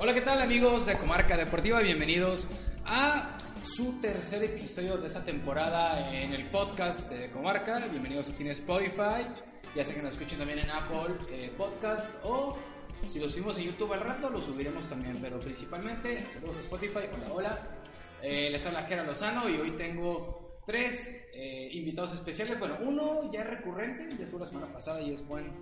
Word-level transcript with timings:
Hola, 0.00 0.14
¿qué 0.14 0.20
tal 0.20 0.40
amigos 0.40 0.86
de 0.86 0.96
Comarca 0.96 1.36
Deportiva? 1.36 1.80
Bienvenidos 1.80 2.46
a 2.86 3.36
su 3.64 4.00
tercer 4.00 4.44
episodio 4.44 4.96
de 4.96 5.08
esta 5.08 5.24
temporada 5.24 6.14
en 6.14 6.32
el 6.34 6.48
podcast 6.50 7.10
de 7.10 7.32
Comarca. 7.32 7.84
Bienvenidos 7.90 8.30
aquí 8.30 8.44
en 8.44 8.50
Spotify, 8.50 9.26
ya 9.74 9.84
sea 9.84 9.96
que 9.96 10.02
nos 10.02 10.12
escuchen 10.12 10.38
también 10.38 10.60
en 10.60 10.70
Apple 10.70 11.16
eh, 11.32 11.52
Podcast 11.58 12.14
o 12.22 12.56
si 13.08 13.18
lo 13.18 13.28
subimos 13.28 13.58
en 13.58 13.64
YouTube 13.64 13.92
al 13.92 14.02
rato 14.02 14.30
lo 14.30 14.40
subiremos 14.40 14.86
también, 14.88 15.18
pero 15.20 15.40
principalmente 15.40 16.22
saludos 16.30 16.58
a 16.58 16.60
Spotify. 16.60 17.08
Hola, 17.12 17.32
hola. 17.32 17.68
Eh, 18.22 18.50
les 18.52 18.64
habla 18.66 18.82
Jera 18.84 19.02
Lozano 19.02 19.48
y 19.48 19.56
hoy 19.56 19.72
tengo 19.72 20.60
tres 20.64 21.26
eh, 21.34 21.70
invitados 21.72 22.12
especiales. 22.12 22.56
Bueno, 22.60 22.76
uno 22.82 23.32
ya 23.32 23.42
recurrente, 23.42 24.16
ya 24.16 24.22
estuvo 24.22 24.38
la 24.38 24.46
semana 24.46 24.72
pasada 24.72 25.00
y 25.00 25.12
es 25.12 25.26
buen, 25.26 25.52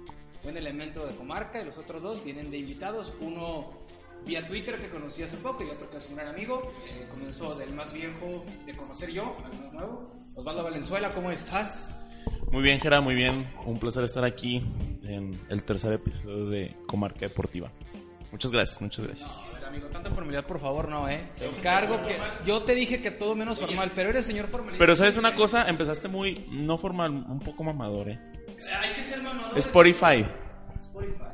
buen 0.43 0.59
elemento 0.59 1.07
de 1.07 1.16
Comarca 1.16 1.62
y 1.62 1.64
los 1.64 1.79
otros 1.79 2.03
dos 2.03 2.23
vienen 2.23 2.50
de 2.50 2.59
invitados. 2.59 3.14
Uno 3.18 3.86
vía 4.27 4.46
Twitter 4.46 4.77
que 4.79 4.88
conocí 4.88 5.22
hace 5.22 5.36
poco 5.36 5.62
y 5.62 5.68
otro 5.68 5.89
que 5.90 5.98
es 5.98 6.08
un 6.08 6.16
gran 6.16 6.29
amigo. 6.29 6.72
Eh, 6.89 7.07
comenzó 7.11 7.54
del 7.54 7.71
más 7.75 7.93
viejo 7.93 8.44
de 8.66 8.75
conocer 8.75 9.11
yo, 9.11 9.36
al 9.44 9.58
más 9.62 9.72
nuevo. 9.72 10.12
Osvaldo 10.35 10.64
Valenzuela, 10.64 11.14
¿cómo 11.14 11.30
estás? 11.30 12.02
Muy 12.50 12.62
bien, 12.62 12.80
Gera, 12.80 13.00
muy 13.00 13.14
bien. 13.14 13.49
Un 13.64 13.79
placer 13.79 14.04
estar 14.04 14.25
aquí 14.25 14.57
en 15.04 15.40
el 15.49 15.64
tercer 15.64 15.93
episodio 15.94 16.46
de 16.46 16.76
Comarca 16.86 17.21
Deportiva. 17.21 17.71
Muchas 18.32 18.50
gracias, 18.50 18.80
muchas 18.80 19.07
gracias. 19.07 19.43
No, 19.43 19.49
a 19.49 19.54
ver, 19.54 19.64
amigo, 19.64 19.89
tanta 19.89 20.11
formalidad, 20.11 20.44
por 20.44 20.61
favor, 20.61 20.88
no, 20.88 21.08
¿eh? 21.08 21.29
Te 21.38 21.46
encargo 21.46 22.04
que... 22.07 22.16
Yo 22.44 22.63
te 22.63 22.74
dije 22.74 23.00
que 23.00 23.11
todo 23.13 23.35
menos 23.35 23.61
formal, 23.61 23.93
pero 23.94 24.11
eres 24.11 24.27
señor 24.27 24.46
formalidad. 24.49 24.79
Pero 24.79 24.96
sabes 24.96 25.16
una 25.16 25.35
cosa, 25.35 25.68
empezaste 25.68 26.08
muy, 26.08 26.46
no 26.50 26.77
formal, 26.77 27.13
un 27.13 27.38
poco 27.38 27.64
mamador, 27.64 28.11
¿eh? 28.11 28.21
Eh, 28.49 28.71
Hay 28.82 28.94
que 28.94 29.02
ser 29.04 29.22
mamador. 29.22 29.57
Spotify. 29.58 30.27
Spotify. 30.77 31.24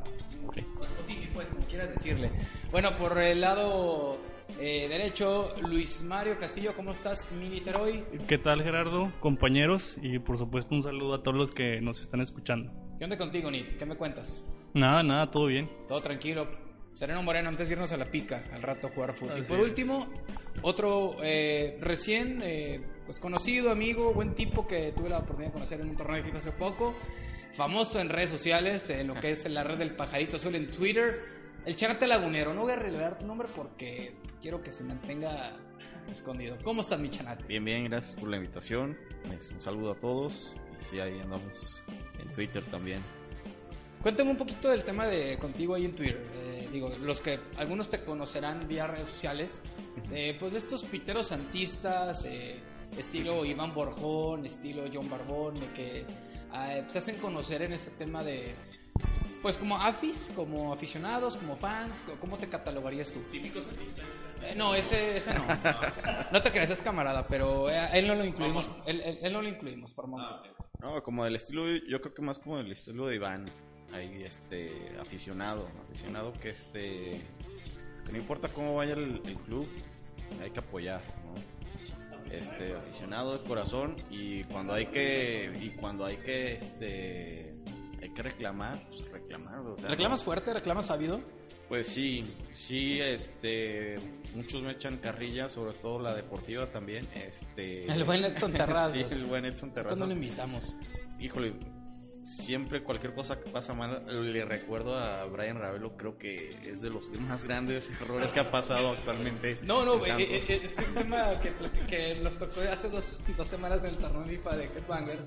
Ok. 0.46 0.58
O 0.78 0.84
Spotify, 0.84 1.28
pues, 1.34 1.48
como 1.48 1.66
quieras 1.66 1.90
decirle. 1.90 2.30
Bueno, 2.72 2.96
por 2.96 3.18
el 3.18 3.42
lado 3.42 4.16
eh, 4.58 4.88
derecho, 4.88 5.54
Luis 5.60 6.02
Mario 6.02 6.38
Castillo, 6.40 6.72
¿cómo 6.74 6.92
estás, 6.92 7.30
Militeroy? 7.32 8.02
¿Qué 8.26 8.38
tal 8.38 8.62
Gerardo, 8.62 9.12
compañeros? 9.20 9.98
Y 10.00 10.18
por 10.18 10.38
supuesto 10.38 10.74
un 10.74 10.82
saludo 10.82 11.16
a 11.16 11.22
todos 11.22 11.36
los 11.36 11.52
que 11.52 11.82
nos 11.82 12.00
están 12.00 12.22
escuchando. 12.22 12.72
¿Qué 12.98 13.04
onda 13.04 13.18
contigo, 13.18 13.50
Nit? 13.50 13.76
¿Qué 13.76 13.84
me 13.84 13.94
cuentas? 13.94 14.46
Nada, 14.72 15.02
nada, 15.02 15.30
todo 15.30 15.48
bien. 15.48 15.70
Todo 15.86 16.00
tranquilo. 16.00 16.48
Sereno 16.94 17.22
Moreno, 17.22 17.50
antes 17.50 17.68
de 17.68 17.74
irnos 17.74 17.92
a 17.92 17.98
la 17.98 18.06
pica, 18.06 18.42
al 18.54 18.62
rato 18.62 18.86
a 18.86 18.90
jugar 18.90 19.12
fútbol. 19.12 19.40
Y 19.40 19.42
por 19.42 19.60
es. 19.60 19.66
último, 19.66 20.06
otro 20.62 21.16
eh, 21.22 21.76
recién 21.78 22.40
eh, 22.42 22.80
pues 23.04 23.20
conocido, 23.20 23.70
amigo, 23.70 24.14
buen 24.14 24.34
tipo 24.34 24.66
que 24.66 24.92
tuve 24.92 25.10
la 25.10 25.18
oportunidad 25.18 25.48
de 25.48 25.52
conocer 25.52 25.80
en 25.82 25.90
un 25.90 25.96
torneo 25.96 26.16
de 26.16 26.22
FIFA 26.22 26.38
hace 26.38 26.52
poco. 26.52 26.94
Famoso 27.52 28.00
en 28.00 28.08
redes 28.08 28.30
sociales, 28.30 28.88
en 28.88 29.08
lo 29.08 29.14
que 29.14 29.32
es 29.32 29.44
la 29.50 29.62
red 29.62 29.76
del 29.76 29.94
pajarito 29.94 30.36
azul 30.36 30.54
en 30.54 30.70
Twitter. 30.70 31.31
El 31.64 31.76
Charte 31.76 32.06
Lagunero. 32.06 32.54
No 32.54 32.62
voy 32.62 32.72
a 32.72 32.76
revelar 32.76 33.18
tu 33.18 33.26
nombre 33.26 33.48
porque 33.54 34.16
quiero 34.40 34.62
que 34.62 34.72
se 34.72 34.82
mantenga 34.82 35.52
escondido. 36.10 36.56
¿Cómo 36.64 36.82
estás, 36.82 36.98
mi 36.98 37.08
chanate? 37.08 37.44
Bien, 37.46 37.64
bien, 37.64 37.84
gracias 37.84 38.16
por 38.16 38.28
la 38.28 38.36
invitación. 38.36 38.98
Un 39.54 39.62
saludo 39.62 39.92
a 39.92 39.94
todos. 39.94 40.54
Y 40.80 40.84
sí, 40.84 41.00
ahí 41.00 41.20
andamos 41.20 41.84
en 42.20 42.32
Twitter 42.34 42.64
también. 42.64 43.00
Cuéntame 44.02 44.32
un 44.32 44.36
poquito 44.36 44.68
del 44.68 44.82
tema 44.82 45.06
de 45.06 45.38
contigo 45.38 45.74
ahí 45.74 45.84
en 45.84 45.94
Twitter. 45.94 46.26
Eh, 46.34 46.68
digo, 46.72 46.88
los 47.00 47.20
que 47.20 47.38
algunos 47.56 47.88
te 47.88 48.02
conocerán 48.02 48.58
vía 48.66 48.88
redes 48.88 49.06
sociales, 49.06 49.60
eh, 50.10 50.36
pues 50.40 50.54
de 50.54 50.58
estos 50.58 50.82
piteros 50.82 51.28
santistas, 51.28 52.24
eh, 52.24 52.56
estilo 52.98 53.44
Iván 53.44 53.72
Borjón, 53.72 54.44
estilo 54.44 54.82
John 54.92 55.08
Barbón, 55.08 55.54
de 55.60 55.70
que 55.72 56.06
eh, 56.54 56.84
se 56.86 56.98
hacen 56.98 57.16
conocer 57.18 57.62
en 57.62 57.72
este 57.72 57.92
tema 57.92 58.22
de, 58.22 58.54
pues 59.42 59.56
como 59.58 59.76
afis, 59.76 60.30
como 60.34 60.72
aficionados, 60.72 61.36
como 61.36 61.56
fans, 61.56 62.02
¿cómo 62.20 62.38
te 62.38 62.46
catalogarías 62.48 63.10
tú? 63.10 63.20
Típico 63.30 63.60
santista. 63.60 64.02
no, 64.56 64.74
ese, 64.74 65.16
ese 65.16 65.34
no. 65.34 65.44
No 66.30 66.40
te 66.42 66.50
creas, 66.50 66.70
es 66.70 66.80
camarada, 66.80 67.26
pero 67.26 67.68
eh, 67.68 67.88
él 67.92 68.06
no 68.06 68.14
lo 68.14 68.24
incluimos, 68.24 68.70
él, 68.86 69.00
él- 69.00 69.18
él 69.22 69.32
no 69.32 69.42
lo 69.42 69.48
incluimos 69.48 69.92
por 69.92 70.06
mamá. 70.06 70.42
No, 70.80 71.02
como 71.02 71.24
del 71.24 71.36
estilo, 71.36 71.66
yo 71.88 72.00
creo 72.00 72.14
que 72.14 72.22
más 72.22 72.38
como 72.38 72.56
del 72.58 72.70
estilo 72.72 73.06
de 73.06 73.16
Iván. 73.16 73.50
Ahí, 73.92 74.22
este, 74.22 74.96
aficionado. 75.00 75.68
Aficionado 75.86 76.32
que, 76.32 76.48
este, 76.50 77.20
que 78.06 78.12
no 78.12 78.16
importa 78.18 78.48
cómo 78.48 78.74
vaya 78.76 78.94
el, 78.94 79.20
el 79.26 79.36
club, 79.36 79.68
hay 80.42 80.50
que 80.50 80.60
apoyar, 80.60 81.02
¿no? 81.26 82.32
Este, 82.32 82.74
aficionado 82.74 83.36
de 83.36 83.44
corazón 83.46 83.96
y 84.08 84.44
cuando 84.44 84.72
hay 84.72 84.86
que, 84.86 85.52
y 85.60 85.70
cuando 85.70 86.06
hay 86.06 86.16
que, 86.16 86.54
este, 86.54 87.51
hay 88.02 88.10
que 88.10 88.22
reclamar, 88.22 88.78
pues 88.88 89.08
reclamar. 89.10 89.60
O 89.60 89.78
sea, 89.78 89.88
¿Reclamas 89.88 90.20
no- 90.20 90.24
fuerte? 90.24 90.52
¿Reclamas 90.52 90.86
sabido? 90.86 91.20
Pues 91.68 91.86
sí, 91.86 92.26
sí, 92.52 93.00
este, 93.00 93.98
muchos 94.34 94.60
me 94.62 94.72
echan 94.72 94.98
carrilla, 94.98 95.48
sobre 95.48 95.72
todo 95.74 96.00
la 96.00 96.14
deportiva 96.14 96.66
también, 96.70 97.08
este... 97.14 97.86
El 97.90 98.04
buen 98.04 98.22
Edson 98.24 98.52
Terrazas. 98.52 98.92
sí, 98.92 99.04
el 99.10 99.24
buen 99.24 99.46
Edson 99.46 99.72
Terrazas. 99.72 99.96
¿Cuándo 99.98 100.14
lo 100.14 100.20
invitamos? 100.20 100.76
Híjole, 101.18 101.54
siempre 102.24 102.82
cualquier 102.82 103.14
cosa 103.14 103.40
que 103.40 103.48
pasa 103.50 103.72
mal, 103.72 104.04
le 104.32 104.44
recuerdo 104.44 104.98
a 104.98 105.24
Brian 105.24 105.58
Ravelo, 105.58 105.96
creo 105.96 106.18
que 106.18 106.56
es 106.68 106.82
de 106.82 106.90
los 106.90 107.08
más 107.20 107.44
grandes 107.44 107.90
errores 108.02 108.34
que 108.34 108.40
ha 108.40 108.50
pasado 108.50 108.90
actualmente. 108.90 109.58
No, 109.62 109.84
no, 109.86 109.94
eh, 110.04 110.10
eh, 110.18 110.36
es 110.36 110.44
que 110.46 110.54
es 110.82 110.88
un 110.88 110.94
tema 110.94 111.40
que, 111.40 111.54
que 111.86 112.16
nos 112.16 112.36
tocó 112.36 112.60
hace 112.70 112.90
dos, 112.90 113.20
dos 113.36 113.48
semanas 113.48 113.82
en 113.84 113.90
el 113.90 113.96
torneo 113.96 114.24
FIFA 114.26 114.56
de 114.56 114.64
Headbanger. 114.64 115.18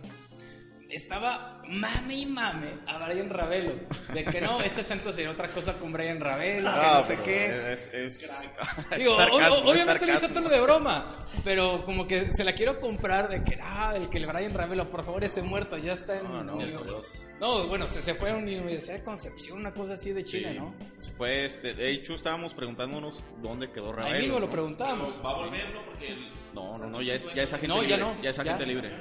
Estaba 0.89 1.61
mame 1.67 2.13
y 2.15 2.25
mame 2.27 2.67
a 2.87 3.05
Brian 3.05 3.29
Ravelo. 3.29 3.73
De 4.13 4.23
que 4.23 4.39
no, 4.39 4.61
este 4.61 4.81
está 4.81 4.93
en 4.93 4.99
considerar 5.01 5.33
otra 5.33 5.51
cosa 5.51 5.73
con 5.79 5.91
Brian 5.91 6.19
Ravelo, 6.19 6.71
que 6.71 6.77
Ah, 6.77 6.93
no 6.97 7.03
sé 7.03 7.13
pero 7.13 7.23
qué. 7.23 7.73
Es, 7.73 7.89
es, 7.93 8.41
Digo, 8.97 9.11
es 9.11 9.17
sarcasmo, 9.17 9.35
o- 9.35 9.39
o- 9.39 9.73
es 9.73 9.81
obviamente 9.81 10.05
lo 10.05 10.13
hizo 10.13 10.29
tono 10.29 10.47
de 10.49 10.61
broma, 10.61 11.27
pero 11.43 11.83
como 11.85 12.05
que 12.07 12.31
se 12.33 12.43
la 12.43 12.53
quiero 12.53 12.79
comprar 12.79 13.29
de 13.29 13.43
que, 13.43 13.59
ah, 13.61 13.93
el 13.95 14.09
que 14.09 14.19
el 14.19 14.27
Brian 14.27 14.53
Ravelo, 14.53 14.89
por 14.89 15.03
favor, 15.03 15.23
ese 15.23 15.41
muerto, 15.41 15.77
ya 15.77 15.93
está 15.93 16.17
en. 16.19 16.23
No, 16.25 16.43
no, 16.43 16.57
Dios. 16.57 17.25
No, 17.39 17.65
bueno, 17.67 17.87
se, 17.87 18.01
se 18.01 18.13
fue 18.15 18.29
a 18.29 18.35
una 18.35 18.43
Universidad 18.45 18.95
de 18.97 19.03
Concepción, 19.03 19.57
una 19.59 19.73
cosa 19.73 19.93
así 19.95 20.11
de 20.13 20.23
Chile, 20.23 20.53
Sí. 20.53 20.59
¿no? 20.59 20.73
Fue 21.17 21.45
este, 21.45 21.73
de 21.73 21.89
hecho 21.89 22.13
estábamos 22.15 22.53
preguntándonos 22.53 23.23
dónde 23.41 23.71
quedó 23.71 23.91
Ravelo. 23.91 24.15
Ahí 24.15 24.21
mismo 24.21 24.39
lo 24.39 24.45
¿no? 24.45 24.51
preguntábamos. 24.51 25.19
Va 25.25 25.31
a 25.31 25.35
volver, 25.37 25.73
¿no? 25.73 25.83
Porque 25.85 26.07
el- 26.09 26.44
No, 26.55 26.77
no, 26.77 26.87
no, 26.87 27.01
ya 27.01 27.13
es, 27.15 27.31
ya 27.35 27.43
es 27.43 27.53
agente 27.53 27.67
No, 27.67 27.83
ya 27.83 27.97
libre. 27.97 28.13
no, 28.15 28.21
Ya 28.23 28.29
es 28.31 28.35
ya. 28.37 28.41
agente 28.41 28.65
libre. 28.65 28.91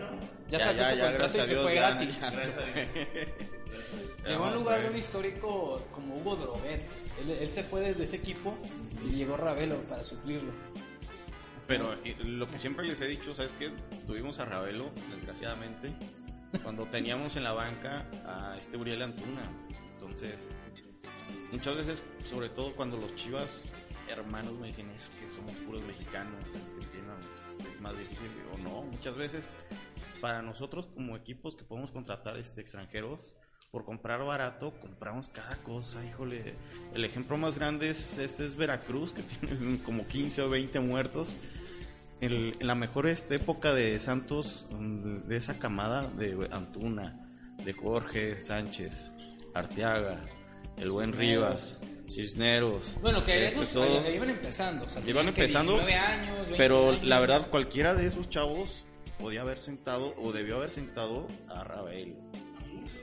Ya 0.48 0.60
sacó 0.60 0.84
su 0.84 0.90
contrato 0.90 1.08
y 1.08 1.18
gracias 1.18 1.44
a 1.44 1.46
se 1.46 1.52
Dios, 1.54 1.62
fue 1.64 1.74
ya- 1.74 1.80
gratis. 1.90 2.24
Llegó 4.26 4.44
a 4.44 4.48
un 4.48 4.54
lugar 4.54 4.82
de 4.82 4.88
un 4.90 4.96
histórico 4.96 5.82
como 5.92 6.16
Hugo 6.16 6.36
Droguet. 6.36 6.80
Él, 7.22 7.30
él 7.42 7.50
se 7.52 7.62
fue 7.62 7.80
desde 7.80 8.04
ese 8.04 8.16
equipo 8.16 8.56
y 9.04 9.10
llegó 9.16 9.36
Ravelo 9.36 9.76
para 9.82 10.02
suplirlo. 10.02 10.50
Pero 11.66 11.92
aquí, 11.92 12.14
lo 12.24 12.50
que 12.50 12.58
siempre 12.58 12.86
les 12.86 13.00
he 13.00 13.06
dicho, 13.06 13.34
¿sabes 13.34 13.54
qué? 13.54 13.70
Tuvimos 14.06 14.38
a 14.40 14.44
Ravelo, 14.46 14.90
desgraciadamente, 15.14 15.92
cuando 16.62 16.84
teníamos 16.90 17.36
en 17.36 17.44
la 17.44 17.52
banca 17.52 18.06
a 18.26 18.56
este 18.58 18.76
Uriel 18.76 19.02
Antuna. 19.02 19.42
Entonces, 19.94 20.56
muchas 21.52 21.76
veces, 21.76 22.02
sobre 22.24 22.48
todo 22.48 22.74
cuando 22.74 22.96
los 22.96 23.14
chivas 23.16 23.64
hermanos 24.08 24.52
me 24.58 24.66
dicen, 24.66 24.90
es 24.90 25.10
que 25.18 25.34
somos 25.34 25.54
puros 25.64 25.82
mexicanos, 25.84 26.34
es 26.54 26.68
más 27.84 27.96
difícil. 27.98 28.28
O 28.52 28.58
no, 28.58 28.82
muchas 28.82 29.14
veces, 29.16 29.52
para 30.20 30.42
nosotros 30.42 30.86
como 30.94 31.14
equipos 31.16 31.54
que 31.54 31.62
podemos 31.64 31.90
contratar 31.92 32.36
este, 32.38 32.60
extranjeros, 32.62 33.34
por 33.70 33.84
comprar 33.84 34.24
barato, 34.24 34.72
compramos 34.80 35.28
cada 35.28 35.56
cosa, 35.58 36.04
híjole. 36.04 36.54
El 36.94 37.04
ejemplo 37.04 37.36
más 37.36 37.58
grande 37.58 37.90
es 37.90 38.18
este 38.18 38.46
es 38.46 38.56
Veracruz, 38.56 39.12
que 39.12 39.22
tiene 39.46 39.78
como 39.84 40.06
15 40.06 40.42
o 40.42 40.48
20 40.50 40.80
muertos. 40.80 41.28
El- 42.20 42.56
en 42.58 42.66
la 42.66 42.74
mejor 42.74 43.06
este, 43.06 43.34
época 43.36 43.74
de 43.74 43.98
Santos, 44.00 44.66
mm, 44.78 45.26
de 45.28 45.36
esa 45.36 45.58
camada 45.58 46.08
de 46.08 46.48
Antuna, 46.52 47.20
de 47.64 47.72
Jorge 47.72 48.40
Sánchez, 48.40 49.12
Arteaga, 49.54 50.22
el 50.78 50.90
buen. 50.90 51.12
Rivas, 51.12 51.80
Cisneros. 52.08 52.96
Bueno, 53.00 53.24
que 53.24 53.44
este, 53.46 53.60
esos 53.60 53.72
todo. 53.72 54.00
eh, 54.06 54.14
iban 54.16 54.30
empezando. 54.30 54.84
O 54.86 54.88
sea, 54.88 55.02
Iban 55.06 55.28
empezando, 55.28 55.72
19 55.74 55.94
años, 55.94 56.36
20 56.38 56.54
Pero 56.56 56.90
años. 56.90 57.04
la 57.04 57.20
verdad, 57.20 57.48
cualquiera 57.50 57.94
de 57.94 58.06
esos 58.06 58.28
chavos 58.28 58.84
podía 59.18 59.40
haber 59.42 59.58
sentado 59.58 60.14
o 60.18 60.32
debió 60.32 60.56
haber 60.56 60.70
sentado 60.70 61.26
a 61.48 61.64
Ravel. 61.64 62.16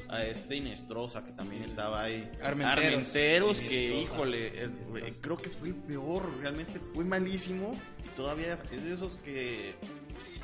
A 0.09 0.25
este 0.25 0.57
Inestrosa 0.57 1.23
que 1.23 1.31
también 1.31 1.63
estaba 1.63 2.03
ahí. 2.03 2.29
Armenteros. 2.43 2.85
Armenteros, 2.85 3.61
que 3.61 4.01
híjole, 4.01 4.47
eh, 4.47 4.69
eh, 4.97 5.13
creo 5.21 5.37
que 5.37 5.49
fue 5.49 5.73
peor, 5.73 6.37
realmente 6.41 6.81
fue 6.93 7.05
malísimo. 7.05 7.73
Y 8.05 8.09
todavía 8.15 8.59
es 8.71 8.83
de 8.83 8.93
esos 8.93 9.15
que 9.17 9.73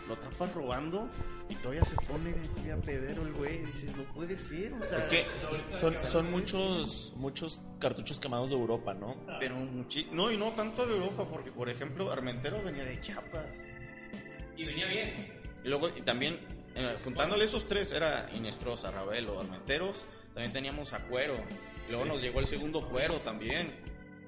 lo 0.07 0.13
atrapas 0.13 0.53
robando 0.53 1.09
y 1.49 1.55
todavía 1.55 1.83
se 1.85 1.95
pone 1.95 2.33
de 2.63 2.71
a 2.71 2.77
pedero 2.77 3.21
el 3.23 3.33
güey. 3.33 3.55
y 3.55 3.65
Dices, 3.67 3.95
no 3.95 4.03
puede 4.13 4.35
ser, 4.37 4.73
o 4.73 4.81
sea. 4.83 4.99
Es 4.99 5.07
que 5.07 5.25
son, 5.71 5.95
son 5.95 6.31
muchos, 6.31 7.13
muchos 7.15 7.59
cartuchos 7.79 8.19
quemados 8.19 8.49
de 8.49 8.55
Europa, 8.57 8.93
¿no? 8.93 9.15
Pero 9.39 9.55
muchi- 9.57 10.09
no, 10.11 10.31
y 10.31 10.37
no 10.37 10.51
tanto 10.51 10.85
de 10.85 10.95
Europa, 10.95 11.25
porque 11.29 11.51
por 11.51 11.69
ejemplo, 11.69 12.11
Armenteros 12.11 12.63
venía 12.63 12.83
de 12.85 12.99
Chiapas. 13.01 13.45
Y 14.55 14.65
venía 14.65 14.87
bien. 14.87 15.13
Y 15.63 15.67
luego, 15.69 15.89
y 15.89 16.01
también, 16.01 16.39
eh, 16.75 16.97
juntándole 17.03 17.45
esos 17.45 17.67
tres, 17.67 17.91
era 17.91 18.29
Inestrosa, 18.33 18.91
Ravelo, 18.91 19.39
Armenteros, 19.39 20.05
también 20.33 20.51
teníamos 20.53 20.93
a 20.93 20.99
Cuero. 21.07 21.35
Luego 21.89 22.05
nos 22.05 22.21
llegó 22.21 22.39
el 22.39 22.47
segundo 22.47 22.81
Cuero 22.89 23.15
también. 23.19 23.73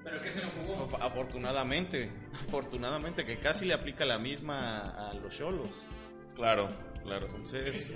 ¿Pero 0.04 0.22
qué 0.22 0.32
se 0.32 0.42
lo 0.42 0.50
jugó? 0.52 0.88
Af- 0.88 1.02
Afortunadamente, 1.02 2.10
afortunadamente 2.48 3.26
que 3.26 3.38
casi 3.40 3.66
le 3.66 3.74
aplica 3.74 4.06
la 4.06 4.18
misma 4.20 5.10
a 5.10 5.14
los 5.14 5.36
cholos. 5.38 5.70
Claro, 6.36 6.68
claro. 7.04 7.26
Entonces, 7.28 7.94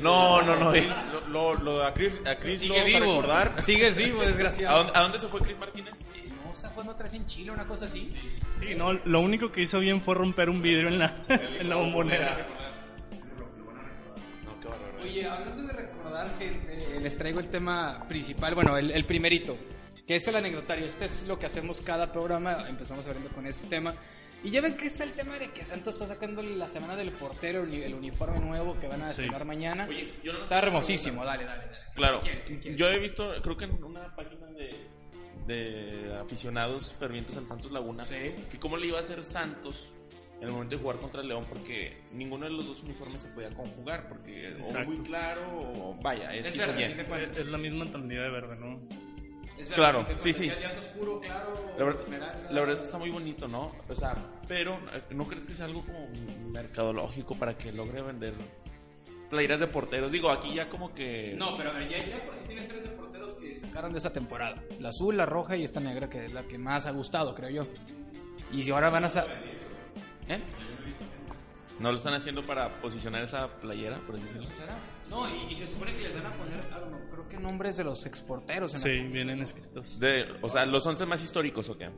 No, 0.00 0.42
no, 0.42 0.56
no. 0.56 0.74
¿eh? 0.74 0.86
lo, 1.28 1.54
lo, 1.54 1.62
lo- 1.62 1.84
a 1.84 1.92
Chris, 1.94 2.12
a 2.26 2.36
Chris 2.36 2.62
lo 2.66 2.74
Sigue 2.74 2.78
vamos 2.80 2.94
a 2.94 3.00
vivo. 3.00 3.20
recordar. 3.22 3.62
Sigues 3.62 3.96
vivo, 3.96 4.20
¿A 4.22 4.26
desgraciado. 4.26 4.78
dónde, 4.78 4.92
a 4.94 5.02
dónde 5.02 5.18
se 5.18 5.26
fue 5.28 5.40
Chris 5.40 5.58
Martínez? 5.58 6.06
No, 6.44 6.52
está 6.52 6.68
jugando 6.70 6.92
otra 6.92 7.04
vez 7.04 7.14
en 7.14 7.26
Chile, 7.26 7.50
una 7.50 7.66
cosa 7.66 7.86
así. 7.86 8.14
Sí, 8.58 8.74
no, 8.76 8.92
lo 8.92 9.20
único 9.20 9.50
que 9.50 9.62
hizo 9.62 9.80
bien 9.80 10.00
fue 10.00 10.14
romper 10.14 10.48
un 10.50 10.62
vidrio 10.62 10.88
en 10.88 10.98
la, 10.98 11.24
en 11.28 11.68
la 11.68 11.76
bombonera. 11.76 12.46
No. 14.44 15.02
Oye, 15.02 15.26
hablando 15.28 15.62
de 15.64 15.72
recordar, 15.72 16.38
gente, 16.38 16.96
eh, 16.96 17.00
les 17.00 17.16
traigo 17.18 17.40
el 17.40 17.48
tema 17.50 18.04
principal, 18.08 18.54
bueno, 18.54 18.78
el, 18.78 18.90
el 18.92 19.04
primerito, 19.04 19.56
que 20.06 20.16
es 20.16 20.28
el 20.28 20.36
anecdotario. 20.36 20.86
Este 20.86 21.06
es 21.06 21.26
lo 21.26 21.38
que 21.38 21.46
hacemos 21.46 21.80
cada 21.80 22.12
programa, 22.12 22.68
empezamos 22.68 23.06
hablando 23.08 23.30
con 23.30 23.46
este 23.46 23.66
tema. 23.66 23.94
Y 24.44 24.50
ya 24.50 24.60
ven 24.60 24.76
que 24.76 24.86
está 24.86 25.04
el 25.04 25.12
tema 25.12 25.38
de 25.38 25.50
que 25.50 25.64
Santos 25.64 25.94
está 25.94 26.06
sacando 26.14 26.42
la 26.42 26.66
semana 26.66 26.96
del 26.96 27.12
portero, 27.12 27.62
el, 27.62 27.68
uni- 27.68 27.82
el 27.82 27.94
uniforme 27.94 28.40
nuevo 28.40 28.76
que 28.78 28.88
van 28.88 29.02
a 29.02 29.08
Sí. 29.10 29.12
estrenar 29.22 29.44
mañana. 29.44 29.86
Oye, 29.88 30.14
yo 30.24 30.32
no- 30.32 30.40
está 30.40 30.58
hermosísimo, 30.58 31.24
dale, 31.24 31.44
dale, 31.44 31.66
dale. 31.66 31.78
Claro, 31.94 32.20
¿Quién? 32.22 32.42
¿Sí, 32.42 32.58
quién? 32.60 32.76
yo 32.76 32.88
he 32.88 32.98
visto, 32.98 33.32
creo 33.42 33.56
que 33.56 33.64
en 33.66 33.84
una 33.84 34.14
página 34.16 34.46
de, 34.48 34.88
de 35.46 36.16
aficionados 36.20 36.92
fervientes 36.92 37.36
al 37.36 37.46
Santos 37.46 37.70
Laguna, 37.70 38.04
Sí. 38.04 38.34
que 38.50 38.58
cómo 38.58 38.76
le 38.76 38.88
iba 38.88 38.98
a 38.98 39.00
hacer 39.00 39.22
Santos 39.22 39.92
en 40.40 40.48
el 40.48 40.52
momento 40.54 40.74
de 40.76 40.82
jugar 40.82 40.96
contra 40.96 41.20
el 41.20 41.28
León, 41.28 41.46
porque 41.48 42.02
ninguno 42.12 42.46
de 42.46 42.50
los 42.52 42.66
dos 42.66 42.82
uniformes 42.82 43.20
se 43.20 43.28
podía 43.28 43.50
conjugar, 43.50 44.08
porque 44.08 44.48
o 44.54 44.58
Exacto. 44.58 44.90
muy 44.90 44.98
claro 45.06 45.42
o 45.60 45.94
vaya, 46.02 46.34
Es 46.34 46.46
X 46.46 46.56
o 46.56 46.66
verdad, 46.66 46.80
Y. 46.80 46.82
¿a 46.82 46.88
fin 46.88 46.96
de 46.96 47.04
cuentas? 47.04 47.38
Es 47.38 47.46
la 47.46 47.58
misma 47.58 47.86
tonalidad 47.92 48.24
de 48.24 48.30
verde, 48.30 48.56
¿no? 48.56 48.80
Es 49.58 49.68
claro, 49.72 49.98
verdad, 49.98 50.14
¿a 50.14 50.18
fin 50.18 50.24
de 50.26 50.32
sí, 50.32 50.32
sí. 50.32 50.46
Ya, 50.48 50.68
es 50.68 50.76
oscuro, 50.78 51.20
claro, 51.20 51.74
La, 51.78 51.84
ver- 51.84 51.98
esmeralda. 52.04 52.50
la 52.50 52.60
verdad 52.60 52.72
es 52.72 52.78
que 52.80 52.84
está 52.86 52.98
muy 52.98 53.10
bonito, 53.10 53.46
¿no? 53.48 53.72
O 53.88 53.94
sea, 53.94 54.14
pero 54.48 54.74
eh, 54.92 55.02
¿no 55.10 55.24
crees 55.26 55.46
que 55.46 55.54
sea 55.54 55.66
algo 55.66 55.82
como 55.84 56.08
mercadológico 56.50 57.34
para 57.36 57.56
que 57.56 57.70
logre 57.72 58.02
vender 58.02 58.34
playeras 59.30 59.60
de 59.60 59.66
porteros? 59.68 60.10
Digo, 60.12 60.30
aquí 60.30 60.54
ya 60.54 60.68
como 60.68 60.92
que... 60.94 61.34
No, 61.36 61.56
pero 61.56 61.72
ya, 61.80 62.04
ya 62.04 62.24
por 62.24 62.34
si 62.34 62.46
tienes 62.46 62.66
tres 62.68 62.84
de 62.84 62.90
porteros 62.90 63.34
que 63.34 63.54
sacaron 63.54 63.92
de 63.92 63.98
esa 63.98 64.12
temporada. 64.12 64.56
La 64.80 64.88
azul, 64.90 65.16
la 65.16 65.26
roja 65.26 65.56
y 65.56 65.64
esta 65.64 65.80
negra, 65.80 66.08
que 66.10 66.26
es 66.26 66.32
la 66.32 66.42
que 66.44 66.58
más 66.58 66.86
ha 66.86 66.90
gustado, 66.90 67.34
creo 67.34 67.50
yo. 67.50 67.66
Y 68.52 68.62
si 68.62 68.70
ahora 68.70 68.90
van 68.90 69.04
a... 69.04 69.08
sa- 69.08 69.26
¿Eh? 70.28 70.40
¿No 71.78 71.90
lo 71.90 71.96
están 71.96 72.14
haciendo 72.14 72.42
para 72.46 72.80
posicionar 72.80 73.22
esa 73.24 73.48
playera, 73.60 73.98
por 74.06 74.14
así 74.16 74.24
decirlo? 74.24 74.48
¿Será? 74.58 74.76
No, 75.12 75.28
y, 75.28 75.52
y 75.52 75.56
se 75.56 75.66
supone 75.68 75.94
que 75.94 76.02
les 76.02 76.14
van 76.14 76.26
a 76.32 76.32
poner, 76.36 76.60
algo, 76.72 76.90
no, 76.90 77.10
creo 77.10 77.28
que 77.28 77.36
nombres 77.38 77.76
de 77.76 77.84
los 77.84 78.04
exporteros. 78.06 78.74
En 78.74 78.80
Sí, 78.80 78.98
las- 79.02 79.12
vienen 79.12 79.42
escritos. 79.42 80.00
De, 80.00 80.24
o 80.40 80.48
sea, 80.48 80.64
los 80.66 80.84
11 80.86 81.04
más 81.06 81.22
históricos, 81.22 81.68
¿o 81.68 81.76
qué? 81.76 81.90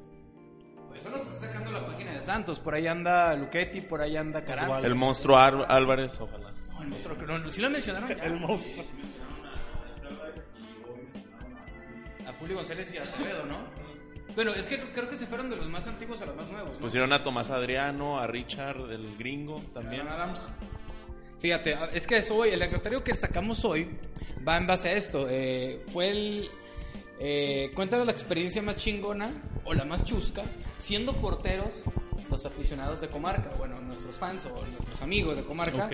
Pues 0.89 1.01
eso 1.03 1.11
lo 1.11 1.17
está 1.23 1.35
sacando 1.47 1.71
la 1.73 1.87
página 1.87 2.13
de 2.13 2.21
Santos. 2.21 2.61
Por 2.61 2.75
ahí 2.75 2.87
anda 2.87 3.35
Luchetti, 3.35 3.81
por 3.81 4.01
ahí 4.01 4.17
anda. 4.17 4.41
Osvaldo. 4.41 4.87
El 4.87 4.95
monstruo 4.95 5.37
Ar- 5.37 5.67
Álvarez, 5.69 6.21
ojalá. 6.21 6.51
No, 6.73 6.83
el 6.83 6.89
monstruo, 6.89 7.39
no, 7.39 7.51
sí 7.51 7.61
lo 7.61 7.71
mencionaron 7.71 8.09
ya. 8.17 8.25
El 8.25 8.39
monstruo. 8.41 8.85
A 12.27 12.33
Julio 12.39 12.57
González 12.57 12.93
y 12.95 12.99
a 12.99 13.03
Acevedo, 13.03 13.45
¿no? 13.47 13.59
Bueno, 14.35 14.53
es 14.53 14.67
que 14.67 14.79
creo 14.93 15.09
que 15.09 15.17
se 15.17 15.27
fueron 15.27 15.51
de 15.51 15.57
los 15.57 15.69
más 15.69 15.87
antiguos 15.87 16.21
a 16.23 16.27
los 16.27 16.35
más 16.37 16.51
nuevos. 16.51 16.73
¿no? 16.73 16.79
Pusieron 16.79 17.13
a 17.13 17.23
Tomás 17.23 17.51
Adriano, 17.51 18.19
a 18.19 18.27
Richard, 18.27 18.91
el 18.91 19.17
gringo 19.17 19.61
también. 19.73 20.09
Adams. 20.09 20.51
Fíjate, 21.45 21.77
es 21.93 22.07
que 22.07 22.17
eso 22.17 22.37
hoy, 22.37 22.49
el 22.49 22.63
anecdotario 22.63 23.05
que 23.05 23.15
sacamos 23.15 23.67
hoy 23.67 23.87
va 24.49 24.57
en 24.57 24.67
base 24.67 24.89
a 24.89 24.93
esto. 24.95 25.27
Eh, 25.29 25.85
fue 25.93 26.09
el. 26.09 26.49
Eh, 27.21 27.71
cuéntanos 27.75 28.07
la 28.07 28.13
experiencia 28.13 28.63
más 28.63 28.77
chingona 28.77 29.31
o 29.63 29.75
la 29.75 29.85
más 29.85 30.07
chusca 30.07 30.43
siendo 30.79 31.13
porteros 31.13 31.85
los 32.31 32.47
aficionados 32.47 33.03
de 33.03 33.09
Comarca, 33.09 33.51
bueno, 33.59 33.79
nuestros 33.83 34.17
fans 34.17 34.47
o 34.47 34.67
nuestros 34.69 35.03
amigos 35.03 35.37
de 35.37 35.43
Comarca. 35.43 35.85
Ok. 35.85 35.93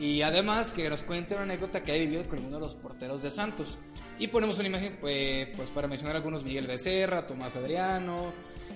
Y 0.00 0.22
además 0.22 0.72
que 0.72 0.90
nos 0.90 1.02
cuente 1.02 1.34
una 1.34 1.44
anécdota 1.44 1.84
que 1.84 1.92
ha 1.92 1.96
vivido 1.96 2.24
con 2.24 2.38
alguno 2.38 2.56
de 2.56 2.64
los 2.64 2.74
porteros 2.74 3.22
de 3.22 3.30
Santos. 3.30 3.78
Y 4.18 4.26
ponemos 4.26 4.58
una 4.58 4.66
imagen, 4.66 4.96
pues, 5.00 5.50
pues 5.54 5.70
para 5.70 5.86
mencionar 5.86 6.16
algunos, 6.16 6.42
Miguel 6.42 6.66
Becerra, 6.66 7.28
Tomás 7.28 7.54
Adriano, 7.54 8.32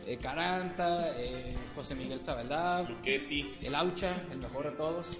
eh, 0.06 0.16
Caranta, 0.16 1.18
eh, 1.18 1.56
José 1.74 1.96
Miguel 1.96 2.20
Sabaldá, 2.20 2.82
Luchetti, 2.82 3.56
el 3.62 3.74
Aucha, 3.74 4.14
el 4.30 4.38
mejor 4.38 4.70
de 4.70 4.76
todos. 4.76 5.16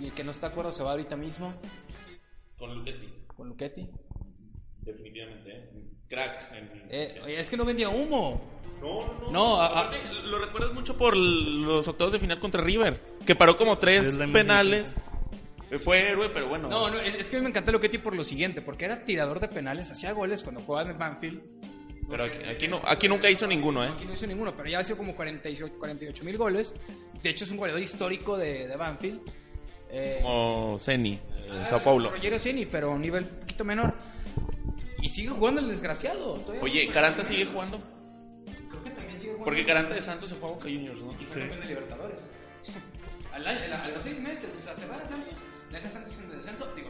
Y 0.00 0.06
el 0.06 0.12
que 0.12 0.24
no 0.24 0.30
está 0.30 0.46
de 0.48 0.52
acuerdo 0.52 0.72
se 0.72 0.82
va 0.82 0.92
ahorita 0.92 1.16
mismo 1.16 1.54
con 2.58 2.74
Luchetti, 2.74 3.08
con 3.36 3.48
Luchetti. 3.48 3.88
definitivamente. 4.80 5.50
¿eh? 5.50 5.68
Crack. 6.08 6.52
en- 6.52 6.82
Eh, 6.90 7.34
es 7.38 7.48
que 7.48 7.56
no 7.56 7.64
vendía 7.64 7.88
humo. 7.88 8.50
No, 8.80 9.06
no, 9.20 9.30
No, 9.30 9.60
a- 9.60 9.66
a- 9.66 9.80
Aparte, 9.80 9.98
lo 10.24 10.38
recuerdas 10.44 10.72
mucho 10.74 10.96
por 10.96 11.16
los 11.16 11.86
octavos 11.88 12.12
de 12.12 12.18
final 12.18 12.40
contra 12.40 12.60
River, 12.62 13.00
que 13.24 13.34
paró 13.36 13.56
como 13.56 13.78
tres 13.78 14.16
penales. 14.32 14.96
Eh, 15.70 15.78
Fue 15.78 16.00
héroe, 16.10 16.28
pero 16.30 16.48
bueno. 16.48 16.68
No, 16.68 16.90
no, 16.90 16.98
es, 16.98 17.14
es 17.14 17.30
que 17.30 17.36
a 17.36 17.38
mí 17.38 17.44
me 17.44 17.48
encanta 17.50 17.72
Luchetti 17.72 17.96
por 17.98 18.14
lo 18.14 18.24
siguiente, 18.24 18.60
porque 18.60 18.84
era 18.84 19.04
tirador 19.04 19.40
de 19.40 19.48
penales, 19.48 19.90
hacía 19.90 20.12
goles 20.12 20.42
cuando 20.42 20.60
jugaba 20.60 20.90
en 20.90 20.98
Banfield. 20.98 21.40
Pero 22.10 22.24
aquí, 22.24 22.44
aquí 22.44 22.68
no, 22.68 22.82
aquí 22.84 23.08
nunca 23.08 23.30
hizo 23.30 23.46
ninguno, 23.46 23.82
¿eh? 23.84 23.88
Aquí 23.88 24.04
no 24.04 24.12
hizo 24.12 24.26
ninguno, 24.26 24.54
pero 24.54 24.68
ya 24.68 24.80
ha 24.80 24.84
sido 24.84 24.98
como 24.98 25.14
48 25.14 26.24
mil 26.24 26.36
goles. 26.36 26.74
De 27.22 27.30
hecho, 27.30 27.44
es 27.44 27.50
un 27.52 27.56
goleador 27.56 27.80
histórico 27.80 28.36
de, 28.36 28.66
de 28.68 28.76
Banfield. 28.76 29.22
Eh, 29.92 30.20
Como 30.22 30.78
Ceni, 30.80 31.18
en 31.46 31.52
ah, 31.58 31.64
Sao 31.66 31.82
Paulo. 31.84 32.10
Rogerio 32.10 32.38
Ceni, 32.38 32.66
pero 32.66 32.90
a 32.90 32.94
un 32.94 33.02
nivel 33.02 33.24
un 33.24 33.40
poquito 33.40 33.64
menor. 33.64 33.92
Y 35.00 35.08
sigue 35.08 35.28
jugando 35.28 35.60
el 35.60 35.68
desgraciado. 35.68 36.34
todavía 36.36 36.62
Oye. 36.62 36.88
¿Caranta 36.88 37.22
sigue 37.24 37.44
jugando? 37.44 37.78
Creo 38.70 38.84
que 38.84 38.90
también 38.90 39.16
sigue 39.18 39.32
jugando. 39.32 39.44
Porque 39.44 39.66
Caranta 39.66 39.94
de 39.94 40.02
Santos 40.02 40.30
se 40.30 40.34
fue 40.36 40.48
a 40.48 40.52
Boca 40.52 40.64
Juniors, 40.64 41.00
¿no? 41.00 41.12
Y 41.12 41.24
fue 41.26 41.40
campeón 41.40 41.60
de 41.60 41.66
Libertadores. 41.66 42.22
Al 43.34 43.46
año- 43.46 43.74
a 43.74 43.88
los 43.88 44.02
seis 44.02 44.20
meses, 44.20 44.48
o 44.60 44.64
sea, 44.64 44.74
se 44.74 44.86
va 44.86 44.98
de 44.98 45.06
Santos, 45.06 45.34
deja 45.70 45.88
Santos 45.88 46.12
en 46.18 46.30
el 46.30 46.36
descenso. 46.36 46.66
Digo, 46.76 46.88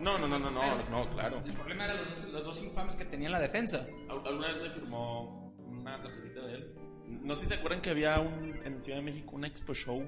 No, 0.00 0.18
no, 0.18 0.26
no, 0.26 0.38
no, 0.38 0.50
no, 0.50 0.62
no, 0.90 1.10
claro. 1.10 1.40
El 1.46 1.52
problema 1.52 1.84
era 1.84 1.94
los 1.94 2.08
dos, 2.08 2.32
los 2.32 2.44
dos 2.44 2.62
infames 2.62 2.96
que 2.96 3.04
tenía 3.04 3.28
en 3.28 3.32
la 3.32 3.40
defensa. 3.40 3.86
Al- 4.08 4.26
¿Alguna 4.26 4.48
vez 4.52 4.62
le 4.64 4.70
firmó 4.72 5.54
una 5.68 6.02
tarjetita 6.02 6.40
de 6.46 6.54
él? 6.54 6.74
No 7.06 7.36
sé 7.36 7.42
si 7.42 7.46
se 7.48 7.54
acuerdan 7.54 7.80
que 7.80 7.90
había 7.90 8.18
un, 8.18 8.60
en 8.64 8.82
Ciudad 8.82 8.98
de 8.98 9.04
México 9.04 9.30
un 9.36 9.44
expo 9.44 9.74
show 9.74 10.04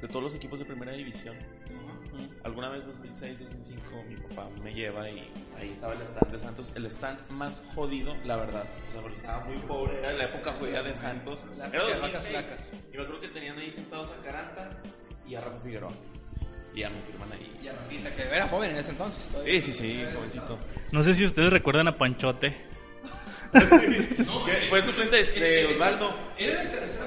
de 0.00 0.08
todos 0.08 0.22
los 0.22 0.34
equipos 0.34 0.58
de 0.58 0.64
primera 0.64 0.92
división. 0.92 1.36
Alguna 2.44 2.68
vez 2.68 2.84
2006, 2.86 3.40
2005 3.40 4.04
mi 4.08 4.16
papá 4.16 4.48
me 4.62 4.72
lleva 4.74 5.08
y 5.10 5.28
ahí 5.58 5.70
estaba 5.72 5.94
el 5.94 6.02
stand 6.02 6.30
de 6.32 6.38
Santos, 6.38 6.72
el 6.76 6.86
stand 6.86 7.28
más 7.30 7.62
jodido, 7.74 8.14
la 8.24 8.36
verdad. 8.36 8.64
O 8.88 8.92
sea, 8.92 9.00
porque 9.00 9.16
estaba 9.16 9.44
muy 9.44 9.56
pobre, 9.58 9.98
era 9.98 10.12
la 10.12 10.24
época 10.24 10.52
jodida 10.54 10.82
de 10.82 10.94
Santos. 10.94 11.46
La 11.56 11.66
Era 11.66 11.78
época 11.78 11.94
de 11.94 12.00
vacas 12.00 12.24
2006 12.24 12.46
flacas. 12.46 12.72
y 12.92 12.96
me 12.96 13.02
acuerdo 13.02 13.20
que 13.20 13.28
tenían 13.28 13.58
ahí 13.58 13.72
sentados 13.72 14.10
a 14.10 14.22
Caranta 14.24 14.70
y 15.26 15.34
a 15.34 15.40
Rafa 15.40 15.58
Figueroa. 15.60 15.92
Y 16.74 16.80
ya 16.80 16.90
me 16.90 16.96
firman 17.02 17.32
ahí. 17.32 17.52
Y 17.62 17.68
a 17.68 17.72
Rafita, 17.72 18.14
que 18.14 18.22
era 18.22 18.48
joven 18.48 18.70
en 18.72 18.76
ese 18.78 18.90
entonces. 18.90 19.26
todavía. 19.28 19.60
Sí, 19.60 19.72
sí, 19.72 19.72
sí, 19.72 20.04
jovencito. 20.14 20.58
No 20.92 21.02
sé 21.02 21.14
si 21.14 21.24
ustedes 21.24 21.52
recuerdan 21.52 21.88
a 21.88 21.96
Panchote. 21.96 22.54
¿Qué? 23.54 24.66
Fue 24.68 24.82
suplente 24.82 25.22
de, 25.22 25.40
de 25.40 25.66
Osvaldo. 25.66 26.12
Era 26.36 26.62
el 26.62 26.70
tercer 26.72 27.00
¿no? 27.00 27.03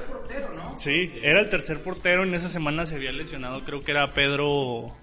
Sí, 0.78 1.20
era 1.22 1.42
el 1.42 1.50
tercer 1.50 1.82
portero. 1.82 2.24
En 2.24 2.34
esa 2.34 2.50
semana 2.50 2.86
se 2.86 2.96
había 2.96 3.12
lesionado, 3.12 3.64
creo 3.66 3.82
que 3.82 3.92
era 3.92 4.08
Pedro, 4.14 4.96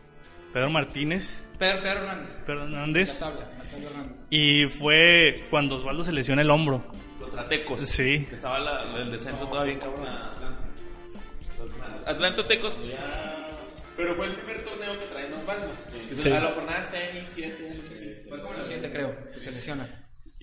Pedro 0.52 0.70
Martínez, 0.70 1.42
Pedro, 1.58 1.82
Pedro 1.82 1.98
Hernández. 2.00 2.38
Pedro 2.46 2.58
La 2.60 2.64
Hernández. 2.64 3.18
tabla, 3.18 3.50
Pedro 3.72 3.90
Hernández. 3.90 4.20
Y 4.30 4.66
fue 4.66 5.44
cuando 5.50 5.76
Osvaldo 5.76 6.04
se 6.04 6.12
lesiona 6.12 6.42
el 6.42 6.50
hombro. 6.50 6.84
Contra 7.20 7.44
Tecos. 7.48 7.80
Sí. 7.82 8.24
Que 8.28 8.34
estaba 8.36 8.58
la- 8.58 8.82
el 9.02 9.10
descenso 9.10 9.46
todavía 9.48 9.74
bien 9.74 9.80
cabrón. 9.80 10.06
Atlanto 12.06 12.44
Tecos. 12.46 12.76
Pero 13.96 14.14
fue 14.16 14.26
el 14.26 14.32
primer 14.34 14.64
torneo 14.64 14.98
que 14.98 15.06
traen 15.06 15.32
Osvaldo. 15.34 15.68
Sí. 16.12 16.30
A 16.30 16.40
la 16.40 16.50
jornada 16.50 16.82
6, 16.82 17.24
7, 17.28 17.70
algo 17.70 17.84
así. 17.90 18.16
Fue 18.28 18.40
como 18.40 18.54
la 18.54 18.64
siguiente, 18.64 18.90
creo, 18.90 19.16
que 19.32 19.40
se 19.40 19.50
lesiona. 19.52 19.88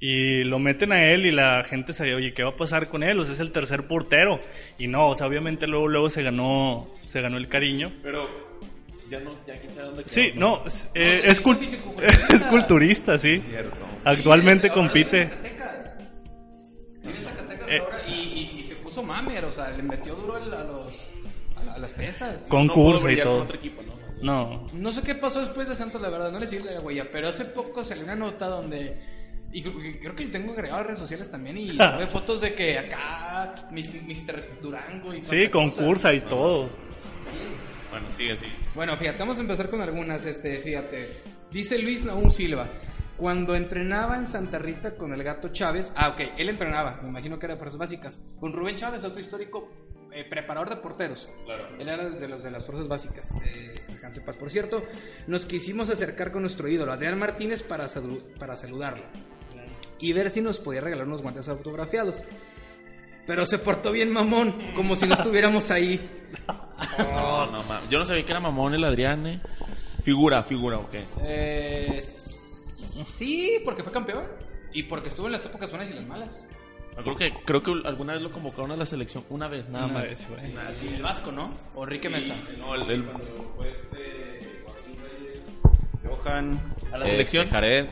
Y 0.03 0.43
lo 0.46 0.58
meten 0.58 0.91
a 0.93 1.05
él 1.12 1.27
y 1.27 1.31
la 1.31 1.63
gente 1.63 1.93
sabía, 1.93 2.15
oye, 2.15 2.34
¿qué 2.34 2.41
va 2.43 2.50
a 2.50 2.55
pasar 2.55 2.89
con 2.89 3.03
él? 3.03 3.20
O 3.20 3.24
sea, 3.24 3.36
es 3.36 3.39
el 3.39 3.51
tercer 3.51 3.88
portero. 3.88 4.41
Y 4.79 4.88
no, 4.88 5.10
o 5.10 5.15
sea, 5.15 5.27
obviamente 5.27 5.67
luego, 5.67 5.88
luego 5.88 6.10
se 6.10 6.24
ganó, 6.24 6.88
se 7.05 7.22
ganó 7.22 7.38
el 7.38 7.48
cariño. 7.48 7.93
Pero 8.01 8.27
ya 9.12 9.20
no, 9.20 9.36
ya 9.46 9.53
quién 9.60 9.72
sabe 9.72 9.86
dónde 9.89 10.03
quedó. 10.03 10.12
Sí, 10.13 10.31
no, 10.36 10.65
es, 10.65 10.89
eh, 10.96 11.22
fisiculturista. 11.29 12.50
culturista, 12.50 13.17
sí. 13.20 13.39
Cierto. 13.41 13.77
Actualmente 14.03 14.70
Ahora 14.70 14.81
compite. 14.81 15.17
Viene 15.25 15.29
Zacatecas. 15.29 16.00
Viene 17.03 17.22
Zacatecas 17.22 17.70
Eh. 17.70 17.77
ahora 17.79 18.08
y, 18.08 18.12
y, 18.13 18.60
y 18.60 18.63
se 18.63 18.75
puso 18.77 19.03
mamer, 19.03 19.46
o 19.46 19.51
sea, 19.51 19.70
le 19.70 19.84
metió 19.84 20.15
duro 20.15 20.36
el- 20.39 20.51
a, 20.51 20.63
los, 20.63 21.12
a, 21.58 21.63
la- 21.63 21.74
a 21.74 21.77
las 21.77 21.93
pesas. 21.93 22.48
Con 22.48 22.65
No 22.65 22.74
y 22.74 22.75
con 22.75 23.15
todo. 23.24 23.43
otro 23.43 23.55
equipo, 23.55 23.84
¿no? 23.84 23.91
No, 24.24 24.67
No 24.74 24.89
sé 24.89 25.03
qué 25.03 25.13
pasó 25.13 25.41
después 25.41 25.67
de 25.67 25.75
Santos, 25.75 26.01
la 26.01 26.10
verdad, 26.10 26.31
no 26.31 26.39
le 26.39 26.48
sigue 26.48 26.63
la 26.72 26.79
huella, 26.81 27.08
pero 27.12 27.27
hace 27.27 27.46
poco 27.46 27.84
salió 27.84 28.03
una 28.03 28.15
nota 28.15 28.48
donde. 28.48 29.21
Y 29.53 29.62
creo, 29.62 29.79
que- 29.79 30.00
creo 30.00 30.15
que 30.15 30.25
lo 30.25 30.31
tengo 30.31 30.53
agregado 30.53 30.79
a 30.79 30.84
redes 30.84 31.00
sociales 31.00 31.29
también 31.29 31.58
y 31.58 31.72
sube 31.77 32.08
fotos 32.08 32.41
de 32.41 32.53
que 32.53 32.77
acá 32.79 33.67
mis- 33.72 33.93
Mr. 34.03 34.62
Durango 34.62 35.13
y 35.13 35.24
sí, 35.25 35.29
cuánta 35.50 35.51
con 35.51 35.70
cosa. 35.70 35.86
cursa 35.86 36.13
y 36.13 36.22
todo. 36.22 36.70
Bueno, 37.89 38.08
sigue 38.15 38.34
así. 38.34 38.46
Bueno, 38.74 38.96
fíjate, 38.96 39.20
vamos 39.20 39.38
a 39.38 39.41
empezar 39.41 39.70
con 39.70 39.81
algunas, 39.81 40.25
este, 40.25 40.58
fíjate. 40.60 41.10
Dice 41.51 41.77
Luis 41.79 42.05
Naum 42.05 42.31
Silva. 42.31 42.67
Cuando 43.17 43.53
entrenaba 43.53 44.17
en 44.17 44.25
Santa 44.25 44.58
Rita 44.58 44.96
con 44.96 45.13
el 45.13 45.22
gato 45.24 45.50
Chávez, 45.50 45.93
ah, 45.96 46.10
ok, 46.10 46.22
él 46.38 46.50
entrenaba, 46.50 47.00
me 47.03 47.10
imagino 47.10 47.38
que 47.38 47.46
era 47.46 47.53
de 47.53 47.60
fuerzas 47.60 47.77
básicas, 47.77 48.20
con 48.39 48.51
Rubén 48.51 48.77
Chávez, 48.77 49.03
otro 49.03 49.20
histórico 49.20 49.70
eh, 50.12 50.25
preparador 50.27 50.70
de 50.72 50.77
porteros. 50.77 51.29
Claro. 51.46 51.67
Él 51.77 51.88
era 51.88 52.10
de 52.10 52.27
los 52.27 52.41
de 52.41 52.50
las 52.50 52.65
fuerzas 52.65 52.88
básicas. 52.88 53.31
Eh, 53.46 53.75
paz. 54.25 54.38
Por 54.38 54.50
cierto, 54.50 54.84
nos 55.27 55.46
quisimos 55.46 55.89
acercar 55.91 56.31
con 56.31 56.41
nuestro 56.41 56.67
ídolo, 56.67 56.93
Adrián 56.93 57.20
Martínez, 57.20 57.62
para, 57.62 57.86
salu- 57.86 58.24
para 58.39 58.55
saludarlo 58.55 59.03
y 60.01 60.13
ver 60.13 60.29
si 60.29 60.41
nos 60.41 60.60
podía 60.60 60.81
regalar 60.81 61.05
unos 61.08 61.22
guantes 61.22 61.48
autografiados. 61.48 62.24
Pero 63.27 63.46
se 63.46 63.60
portó 63.60 63.91
bien 63.91 64.12
mamón, 64.12 64.74
como 64.75 64.96
si 64.96 65.05
no 65.08 65.13
estuviéramos 65.13 65.70
ahí. 65.72 66.00
No, 66.98 67.46
no, 67.51 67.63
ma- 67.63 67.81
Yo 67.89 68.00
no 68.00 68.05
sabía 68.05 68.25
que 68.25 68.31
era 68.31 68.39
mamón 68.39 68.74
el 68.74 68.84
Adrián, 68.84 69.25
eh. 69.27 69.41
Figura, 70.03 70.41
figura, 70.43 70.79
ok. 70.79 70.93
Eh, 71.24 72.00
sí, 72.01 73.62
porque 73.63 73.84
fue 73.84 73.91
campeón. 73.93 74.24
Y 74.74 74.84
porque 74.84 75.10
estuvo 75.10 75.27
en 75.27 75.34
las 75.34 75.46
épocas 75.46 75.70
buenas 75.70 75.89
y 75.91 75.93
las 75.93 76.05
malas. 76.05 76.46
Creo 77.03 77.15
que, 77.15 77.31
creo 77.46 77.62
que 77.63 77.72
alguna 77.86 78.13
vez 78.13 78.22
lo 78.22 78.31
convocaron 78.31 78.72
a 78.72 78.75
la 78.75 78.86
selección, 78.86 79.24
una 79.29 79.48
vez, 79.48 79.70
nada 79.70 79.86
Una 79.86 79.93
más. 79.96 80.10
vez. 80.10 80.27
Nada, 80.53 80.72
sí. 80.74 80.88
El 80.88 81.01
Vasco, 81.01 81.31
¿no? 81.31 81.51
O 81.75 81.84
Enrique 81.84 82.10
Mesa. 82.10 82.36
No, 82.58 82.75
el, 82.75 82.89
el- 82.89 83.05
Johan. 86.03 86.60
¿A 86.91 86.98
la 86.98 87.05
este, 87.05 87.12
selección? 87.12 87.48
Jared. 87.50 87.86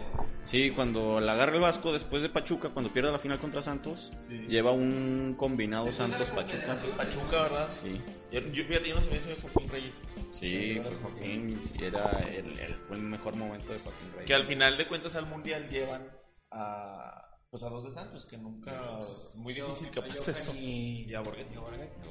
Sí, 0.46 0.72
cuando 0.72 1.20
la 1.20 1.34
agarra 1.34 1.56
el 1.56 1.62
Vasco 1.62 1.94
después 1.94 2.24
de 2.24 2.30
Pachuca, 2.30 2.70
cuando 2.70 2.92
pierde 2.92 3.12
la 3.12 3.20
final 3.20 3.38
contra 3.40 3.62
Santos, 3.62 4.12
lleva 4.48 4.72
un 4.72 5.36
combinado 5.38 5.92
Santos-Pachuca. 5.92 6.66
Santos 6.66 6.92
Pachuca, 6.94 7.44
¿verdad? 7.44 7.70
Sí, 7.72 8.02
Yo, 8.32 8.40
yo, 8.40 8.64
fíjate, 8.66 8.90
yo 8.90 8.96
no 8.96 9.02
sabía 9.02 9.22
si 9.22 9.30
era 9.30 9.42
Joaquín 9.42 9.70
Reyes. 9.70 9.96
sí, 10.32 10.80
pues 10.84 10.98
Joaquín 10.98 11.62
sí, 11.72 11.84
era 11.84 12.20
el, 12.36 12.60
el- 12.60 12.76
fue 12.88 12.98
el 12.98 13.04
mejor 13.04 13.36
momento 13.36 13.74
de 13.74 13.80
Joaquín 13.80 14.10
Reyes. 14.14 14.26
Que 14.28 14.34
al 14.34 14.46
final 14.46 14.76
de 14.78 14.88
cuentas 14.88 15.16
al 15.16 15.26
mundial 15.28 15.70
llevan 15.70 16.08
a. 16.52 17.26
Pues 17.52 17.64
a 17.64 17.70
dos 17.70 17.84
de 17.84 17.92
Santos, 17.92 18.26
que 18.26 18.38
nunca. 18.38 19.00
Muy 19.36 19.54
difícil 19.54 19.90
que 19.90 20.02
pase 20.02 20.32
eso. 20.32 20.54
Y, 20.56 21.06
Y 21.10 21.14
a 21.16 21.22
Borghetti. 21.22 21.56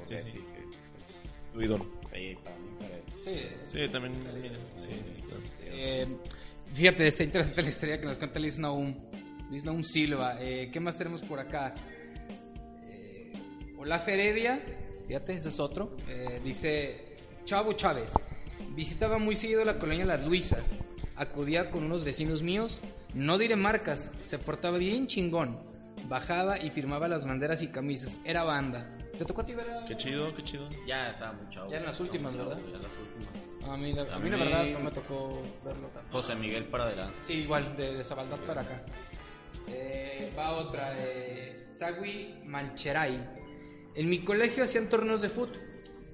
Sí, 0.05 0.15
Sí, 0.17 0.31
sí. 0.31 0.39
Tu 1.53 1.61
ídolo. 1.61 1.85
Sí, 2.13 2.37
para 2.43 2.55
mí, 2.57 2.69
Jared. 2.79 3.01
Sí. 3.17 3.41
Sí, 3.67 3.89
también. 3.89 4.13
Sí, 4.75 4.89
sí, 4.91 5.21
claro. 5.23 5.41
Eh, 5.61 6.17
fíjate, 6.73 7.07
está 7.07 7.23
interesante 7.23 7.61
la 7.61 7.69
historia 7.69 7.99
que 7.99 8.05
nos 8.05 8.17
cuenta 8.17 8.39
Liz 8.39 8.57
Naum. 8.57 8.95
Liz 9.51 9.63
Naum 9.63 9.83
Silva. 9.83 10.37
Eh, 10.39 10.69
¿Qué 10.71 10.79
más 10.79 10.95
tenemos 10.95 11.21
por 11.21 11.39
acá? 11.39 11.73
Eh, 12.83 13.31
Olaf 13.77 14.07
Heredia, 14.07 14.63
fíjate, 15.07 15.33
ese 15.33 15.49
es 15.49 15.59
otro. 15.59 15.95
Eh, 16.07 16.39
dice 16.43 17.17
Chavo 17.45 17.73
Chávez. 17.73 18.13
Visitaba 18.75 19.17
muy 19.17 19.35
seguido 19.35 19.63
la 19.65 19.77
colonia 19.79 20.05
Las 20.05 20.25
Luisas. 20.25 20.79
Acudía 21.15 21.69
con 21.71 21.83
unos 21.83 22.03
vecinos 22.03 22.43
míos. 22.43 22.81
No 23.13 23.37
diré 23.37 23.55
marcas. 23.55 24.09
Se 24.21 24.37
portaba 24.37 24.77
bien 24.77 25.07
chingón. 25.07 25.59
Bajaba 26.07 26.57
y 26.63 26.69
firmaba 26.69 27.07
las 27.07 27.25
banderas 27.25 27.61
y 27.61 27.67
camisas. 27.69 28.19
Era 28.23 28.43
banda. 28.43 28.95
¿Te 29.17 29.25
tocó 29.25 29.41
a 29.41 29.45
ti 29.45 29.53
ver 29.53 29.69
a- 29.69 29.85
Qué 29.85 29.97
chido, 29.97 30.33
qué 30.35 30.43
chido. 30.43 30.69
Ya 30.87 31.11
estaba 31.11 31.33
muy 31.33 31.49
chavo. 31.49 31.69
Ya 31.71 31.77
en 31.77 31.85
las 31.85 31.99
últimas, 31.99 32.37
¿verdad? 32.37 32.57
Ya 32.69 32.77
en 32.77 32.83
las 32.83 32.91
últimas. 32.97 33.48
A 33.67 33.77
mí, 33.77 33.93
la, 33.93 34.01
a 34.13 34.19
mí 34.19 34.29
la 34.29 34.37
verdad 34.37 34.65
no 34.67 34.79
me 34.79 34.91
tocó 34.91 35.41
verlo 35.63 35.87
tanto. 35.89 36.11
José 36.11 36.35
Miguel 36.35 36.65
para 36.65 36.85
adelante. 36.85 37.15
Sí, 37.23 37.33
igual, 37.33 37.75
de, 37.75 37.95
de 37.95 38.03
Zabaldad 38.03 38.37
para 38.39 38.61
acá. 38.61 38.83
Eh, 39.67 40.31
va 40.37 40.51
otra, 40.51 40.95
eh, 40.97 41.67
Sagui 41.69 42.35
Mancheray. 42.45 43.19
En 43.95 44.09
mi 44.09 44.19
colegio 44.23 44.63
hacían 44.63 44.87
torneos 44.89 45.21
de 45.21 45.29
fútbol. 45.29 45.57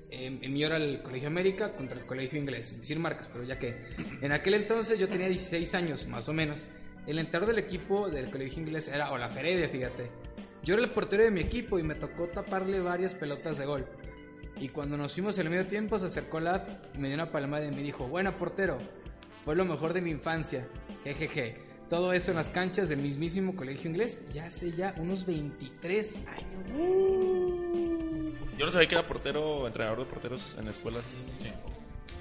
Eh, 0.10 0.40
el 0.42 0.52
mío 0.52 0.68
era 0.68 0.78
el 0.78 1.02
Colegio 1.02 1.28
América 1.28 1.74
contra 1.74 2.00
el 2.00 2.06
Colegio 2.06 2.40
Inglés, 2.40 2.68
sin 2.68 2.80
decir 2.80 3.00
marcas, 3.00 3.30
pero 3.32 3.44
ya 3.44 3.58
que. 3.60 3.75
En 4.22 4.32
aquel 4.32 4.56
entonces 4.56 5.00
yo 5.00 5.08
tenía 5.08 5.28
16 5.28 5.75
años, 5.75 6.08
más 6.08 6.28
o 6.30 6.34
menos. 6.34 6.68
El 7.08 7.20
entrenador 7.20 7.56
del 7.56 7.64
equipo 7.64 8.10
del 8.10 8.32
Colegio 8.32 8.64
Inglés 8.64 8.88
era 8.88 9.12
Olaf 9.12 9.38
Heredia, 9.38 9.70
fíjate. 9.70 10.10
Yo 10.64 10.74
era 10.74 10.84
el 10.84 10.90
portero 10.90 11.24
de 11.24 11.32
mi 11.32 11.42
equipo 11.42 11.78
y 11.78 11.84
me 11.84 11.96
tocó 11.96 12.28
taparle 12.28 12.80
varias 12.80 13.14
pelotas 13.14 13.60
de 13.60 13.66
gol. 13.66 13.86
Y 14.60 14.70
cuando 14.70 14.98
nos 14.98 15.14
fuimos 15.14 15.38
el 15.38 15.50
medio 15.50 15.66
tiempo 15.66 16.00
se 16.00 16.06
acercó 16.06 16.38
Olaf 16.38 16.64
y 16.96 16.98
me 16.98 17.08
dio 17.10 17.16
una 17.16 17.32
palmada 17.32 17.66
y 17.66 17.72
me 17.72 17.82
dijo, 17.84 18.08
buena 18.08 18.38
portero, 18.38 18.78
fue 19.44 19.56
lo 19.56 19.66
mejor 19.66 19.94
de 19.94 20.02
mi 20.02 20.12
infancia. 20.12 20.68
Jejeje. 21.04 21.64
Todo 21.90 22.14
eso 22.14 22.32
en 22.32 22.38
las 22.38 22.50
canchas 22.50 22.90
del 22.90 23.00
mismísimo 23.00 23.56
colegio 23.56 23.90
inglés 23.92 24.20
ya 24.34 24.46
hace 24.46 24.72
ya 24.72 24.96
unos 24.98 25.26
23 25.26 26.16
años. 26.26 27.46
Yo 28.58 28.66
no 28.66 28.72
sabía 28.72 28.88
que 28.88 28.96
era 28.96 29.06
portero, 29.06 29.68
entrenador 29.68 30.00
de 30.00 30.06
porteros 30.06 30.56
en 30.60 30.68
escuelas. 30.68 31.32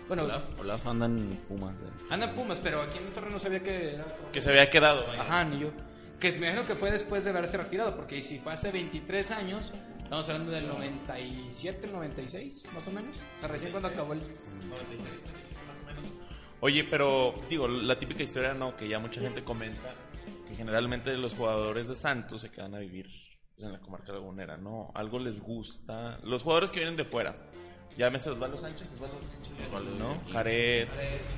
Bueno, 0.07 0.25
Olaf, 0.25 0.45
Olaf 0.59 0.87
anda 0.87 1.07
en 1.07 1.31
Pumas. 1.49 1.75
eh. 1.77 2.07
anda 2.11 2.27
en 2.29 2.35
Pumas, 2.35 2.61
pero 2.61 2.83
aquí 2.83 2.99
en 2.99 3.15
Torre 3.15 3.31
no 3.31 3.39
sabía 3.39 3.63
que 3.63 3.95
era... 3.95 4.05
Que 4.33 4.43
se 4.43 4.51
había 4.51 4.69
quedado. 4.69 5.07
vaya. 5.07 5.23
Ajá, 5.23 5.45
ni 5.45 5.61
yo. 5.61 5.71
Que 6.21 6.33
me 6.33 6.39
imagino 6.49 6.67
que 6.67 6.75
fue 6.75 6.91
después 6.91 7.25
de 7.25 7.31
haberse 7.31 7.57
retirado, 7.57 7.97
porque 7.97 8.21
si 8.21 8.39
fue 8.41 8.53
hace 8.53 8.71
23 8.71 9.31
años, 9.31 9.73
estamos 10.21 10.29
hablando 10.29 10.53
del 10.53 10.69
97, 10.69 11.89
96, 11.89 12.69
más 12.73 12.87
o 12.87 12.93
menos. 12.93 13.17
O 13.17 13.39
sea, 13.39 13.49
recién 13.49 13.73
cuando 13.73 13.89
acabó 13.89 14.13
el... 14.13 14.21
96, 14.21 15.09
más 15.67 15.79
o 15.79 15.87
menos. 15.87 16.13
Oye, 16.61 16.85
pero 16.85 17.35
digo, 17.51 17.67
la 17.67 17.99
típica 17.99 18.23
historia 18.23 18.55
no, 18.55 18.77
que 18.77 18.89
ya 18.89 19.01
mucha 19.01 19.21
gente 19.21 19.43
comenta, 19.43 19.93
que 20.49 20.55
generalmente 20.55 21.17
los 21.17 21.35
jugadores 21.35 21.89
de 21.89 21.97
Santos 21.97 22.43
se 22.43 22.51
quedan 22.51 22.77
a 22.77 22.79
vivir 22.79 23.09
pues, 23.57 23.67
en 23.67 23.73
la 23.73 23.81
comarca 23.81 24.13
lagunera, 24.13 24.57
¿no? 24.57 24.93
Algo 24.95 25.19
les 25.19 25.41
gusta. 25.41 26.21
Los 26.23 26.45
jugadores 26.45 26.71
que 26.71 26.79
vienen 26.79 26.97
de 26.97 27.05
fuera, 27.05 27.35
llámese 27.99 28.31
Osvaldo 28.31 28.57
Sánchez, 28.57 28.93
Osvaldo 28.93 29.21
Sánchez, 29.21 29.53
Osvaldo, 29.67 29.97
¿no? 29.97 30.21
Jared. 30.31 30.87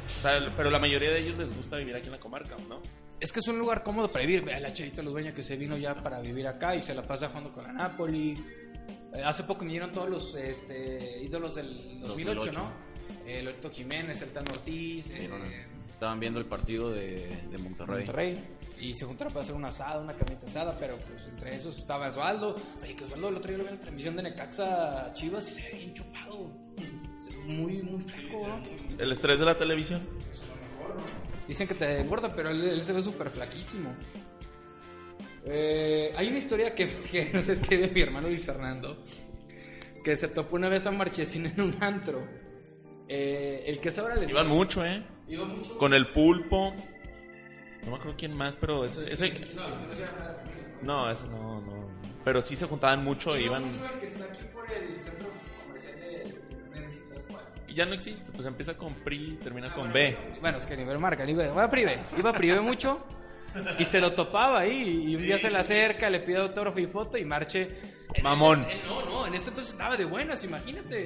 O 0.05 0.09
sea, 0.21 0.53
pero 0.55 0.71
la 0.71 0.79
mayoría 0.79 1.11
de 1.11 1.21
ellos 1.21 1.39
les 1.39 1.57
gusta 1.57 1.79
vivir 1.79 1.97
aquí 1.97 2.07
en 2.07 2.13
la 2.13 2.21
comarca, 2.21 2.57
¿no? 2.69 2.83
Es 3.19 3.33
que 3.33 3.41
es 3.41 3.49
un 3.49 3.59
lugar 3.59 3.83
cómodo 3.83 4.13
para 4.13 4.27
vivir. 4.27 4.45
Ve 4.45 4.55
a 4.55 4.61
la 4.61 4.75
Charita 4.75 5.01
Ludueña 5.01 5.33
que 5.33 5.43
se 5.43 5.57
vino 5.57 5.79
ya 5.79 5.95
para 5.95 6.21
vivir 6.21 6.47
acá 6.47 6.77
y 6.77 6.83
se 6.83 6.95
la 6.95 7.03
pasa 7.03 7.29
jugando 7.29 7.51
con 7.51 7.65
la 7.65 7.73
Napoli. 7.73 8.37
Hace 9.25 9.45
poco 9.45 9.65
vinieron 9.65 9.93
todos 9.93 10.09
los 10.09 10.35
este, 10.35 11.23
ídolos 11.23 11.55
del 11.55 12.01
2008, 12.01 12.35
2008. 12.35 12.53
¿no? 12.53 12.73
Eh, 13.27 13.43
Lorito 13.43 13.71
Jiménez, 13.71 14.23
el 14.23 14.31
Tano 14.31 14.53
Ortiz, 14.53 15.11
eh, 15.11 15.29
Estaban 15.93 16.21
viendo 16.21 16.39
el 16.39 16.45
partido 16.45 16.91
de, 16.91 17.45
de 17.51 17.59
Monterrey. 17.59 18.05
Monterrey. 18.05 18.45
Y 18.79 18.93
se 18.93 19.07
juntaron 19.07 19.33
para 19.33 19.45
hacer 19.45 19.55
una 19.55 19.69
asada, 19.69 20.03
una 20.03 20.13
carnita 20.13 20.45
asada, 20.45 20.77
pero 20.79 20.99
pues 20.99 21.27
entre 21.27 21.57
esos 21.57 21.79
estaba 21.79 22.09
Osvaldo. 22.09 22.55
Oye, 22.83 22.95
que 22.95 23.05
Osvaldo 23.05 23.29
el 23.31 23.37
otro 23.37 23.49
día 23.49 23.59
lo 23.59 23.65
vi 23.65 23.69
en 23.71 23.75
la 23.77 23.81
transmisión 23.81 24.17
de 24.17 24.23
Necaxa 24.25 25.15
Chivas 25.15 25.49
y 25.49 25.63
se 25.63 25.73
ve 25.73 25.79
bien 25.79 25.95
chupado. 25.95 26.51
Se 27.17 27.31
ve 27.31 27.37
Muy, 27.47 27.83
muy 27.83 28.03
flaco, 28.03 28.47
¿no? 28.47 28.63
El 28.99 29.11
estrés 29.11 29.39
de 29.39 29.45
la 29.47 29.57
televisión. 29.57 30.07
Dicen 31.49 31.67
que 31.67 31.75
te 31.75 32.01
engorda, 32.01 32.29
pero 32.35 32.51
él, 32.51 32.63
él 32.63 32.85
se 32.85 32.93
ve 32.93 33.03
súper 33.03 33.31
flaquísimo. 33.31 33.95
Eh, 35.49 36.13
hay 36.17 36.29
una 36.29 36.39
historia 36.39 36.75
que, 36.75 36.89
que 37.11 37.31
nos 37.33 37.49
escribe 37.49 37.91
mi 37.91 38.01
hermano 38.01 38.29
Luis 38.29 38.45
Fernando, 38.45 39.05
que 40.05 40.17
se 40.17 40.29
topó 40.29 40.57
una 40.57 40.69
vez 40.69 40.87
a 40.87 40.91
Marchesín 40.91 41.47
en 41.47 41.61
un 41.61 41.77
antro. 41.83 42.27
Eh, 43.09 43.65
el 43.67 43.79
que 43.79 43.91
es 43.91 43.99
ahora 43.99 44.17
le 44.17 44.29
Iban 44.29 44.49
mucho, 44.49 44.85
¿eh? 44.85 45.05
Iba 45.29 45.45
mucho. 45.45 45.79
Con 45.79 45.95
el 45.95 46.09
pulpo. 46.09 46.75
No 47.85 47.93
me 47.93 47.97
acuerdo 47.99 48.17
quién 48.19 48.37
más, 48.37 48.57
pero 48.57 48.85
ese... 48.85 49.13
ese... 49.13 49.33
No, 50.83 51.11
ese 51.11 51.27
no, 51.29 51.61
no. 51.61 51.89
Pero 52.25 52.43
sí 52.43 52.57
se 52.57 52.67
juntaban 52.67 53.05
mucho 53.05 53.37
e 53.37 53.43
Iba 53.43 53.59
iban... 53.59 53.69
mucho 53.69 53.85
el 53.85 54.01
que 54.01 54.07
está 54.07 54.25
aquí 54.25 54.45
por 54.53 54.69
el 54.73 54.99
centro 54.99 55.29
comercial 55.65 56.01
de 56.01 57.75
ya 57.75 57.85
no 57.85 57.95
existe, 57.95 58.33
pues 58.33 58.47
empieza 58.47 58.77
con 58.77 58.95
PRI, 58.95 59.39
termina 59.43 59.73
con 59.73 59.93
B. 59.93 60.17
Bueno, 60.41 60.59
es 60.59 60.67
que 60.67 60.77
nivel 60.77 60.99
marca, 60.99 61.25
nivel. 61.25 61.51
Iba 61.51 61.65
a 61.65 61.71
Prive, 61.71 62.01
iba 62.19 62.31
a 62.31 62.33
Prive 62.33 62.61
mucho 62.61 63.05
y 63.79 63.85
se 63.85 64.01
lo 64.01 64.13
topaba 64.13 64.61
ahí. 64.61 65.07
Y 65.09 65.17
un 65.17 65.23
día 65.23 65.39
se 65.39 65.51
le 65.51 65.59
acerca, 65.59 66.11
le 66.11 66.21
pide 66.21 66.39
autógrafo 66.39 66.79
y 66.81 66.87
foto 66.87 67.17
y 67.19 67.25
marche. 67.25 67.69
Mamón. 68.23 68.65
Eh, 68.69 68.83
No, 68.87 69.05
no, 69.05 69.27
en 69.27 69.35
ese 69.35 69.49
entonces 69.51 69.73
estaba 69.73 69.97
de 69.97 70.05
buenas, 70.05 70.43
imagínate. 70.45 71.05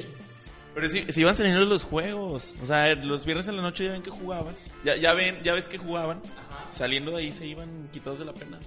Pero 0.74 0.88
sí, 0.88 1.04
se 1.08 1.20
iban 1.20 1.34
saliendo 1.34 1.64
los 1.64 1.82
juegos. 1.84 2.56
O 2.62 2.66
sea, 2.66 2.94
los 2.94 3.24
viernes 3.24 3.48
en 3.48 3.56
la 3.56 3.62
noche 3.62 3.84
ya 3.86 3.92
ven 3.92 4.02
que 4.02 4.10
jugabas. 4.10 4.70
Ya, 4.84 4.94
ya 4.96 5.14
ven, 5.14 5.42
ya 5.42 5.52
ves 5.52 5.68
que 5.68 5.78
jugaban. 5.78 6.22
Saliendo 6.70 7.10
de 7.12 7.22
ahí 7.22 7.32
se 7.32 7.46
iban 7.46 7.88
quitados 7.92 8.20
de 8.20 8.24
la 8.24 8.32
pena. 8.32 8.60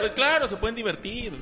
Pues 0.00 0.12
claro, 0.12 0.48
se 0.48 0.56
pueden 0.56 0.74
divertir. 0.74 1.32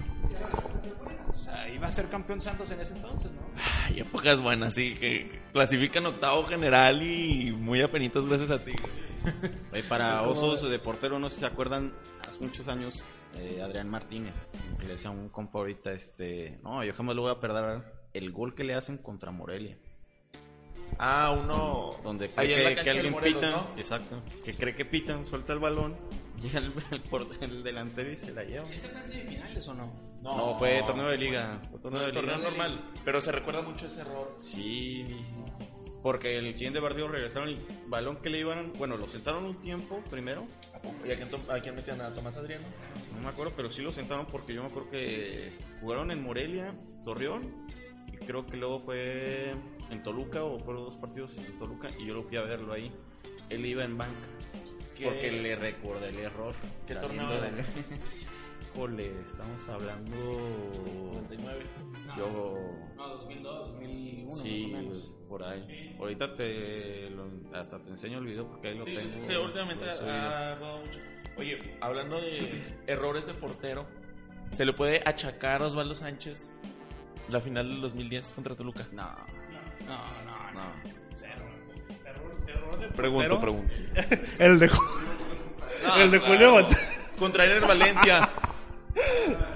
O 1.45 1.47
sea, 1.47 1.69
iba 1.69 1.87
a 1.87 1.93
ser 1.93 2.09
campeón 2.09 2.41
Santos 2.41 2.71
en 2.71 2.81
ese 2.81 2.95
entonces, 2.95 3.31
¿no? 3.33 3.43
Ay, 3.85 4.01
épocas 4.01 4.41
buenas, 4.41 4.73
sí, 4.73 4.95
que 4.95 5.31
clasifican 5.53 6.07
octavo 6.07 6.47
general 6.47 7.03
y 7.03 7.53
muy 7.53 7.83
apenitos 7.83 8.27
gracias 8.27 8.51
a 8.51 8.65
ti. 8.65 8.73
Oye, 9.71 9.83
para 9.85 10.23
Osos 10.23 10.71
de 10.71 10.79
portero, 10.79 11.19
no 11.19 11.29
sé 11.29 11.35
si 11.35 11.41
se 11.41 11.47
acuerdan, 11.47 11.93
hace 12.27 12.41
muchos 12.41 12.67
años, 12.69 13.03
eh, 13.39 13.61
Adrián 13.63 13.91
Martínez, 13.91 14.33
que 14.79 14.87
le 14.87 14.93
decía 14.95 15.11
a 15.11 15.13
un 15.13 15.29
compa 15.29 15.59
ahorita, 15.59 15.93
este, 15.93 16.59
no, 16.63 16.83
yo 16.83 16.95
jamás 16.95 17.15
lo 17.15 17.23
voy 17.23 17.33
a 17.33 17.41
perder 17.41 17.83
el 18.15 18.33
gol 18.33 18.55
que 18.55 18.65
le 18.65 18.73
hacen 18.75 18.97
contra 18.97 19.31
Morelia. 19.31 19.77
Ah, 20.99 21.31
uno. 21.31 21.97
Donde 22.03 22.31
cree 22.31 22.75
que, 22.77 22.83
que 22.85 22.91
alguien 22.91 23.13
Morelos, 23.13 23.43
pita, 23.45 23.51
¿no? 23.51 23.69
exacto, 23.77 24.23
que 24.45 24.55
cree 24.55 24.75
que 24.77 24.85
pitan, 24.87 25.27
suelta 25.27 25.53
el 25.53 25.59
balón, 25.59 25.97
llega 26.43 26.61
el, 26.61 26.73
el, 26.91 27.03
port- 27.03 27.37
el 27.43 27.63
delantero 27.63 28.11
y 28.13 28.17
se 28.17 28.33
la 28.33 28.45
lleva. 28.45 28.71
¿Ese 28.73 28.89
fue 28.89 29.01
en 29.03 29.07
semifinales 29.09 29.69
o 29.69 29.75
no? 29.75 30.14
No, 30.25 30.57
fue 30.59 30.83
torneo 30.87 31.09
de 31.09 31.19
liga. 31.19 31.61
Fue 31.71 31.77
No, 31.77 31.83
torneo 31.83 32.07
de 32.07 32.13
torneo 32.13 32.37
liga. 32.37 32.49
normal. 32.49 32.91
Pero 33.05 33.21
se 33.21 33.31
recuerda 33.31 33.63
mucho 33.63 33.87
ese 33.87 34.01
error. 34.01 34.37
Sí, 34.41 35.05
Porque 36.03 36.37
el 36.37 36.53
siguiente 36.55 36.83
partido 36.83 37.09
regresaron 37.09 37.49
el 37.49 37.59
balón 37.87 38.17
que 38.17 38.29
le 38.29 38.39
iban. 38.41 38.73
Bueno, 38.77 38.97
lo 38.99 39.07
sentaron 39.09 39.45
un 39.47 39.61
tiempo 39.63 40.03
primero. 40.11 40.47
¿Y 41.07 41.11
a 41.11 41.17
quién, 41.17 41.31
to- 41.31 41.51
a 41.51 41.61
quién 41.61 41.75
metían 41.75 41.99
a 42.03 42.13
Tomás 42.13 42.37
Adriano? 42.37 42.67
No 43.15 43.23
me 43.23 43.29
acuerdo, 43.29 43.55
pero 43.57 43.71
sí 43.71 43.81
lo 43.81 43.91
sentaron 43.91 44.27
porque 44.27 44.53
yo 44.53 44.63
me 44.63 44.69
acuerdo 44.69 44.91
que 44.91 45.53
jugaron 45.81 46.11
en 46.11 46.23
Morelia, 46.23 46.75
Torreón. 47.07 47.67
Y 48.13 48.17
creo 48.19 48.45
que 48.47 48.57
luego 48.59 48.81
fue 48.81 49.53
en 49.91 50.03
Toluca 50.03 50.45
o 50.45 50.59
fueron 50.61 50.85
dos 50.85 50.97
partidos 50.97 51.35
en 51.39 51.59
Toluca. 51.59 51.89
Y 51.99 52.05
yo 52.07 52.13
lo 52.15 52.23
fui 52.25 52.37
a 52.37 52.43
verlo 52.43 52.75
ahí. 52.75 52.93
Él 53.49 53.65
iba 53.65 53.83
en 53.85 53.97
banca. 53.97 54.27
¿Qué- 54.95 55.07
Porque 55.07 55.33
le 55.33 55.57
recordé 55.57 56.11
el 56.11 56.19
error. 56.19 56.55
¿Qué 56.87 56.95
torneo 56.97 57.29
de- 57.31 57.51
estamos 58.79 59.69
hablando. 59.69 60.17
99. 61.13 61.65
Yo. 62.17 62.59
No, 62.97 63.09
2002, 63.09 63.69
2001 63.73 64.37
Sí, 64.37 64.67
más 64.73 64.81
o 64.85 64.89
menos. 64.89 65.13
por 65.29 65.45
ahí. 65.45 65.97
Ahorita 65.99 66.35
te 66.37 67.11
lo- 67.11 67.31
hasta 67.59 67.79
te 67.79 67.91
enseño 67.91 68.19
el 68.19 68.27
video 68.27 68.49
porque 68.49 68.69
ahí 68.69 68.79
lo 68.79 68.85
Sí, 68.85 68.95
tengo. 68.97 69.21
sí, 69.21 69.37
últimamente 69.37 69.85
ha 69.89 70.55
rodado 70.57 70.79
mucho. 70.79 71.01
Oye, 71.37 71.77
hablando 71.81 72.21
de 72.21 72.63
errores 72.87 73.27
de 73.27 73.35
portero, 73.35 73.87
¿se 74.51 74.65
le 74.65 74.73
puede 74.73 75.03
achacar 75.07 75.63
a 75.63 75.67
Osvaldo 75.67 75.95
Sánchez 75.95 76.51
la 77.29 77.41
final 77.41 77.69
del 77.69 77.81
2010 77.81 78.33
contra 78.35 78.55
Toluca? 78.55 78.87
No, 78.93 79.03
No, 79.87 79.99
no, 80.25 80.53
no. 80.53 80.65
no. 80.65 80.73
Cero. 81.15 81.45
Pregunto, 82.97 83.29
Pero- 83.29 83.41
pregunto. 83.41 83.73
El 84.39 84.59
de, 84.59 84.71
el 85.99 86.11
de 86.11 86.19
Julio 86.19 86.67
Contra 87.19 87.45
Ener 87.45 87.63
Valencia. 87.67 88.29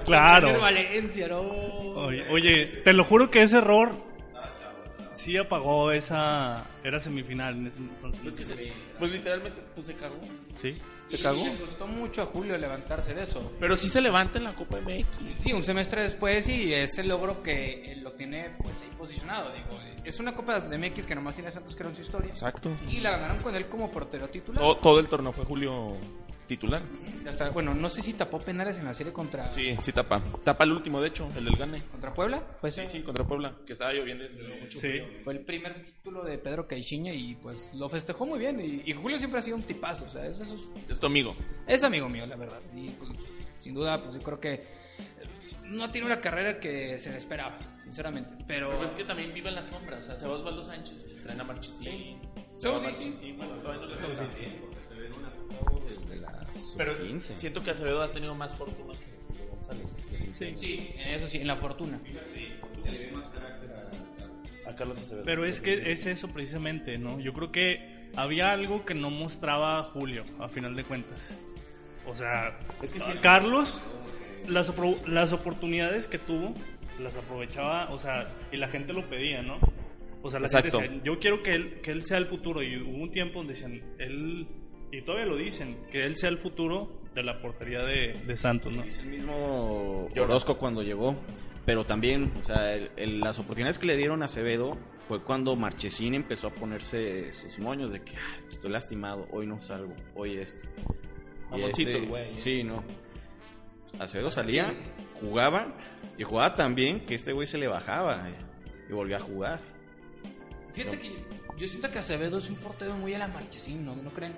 Claro. 0.08 0.60
Valencia, 0.60 1.28
no. 1.28 1.40
Oye, 1.40 2.26
oye, 2.30 2.66
te 2.84 2.92
lo 2.92 3.04
juro 3.04 3.30
que 3.30 3.42
ese 3.42 3.58
error 3.58 3.90
sí 5.14 5.36
apagó 5.36 5.90
esa. 5.92 6.64
Era 6.84 7.00
semifinal 7.00 7.54
en 7.54 7.66
ese 7.66 7.78
entonces. 7.78 8.20
Pues, 8.22 8.34
que 8.34 8.44
se- 8.44 8.72
pues 8.98 9.10
literalmente 9.10 9.60
pues, 9.74 9.86
se 9.86 9.94
cagó. 9.94 10.18
Sí. 10.60 10.76
Se 11.06 11.16
Y 11.16 11.22
cagó. 11.22 11.42
Le 11.44 11.56
costó 11.58 11.86
mucho 11.86 12.20
a 12.22 12.26
Julio 12.26 12.56
levantarse 12.58 13.14
de 13.14 13.22
eso. 13.22 13.52
Pero 13.58 13.76
sí 13.78 13.88
se 13.88 14.00
levanta 14.02 14.36
en 14.38 14.44
la 14.44 14.52
Copa 14.52 14.76
MX. 14.78 15.40
Sí, 15.42 15.52
un 15.54 15.64
semestre 15.64 16.02
después 16.02 16.46
y 16.50 16.72
es 16.74 16.98
el 16.98 17.08
logro 17.08 17.42
que 17.42 17.92
él 17.92 18.02
lo 18.02 18.12
tiene 18.12 18.50
pues 18.62 18.80
ahí 18.82 18.90
posicionado. 18.98 19.50
Digo, 19.52 19.80
es 20.04 20.20
una 20.20 20.34
Copa 20.34 20.60
de 20.60 20.76
MX 20.78 21.06
que 21.06 21.14
nomás 21.14 21.34
tiene 21.34 21.50
Santos 21.50 21.74
creo 21.76 21.88
en 21.88 21.96
su 21.96 22.02
historia. 22.02 22.28
Exacto. 22.30 22.70
Y 22.90 23.00
la 23.00 23.12
ganaron 23.12 23.38
con 23.42 23.54
él 23.56 23.66
como 23.68 23.90
portero 23.90 24.28
titular. 24.28 24.62
Todo, 24.62 24.76
todo 24.76 25.00
el 25.00 25.08
torneo 25.08 25.32
fue 25.32 25.46
Julio 25.46 25.96
titular. 26.48 26.82
Hasta, 27.28 27.50
bueno, 27.50 27.72
no 27.74 27.88
sé 27.88 28.02
si 28.02 28.14
tapó 28.14 28.40
penales 28.40 28.78
en 28.78 28.86
la 28.86 28.92
serie 28.92 29.12
contra, 29.12 29.52
Sí, 29.52 29.76
sí 29.80 29.92
tapa. 29.92 30.20
Tapa 30.42 30.64
el 30.64 30.72
último, 30.72 31.00
de 31.00 31.08
hecho, 31.08 31.28
el 31.36 31.44
del 31.44 31.54
Gane. 31.56 31.84
contra 31.92 32.12
Puebla. 32.12 32.42
Pues 32.60 32.74
Sí, 32.74 32.82
sí, 32.88 33.02
contra 33.02 33.24
Puebla. 33.24 33.54
Que 33.64 33.74
estaba 33.74 33.92
lloviendo 33.92 34.26
dio 34.26 34.48
mucho 34.60 34.78
Sí. 34.78 34.88
frío. 34.88 35.04
Fue 35.22 35.34
el 35.34 35.40
primer 35.44 35.84
título 35.84 36.24
de 36.24 36.38
Pedro 36.38 36.66
Caixinha 36.66 37.12
y 37.14 37.36
pues 37.36 37.70
lo 37.74 37.88
festejó 37.88 38.26
muy 38.26 38.40
bien. 38.40 38.58
Y, 38.60 38.90
y 38.90 38.94
Julio 38.94 39.18
siempre 39.18 39.38
ha 39.38 39.42
sido 39.42 39.56
un 39.56 39.62
tipazo, 39.62 40.06
o 40.06 40.10
sea, 40.10 40.26
es, 40.26 40.40
esos- 40.40 40.68
Es 40.88 40.98
tu 40.98 41.06
amigo. 41.06 41.36
es 41.66 41.82
amigo 41.84 42.08
mío, 42.08 42.26
la 42.26 42.34
verdad. 42.36 42.60
Y 42.74 42.88
pues, 42.90 43.10
sin 43.60 43.74
duda, 43.74 44.02
pues 44.02 44.14
yo 44.16 44.22
creo 44.22 44.40
que 44.40 44.54
eh, 44.54 44.64
no 45.64 45.90
tiene 45.92 46.06
una 46.06 46.20
carrera 46.20 46.58
que 46.58 46.98
se 46.98 47.10
le 47.10 47.18
esperaba, 47.18 47.58
sinceramente. 47.84 48.32
Pero, 48.46 48.70
Pero 48.70 48.84
es 48.84 48.92
que 48.92 49.04
también 49.04 49.34
vive 49.34 49.50
en 49.50 49.54
la 49.56 49.62
sombra. 49.62 49.98
O 49.98 50.02
sea, 50.02 50.16
se 50.16 50.26
va 50.26 50.32
Osvaldo 50.32 50.64
Sánchez, 50.64 51.04
traen 51.22 51.40
a 51.40 51.44
Marchesín. 51.44 51.82
Sí. 51.84 52.16
Se 52.56 52.68
va 52.68 52.78
Sí, 52.94 53.12
sí, 53.12 53.32
bueno, 53.36 53.54
todavía 53.56 53.82
no 53.82 53.88
le 53.88 53.96
toca. 53.96 54.28
Pero 56.78 56.96
sub-15. 56.96 57.34
siento 57.34 57.62
que 57.62 57.70
Acevedo 57.72 58.02
ha 58.02 58.10
tenido 58.10 58.34
más 58.34 58.56
fortuna 58.56 58.94
que 58.94 59.44
González. 59.50 60.06
Sí. 60.32 60.52
sí, 60.56 60.90
en 60.96 61.08
eso 61.14 61.28
sí, 61.28 61.36
en 61.38 61.46
la 61.46 61.56
fortuna. 61.56 62.00
A 64.66 64.74
Carlos 64.74 64.98
Acevedo. 64.98 65.24
Pero 65.24 65.44
es 65.44 65.60
que 65.60 65.90
es 65.92 66.06
eso 66.06 66.28
precisamente, 66.28 66.96
¿no? 66.98 67.20
Yo 67.20 67.32
creo 67.32 67.50
que 67.52 68.08
había 68.16 68.50
algo 68.52 68.84
que 68.84 68.94
no 68.94 69.10
mostraba 69.10 69.82
Julio, 69.84 70.24
a 70.38 70.48
final 70.48 70.74
de 70.76 70.84
cuentas. 70.84 71.36
O 72.06 72.14
sea, 72.14 72.56
Es 72.82 72.90
que 72.90 73.00
sí. 73.00 73.10
Carlos, 73.22 73.82
las, 74.48 74.72
las 75.06 75.32
oportunidades 75.32 76.06
que 76.08 76.18
tuvo, 76.18 76.54
las 76.98 77.16
aprovechaba, 77.16 77.88
o 77.90 77.98
sea, 77.98 78.32
y 78.50 78.56
la 78.56 78.68
gente 78.68 78.92
lo 78.92 79.04
pedía, 79.08 79.42
¿no? 79.42 79.58
O 80.22 80.30
sea, 80.30 80.40
la 80.40 80.46
Exacto. 80.46 80.80
gente 80.80 80.94
decía, 80.96 81.04
yo 81.04 81.18
quiero 81.20 81.42
que 81.42 81.52
él, 81.52 81.80
que 81.80 81.90
él 81.92 82.02
sea 82.04 82.18
el 82.18 82.26
futuro. 82.26 82.62
Y 82.62 82.76
hubo 82.76 83.02
un 83.02 83.10
tiempo 83.10 83.38
donde 83.38 83.54
decían, 83.54 83.80
él, 83.98 84.46
y 84.92 85.02
todavía 85.02 85.26
lo 85.26 85.36
dicen, 85.36 85.78
que 85.90 86.04
él 86.04 86.16
sea 86.16 86.30
el 86.30 86.38
futuro 86.38 87.00
de 87.14 87.22
la 87.22 87.40
portería 87.40 87.80
de, 87.82 88.12
de 88.26 88.36
Santos, 88.36 88.72
¿no? 88.72 88.82
Es 88.84 88.98
el 89.00 89.06
mismo 89.06 90.08
Orozco 90.20 90.56
cuando 90.58 90.82
llegó. 90.82 91.16
Pero 91.66 91.84
también, 91.84 92.32
o 92.40 92.44
sea, 92.46 92.74
el- 92.74 92.90
el- 92.96 93.20
las 93.20 93.38
oportunidades 93.38 93.78
que 93.78 93.86
le 93.86 93.96
dieron 93.96 94.22
a 94.22 94.26
Acevedo 94.26 94.78
fue 95.06 95.22
cuando 95.22 95.54
Marchesín 95.54 96.14
empezó 96.14 96.46
a 96.48 96.50
ponerse 96.54 97.32
sus 97.34 97.58
moños 97.58 97.92
de 97.92 98.00
que 98.02 98.16
"Ah, 98.16 98.38
estoy 98.50 98.70
lastimado, 98.70 99.26
hoy 99.32 99.46
no 99.46 99.60
salgo, 99.60 99.94
hoy 100.14 100.38
esto. 100.38 100.66
Mamoncito, 101.50 101.90
este- 101.90 102.06
güey. 102.06 102.40
Sí, 102.40 102.64
no. 102.64 102.82
Acevedo 103.98 104.30
salía, 104.30 104.72
jugaba 105.20 105.74
y 106.16 106.22
jugaba 106.22 106.54
tan 106.54 106.74
bien 106.74 107.00
que 107.00 107.14
este 107.14 107.32
güey 107.32 107.46
se 107.46 107.58
le 107.58 107.68
bajaba 107.68 108.28
eh, 108.30 108.34
y 108.88 108.92
volvía 108.92 109.16
a 109.16 109.20
jugar. 109.20 109.60
Fíjate 110.72 110.98
que 111.00 111.16
yo 111.58 111.68
siento 111.68 111.90
que 111.90 111.98
Acevedo 111.98 112.38
es 112.38 112.48
un 112.48 112.56
portero 112.56 112.94
muy 112.94 113.12
a 113.14 113.18
la 113.18 113.28
marchesín, 113.28 113.84
¿no? 113.84 113.96
¿No 113.96 114.10
creen? 114.10 114.34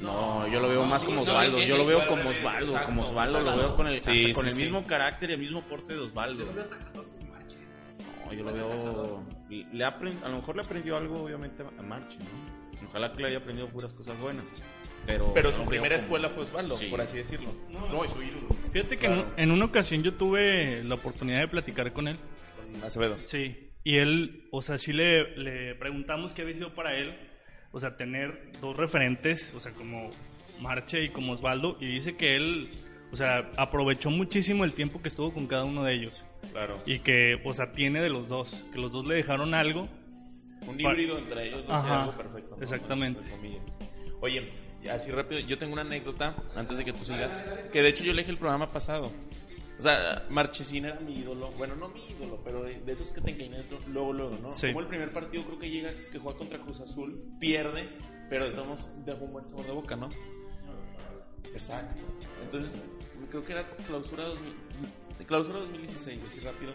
No, 0.00 0.48
yo 0.48 0.60
lo 0.60 0.68
veo 0.68 0.80
no, 0.82 0.86
más 0.86 1.00
sí, 1.00 1.06
como 1.06 1.18
no, 1.24 1.30
Osvaldo. 1.30 1.62
Yo 1.62 1.76
lo 1.76 1.84
veo 1.86 2.06
como 2.08 2.30
Osvaldo. 2.30 2.66
exacto, 2.72 2.86
Como 2.86 3.02
Osvaldo 3.02 3.40
lo 3.40 3.56
veo 3.56 3.76
con 3.76 3.86
el, 3.86 3.98
hasta 3.98 4.12
con 4.34 4.46
el 4.46 4.52
sí. 4.52 4.62
mismo 4.62 4.86
carácter 4.86 5.30
y 5.30 5.32
el 5.34 5.40
mismo 5.40 5.62
porte 5.62 5.92
de 5.92 6.00
Osvaldo. 6.00 6.46
No, 8.26 8.32
yo 8.32 8.44
lo 8.44 8.52
veo. 8.52 9.24
Le 9.50 9.84
aprend- 9.84 10.22
a 10.24 10.28
lo 10.28 10.36
mejor 10.36 10.56
le 10.56 10.62
aprendió 10.62 10.96
algo, 10.96 11.22
obviamente, 11.24 11.62
a 11.62 11.82
March, 11.82 12.16
¿no? 12.18 12.88
Ojalá 12.88 13.12
que 13.12 13.22
le 13.22 13.28
haya 13.28 13.38
aprendido 13.38 13.68
puras 13.68 13.92
cosas 13.92 14.18
buenas. 14.18 14.44
Pero, 15.06 15.32
Pero 15.34 15.50
no 15.50 15.56
su 15.56 15.64
primera 15.64 15.96
como- 15.96 16.02
escuela 16.04 16.28
fue 16.30 16.42
Osvaldo, 16.44 16.76
Sí. 16.76 16.86
por 16.86 17.00
así 17.00 17.16
decirlo. 17.16 17.50
No, 17.70 18.04
y 18.04 18.08
su 18.08 18.22
ídolo. 18.22 18.48
Fíjate 18.72 18.98
que 18.98 19.06
Claro. 19.06 19.26
en, 19.36 19.44
en 19.44 19.50
una 19.50 19.64
ocasión 19.64 20.02
yo 20.02 20.14
tuve 20.14 20.84
la 20.84 20.94
oportunidad 20.94 21.40
de 21.40 21.48
platicar 21.48 21.92
con 21.92 22.08
él. 22.08 22.18
Con 22.72 22.84
Acevedo. 22.84 23.16
Sí, 23.24 23.70
y 23.82 23.96
él, 23.96 24.48
o 24.52 24.62
sea, 24.62 24.78
sí 24.78 24.92
le, 24.92 25.36
le 25.36 25.74
preguntamos 25.74 26.34
qué 26.34 26.42
había 26.42 26.54
sido 26.54 26.74
para 26.74 26.94
él, 26.96 27.16
o 27.72 27.80
sea, 27.80 27.96
tener 27.96 28.52
dos 28.60 28.76
referentes, 28.76 29.52
o 29.54 29.60
sea, 29.60 29.72
como 29.72 30.10
Marche 30.60 31.04
y 31.04 31.08
como 31.10 31.32
Osvaldo, 31.32 31.76
y 31.80 31.86
dice 31.86 32.16
que 32.16 32.36
él, 32.36 32.70
o 33.12 33.16
sea, 33.16 33.50
aprovechó 33.56 34.10
muchísimo 34.10 34.64
el 34.64 34.74
tiempo 34.74 35.00
que 35.02 35.08
estuvo 35.08 35.32
con 35.32 35.46
cada 35.46 35.64
uno 35.64 35.84
de 35.84 35.94
ellos, 35.94 36.24
Claro. 36.52 36.82
y 36.86 36.98
que, 37.00 37.40
o 37.44 37.52
sea, 37.52 37.72
tiene 37.72 38.00
de 38.00 38.08
los 38.10 38.28
dos, 38.28 38.64
que 38.72 38.78
los 38.78 38.90
dos 38.92 39.06
le 39.06 39.14
dejaron 39.16 39.54
algo. 39.54 39.88
Un 40.66 40.78
híbrido 40.78 41.16
entre 41.18 41.48
ellos 41.48 41.66
dos 41.66 41.74
Ajá, 41.74 41.88
y 41.88 41.98
algo 42.00 42.16
perfecto. 42.16 42.56
¿no? 42.56 42.62
exactamente. 42.62 43.20
Oye, 44.20 44.52
así 44.90 45.10
rápido, 45.10 45.40
yo 45.40 45.56
tengo 45.56 45.72
una 45.72 45.82
anécdota 45.82 46.34
antes 46.54 46.76
de 46.76 46.84
que 46.84 46.92
tú 46.92 47.04
sigas, 47.04 47.42
que 47.72 47.80
de 47.82 47.88
hecho 47.88 48.04
yo 48.04 48.12
le 48.12 48.20
dije 48.22 48.30
el 48.32 48.38
programa 48.38 48.70
pasado. 48.70 49.10
O 49.80 49.82
sea, 49.82 50.26
Marchesín 50.28 50.84
era 50.84 51.00
mi 51.00 51.14
ídolo. 51.20 51.50
Bueno, 51.56 51.74
no 51.74 51.88
mi 51.88 52.04
ídolo, 52.06 52.38
pero 52.44 52.62
de, 52.64 52.80
de 52.80 52.92
esos 52.92 53.12
que 53.12 53.22
te 53.22 53.30
encariñas 53.30 53.64
luego, 53.88 54.12
luego, 54.12 54.36
¿no? 54.42 54.52
Sí. 54.52 54.66
Como 54.66 54.80
el 54.80 54.88
primer 54.88 55.10
partido 55.10 55.42
creo 55.44 55.58
que 55.58 55.70
llega, 55.70 55.90
que 56.12 56.18
juega 56.18 56.36
contra 56.36 56.58
Cruz 56.58 56.80
Azul, 56.80 57.18
pierde, 57.40 57.88
pero 58.28 58.44
de 58.44 58.50
todos 58.50 58.90
dejó 59.06 59.24
un 59.24 59.32
buen 59.32 59.48
sabor 59.48 59.64
de 59.64 59.72
boca, 59.72 59.96
¿no? 59.96 60.10
Exacto. 61.44 61.94
Entonces, 62.42 62.78
creo 63.30 63.42
que 63.42 63.52
era 63.52 63.66
clausura, 63.86 64.24
2000, 64.24 64.54
clausura 65.26 65.60
2016, 65.60 66.24
así 66.24 66.40
rápido. 66.40 66.74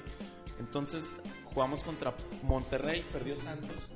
Entonces, 0.59 1.15
jugamos 1.53 1.83
contra 1.83 2.15
Monterrey, 2.41 3.05
perdió 3.11 3.35
Santos, 3.37 3.87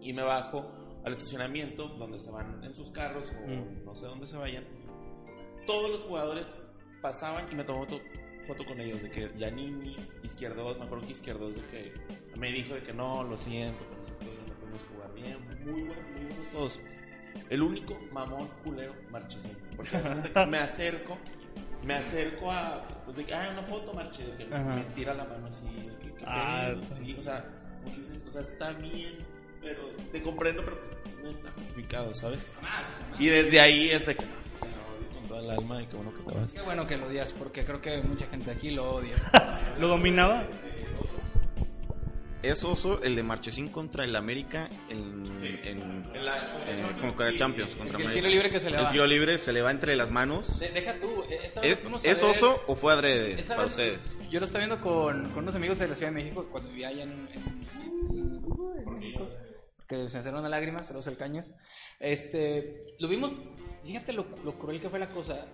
y 0.00 0.12
me 0.12 0.24
bajo 0.24 0.68
al 1.04 1.12
estacionamiento 1.12 1.86
donde 1.90 2.18
se 2.18 2.32
van 2.32 2.64
en 2.64 2.74
sus 2.74 2.90
carros 2.90 3.30
o 3.44 3.46
Mm. 3.46 3.84
no 3.84 3.94
sé 3.94 4.06
dónde 4.06 4.26
se 4.26 4.36
vayan. 4.36 4.64
Todos 5.64 5.90
los 5.90 6.00
jugadores 6.02 6.66
pasaban 7.00 7.46
y 7.50 7.54
me 7.54 7.64
tomó 7.64 7.86
foto, 8.46 8.64
con 8.64 8.80
ellos 8.80 9.02
de 9.02 9.10
que 9.10 9.30
Yanini, 9.38 9.96
Izquierdos, 10.22 10.78
me 10.78 10.84
acuerdo 10.84 11.06
que 11.06 11.12
Izquierdos 11.12 11.54
de 11.54 11.62
que 11.66 11.92
me 12.38 12.50
dijo 12.52 12.74
de 12.74 12.82
que 12.82 12.92
no, 12.92 13.22
lo 13.22 13.36
siento, 13.36 13.78
que 13.88 13.96
no 13.96 14.04
sé 14.04 14.12
qué, 14.20 14.38
no 14.48 14.54
podemos 14.58 14.82
jugar 14.92 15.14
bien, 15.14 15.38
muy 15.64 15.82
buenos, 15.82 16.04
muy 16.16 16.24
buenos 16.26 16.52
todos. 16.52 16.80
El 17.48 17.62
único 17.62 17.96
mamón 18.12 18.48
culero 18.64 18.92
Marchesín. 19.10 19.56
Porque 19.76 19.90
que 20.34 20.46
me 20.46 20.58
acerco, 20.58 21.16
me 21.84 21.94
acerco 21.94 22.50
a. 22.50 22.86
Pues 23.04 23.18
de 23.18 23.24
que, 23.24 23.32
ah, 23.34 23.50
una 23.52 23.62
foto, 23.62 23.92
Marche. 23.94 24.24
De 24.24 24.36
que 24.48 24.52
Ajá. 24.54 24.74
me 24.74 24.82
tira 24.96 25.14
la 25.14 25.24
mano 25.24 25.46
así. 25.46 25.64
de 25.66 25.96
que, 26.00 26.14
¿qué 26.16 26.24
Ah, 26.26 26.72
pedo? 26.74 26.94
sí, 26.96 27.16
o 27.16 27.22
sea, 27.22 27.44
como 27.84 27.94
que 27.94 28.00
dices, 28.02 28.24
o 28.26 28.30
sea, 28.32 28.40
está 28.40 28.72
bien, 28.72 29.16
pero 29.60 29.90
te 30.10 30.20
comprendo, 30.22 30.64
pero 30.64 30.80
pues, 30.82 31.16
no 31.22 31.30
está 31.30 31.52
justificado, 31.52 32.12
¿sabes? 32.14 32.50
Y 33.20 33.28
desde 33.28 33.60
ahí 33.60 33.90
es 33.90 34.06
de 34.06 34.16
que. 34.16 34.24
Toda 35.30 35.42
el 35.42 35.50
alma 35.50 35.82
y 35.82 35.86
qué 35.86 35.96
bueno 35.96 36.12
que 36.14 36.22
te 36.30 36.38
vas. 36.38 36.52
Qué 36.52 36.60
bueno 36.62 36.86
que 36.86 36.96
lo 36.96 37.06
odias, 37.06 37.32
porque 37.32 37.64
creo 37.64 37.80
que 37.80 38.02
mucha 38.02 38.26
gente 38.26 38.50
aquí 38.50 38.70
lo 38.72 38.90
odia. 38.96 39.14
¿Lo 39.78 39.88
dominaba? 39.88 40.44
Es 42.42 42.64
oso 42.64 43.02
el 43.02 43.16
de 43.16 43.22
Marchesín 43.22 43.68
contra 43.68 44.02
el 44.04 44.16
América 44.16 44.70
en, 44.88 45.24
en, 45.42 46.04
En 46.14 46.24
la- 46.24 46.64
en- 46.70 46.82
como 46.98 47.22
el 47.22 47.36
Champions. 47.38 47.72
El, 47.72 47.78
Contra 47.78 47.98
el 47.98 48.04
América. 48.06 48.12
tiro 48.14 48.28
libre 48.28 48.50
que 48.50 48.58
se 48.60 48.70
le 48.70 48.78
El 48.78 48.84
va. 48.84 48.90
tiro 48.90 49.06
libre 49.06 49.36
se 49.36 49.52
le 49.52 49.60
va 49.60 49.70
entre 49.70 49.94
las 49.94 50.10
manos. 50.10 50.58
De- 50.58 50.70
deja 50.70 50.94
tú, 50.98 51.22
esa 51.44 51.60
vez 51.60 51.70
¿Es, 51.72 51.76
lo 51.76 51.82
fuimos 51.82 52.04
a 52.06 52.10
¿es 52.10 52.22
ver- 52.22 52.30
oso 52.30 52.62
o 52.66 52.76
fue 52.76 52.92
adrede 52.94 53.38
esa 53.38 53.56
para 53.56 53.68
vez- 53.68 53.72
ustedes? 53.76 54.18
Yo 54.30 54.40
lo 54.40 54.46
estaba 54.46 54.64
viendo 54.64 54.82
con, 54.82 55.28
con 55.32 55.42
unos 55.42 55.54
amigos 55.54 55.78
de 55.78 55.88
la 55.88 55.94
Ciudad 55.94 56.10
de 56.12 56.14
México 56.16 56.48
cuando 56.50 56.70
vivía 56.70 56.88
allá 56.88 57.02
en, 57.02 57.28
en- 57.34 57.68
en 58.16 58.94
México. 58.94 59.28
que 59.86 60.08
se 60.08 60.16
hacen 60.18 60.34
una 60.34 60.48
lágrima, 60.48 60.78
se 60.78 60.94
los 60.94 61.06
el 61.08 61.18
cañas. 61.18 61.52
Este, 61.98 62.86
lo 63.00 63.08
vimos, 63.08 63.32
fíjate 63.84 64.12
lo, 64.12 64.26
lo 64.44 64.58
cruel 64.58 64.80
que 64.80 64.88
fue 64.88 64.98
la 64.98 65.08
cosa. 65.10 65.46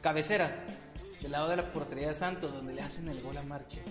Cabecera, 0.00 0.64
del 1.20 1.32
lado 1.32 1.48
de 1.48 1.56
la 1.56 1.72
portería 1.72 2.08
de 2.08 2.14
Santos, 2.14 2.52
donde 2.52 2.74
le 2.74 2.82
hacen 2.82 3.08
el 3.08 3.20
gol 3.22 3.36
a 3.36 3.42
Marche. 3.42 3.82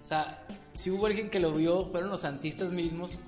O 0.00 0.04
sea, 0.04 0.46
si 0.72 0.90
hubo 0.90 1.06
alguien 1.06 1.30
que 1.30 1.40
lo 1.40 1.52
vio, 1.52 1.86
fueron 1.90 2.10
los 2.10 2.20
santistas 2.20 2.70
mismos. 2.70 3.18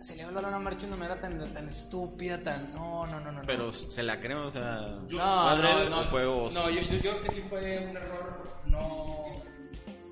Se 0.00 0.14
le 0.16 0.22
habló 0.22 0.38
a 0.40 0.42
la 0.50 0.58
Marche 0.58 0.82
de 0.86 0.92
una 0.92 0.96
manera 0.96 1.18
tan, 1.18 1.52
tan 1.54 1.66
estúpida, 1.68 2.42
tan. 2.42 2.74
No, 2.74 3.06
no, 3.06 3.20
no, 3.20 3.32
no. 3.32 3.42
Pero 3.46 3.72
se 3.72 4.02
la 4.02 4.20
creo, 4.20 4.48
o 4.48 4.50
sea. 4.50 4.80
no, 4.82 5.08
¿fue 5.08 5.18
no, 5.18 5.90
no, 5.90 6.00
o 6.00 6.04
fue 6.04 6.26
oso? 6.26 6.60
no, 6.62 6.68
yo, 6.70 6.82
yo, 6.82 6.92
yo 6.92 7.00
creo 7.00 7.22
que 7.22 7.30
sí 7.30 7.42
fue 7.48 7.78
un 7.90 7.96
error 7.96 8.54
no. 8.66 9.42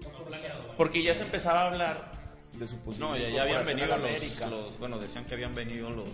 no 0.02 0.24
planeado. 0.24 0.74
Porque 0.78 1.02
ya 1.02 1.14
se 1.14 1.24
empezaba 1.24 1.60
a 1.64 1.66
hablar 1.68 2.12
de 2.54 2.66
su 2.66 2.76
posible 2.78 3.06
No, 3.06 3.16
ya, 3.18 3.28
ya 3.28 3.42
habían 3.42 3.64
venido 3.66 3.86
los, 3.88 3.96
América. 3.98 4.46
los- 4.46 4.78
Bueno, 4.78 4.98
decían 4.98 5.26
que 5.26 5.34
habían 5.34 5.54
venido 5.54 5.90
los, 5.90 6.08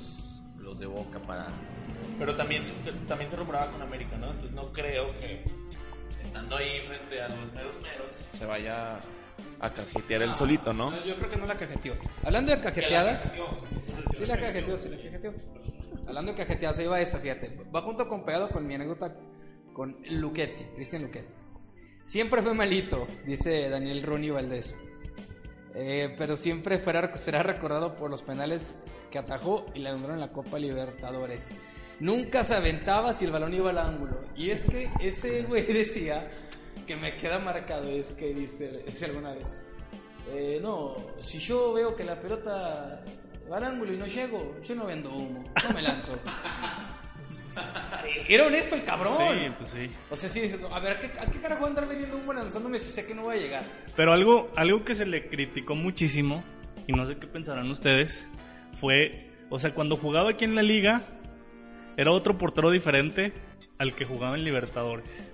los 0.59 0.79
de 0.81 0.87
Boca 0.87 1.21
para. 1.21 1.47
Pero 2.19 2.35
también, 2.37 2.65
también 3.07 3.31
se 3.31 3.37
rumoraba 3.37 3.71
con 3.71 3.83
América, 3.83 4.17
¿no? 4.17 4.27
Entonces 4.27 4.53
no 4.53 4.73
creo 4.73 5.13
que 5.21 5.45
estando 6.23 6.57
ahí 6.57 6.87
frente 6.87 7.23
a 7.23 7.29
los 7.29 7.53
meros 7.53 7.83
meros 7.83 8.25
se 8.33 8.45
vaya 8.45 9.01
a 9.61 9.71
cajetear 9.71 10.23
el 10.23 10.35
solito, 10.35 10.73
¿no? 10.73 11.05
Yo 11.05 11.17
creo 11.17 11.31
que 11.31 11.37
no 11.37 11.47
la 11.47 11.57
cajeteó. 11.57 11.95
Hablando 12.25 12.53
de 12.53 12.61
cajeteadas. 12.61 13.35
Sí 14.17 14.27
la 14.27 14.39
cajeteó, 14.39 14.77
sí 14.77 14.89
la 14.89 14.97
cajeteó. 14.97 15.35
Hablando 16.07 16.33
de 16.33 16.39
cajeteadas, 16.39 16.79
ahí 16.79 16.87
va 16.87 17.01
esta, 17.01 17.19
fíjate. 17.19 17.65
Va 17.75 17.83
junto 17.83 18.09
con 18.09 18.25
pegado 18.25 18.49
con 18.49 18.67
mi 18.67 18.75
anécdota 18.75 19.15
con 19.73 19.97
Luquetti, 20.09 20.65
Cristian 20.75 21.03
Luquetti. 21.03 21.33
Siempre 22.03 22.43
fue 22.43 22.55
malito, 22.55 23.07
dice 23.27 23.69
Daniel 23.69 24.03
Ronnie 24.03 24.31
Valdés. 24.31 24.75
Eh, 25.75 26.15
pero 26.19 26.35
siempre 26.35 26.83
será, 26.83 27.17
será 27.17 27.43
recordado 27.43 27.95
por 27.95 28.11
los 28.11 28.23
penales 28.23 28.75
que 29.11 29.19
atajó 29.19 29.67
y 29.75 29.81
le 29.81 29.91
en 29.91 30.19
la 30.19 30.33
Copa 30.33 30.59
Libertadores. 30.59 31.51
Nunca 32.01 32.45
se 32.45 32.55
aventaba 32.55 33.13
si 33.13 33.25
el 33.25 33.33
balón 33.33 33.53
iba 33.55 33.71
al 33.71 33.79
ángulo. 33.79 34.21
Y 34.37 34.51
es 34.51 34.65
que 34.65 34.91
ese 35.01 35.43
güey 35.43 35.67
decía 35.73 36.31
que 36.87 36.97
me 36.97 37.17
queda 37.17 37.39
marcado, 37.39 37.89
es 37.89 38.13
que 38.13 38.33
dice, 38.33 38.85
dice 38.87 39.07
alguna 39.07 39.33
vez. 39.33 39.57
Eh, 40.31 40.59
no, 40.63 40.95
si 41.19 41.39
yo 41.39 41.73
veo 41.73 41.97
que 41.97 42.05
la 42.05 42.21
pelota 42.21 43.03
va 43.51 43.57
al 43.57 43.65
ángulo 43.65 43.93
y 43.93 43.97
no 43.97 44.07
llego, 44.07 44.57
yo 44.63 44.75
no 44.75 44.87
vendo 44.87 45.11
humo, 45.11 45.43
no 45.67 45.75
me 45.75 45.83
lanzo. 45.83 46.19
Era 48.29 48.47
honesto 48.47 48.77
el 48.77 48.85
cabrón. 48.85 49.17
Sí, 49.17 49.53
pues 49.59 49.71
sí. 49.71 49.91
O 50.11 50.17
sea, 50.17 50.29
sí, 50.29 50.43
a 50.71 50.81
ver, 50.81 50.97
¿a 50.97 51.01
qué, 51.01 51.07
a 51.19 51.27
qué 51.27 51.41
carajo 51.41 51.67
andar 51.67 51.89
vendiendo 51.89 52.17
humo 52.17 52.33
lanzándome 52.33 52.79
si 52.79 52.91
sé 52.91 53.07
que 53.07 53.15
no 53.15 53.23
voy 53.23 53.37
a 53.37 53.41
llegar? 53.41 53.65
Pero 53.97 54.13
algo, 54.13 54.51
algo 54.55 54.85
que 54.85 54.95
se 54.95 55.07
le 55.07 55.29
criticó 55.29 55.75
muchísimo, 55.75 56.45
y 56.87 56.93
no 56.93 57.07
sé 57.07 57.17
qué 57.17 57.27
pensarán 57.27 57.71
ustedes, 57.71 58.29
fue, 58.75 59.31
o 59.51 59.59
sea, 59.59 59.75
cuando 59.75 59.97
jugaba 59.97 60.31
aquí 60.31 60.45
en 60.45 60.55
la 60.55 60.63
liga, 60.63 61.03
era 61.99 62.13
otro 62.13 62.39
portero 62.39 62.71
diferente 62.71 63.33
al 63.77 63.97
que 63.97 64.05
jugaba 64.05 64.37
en 64.37 64.45
Libertadores. 64.45 65.29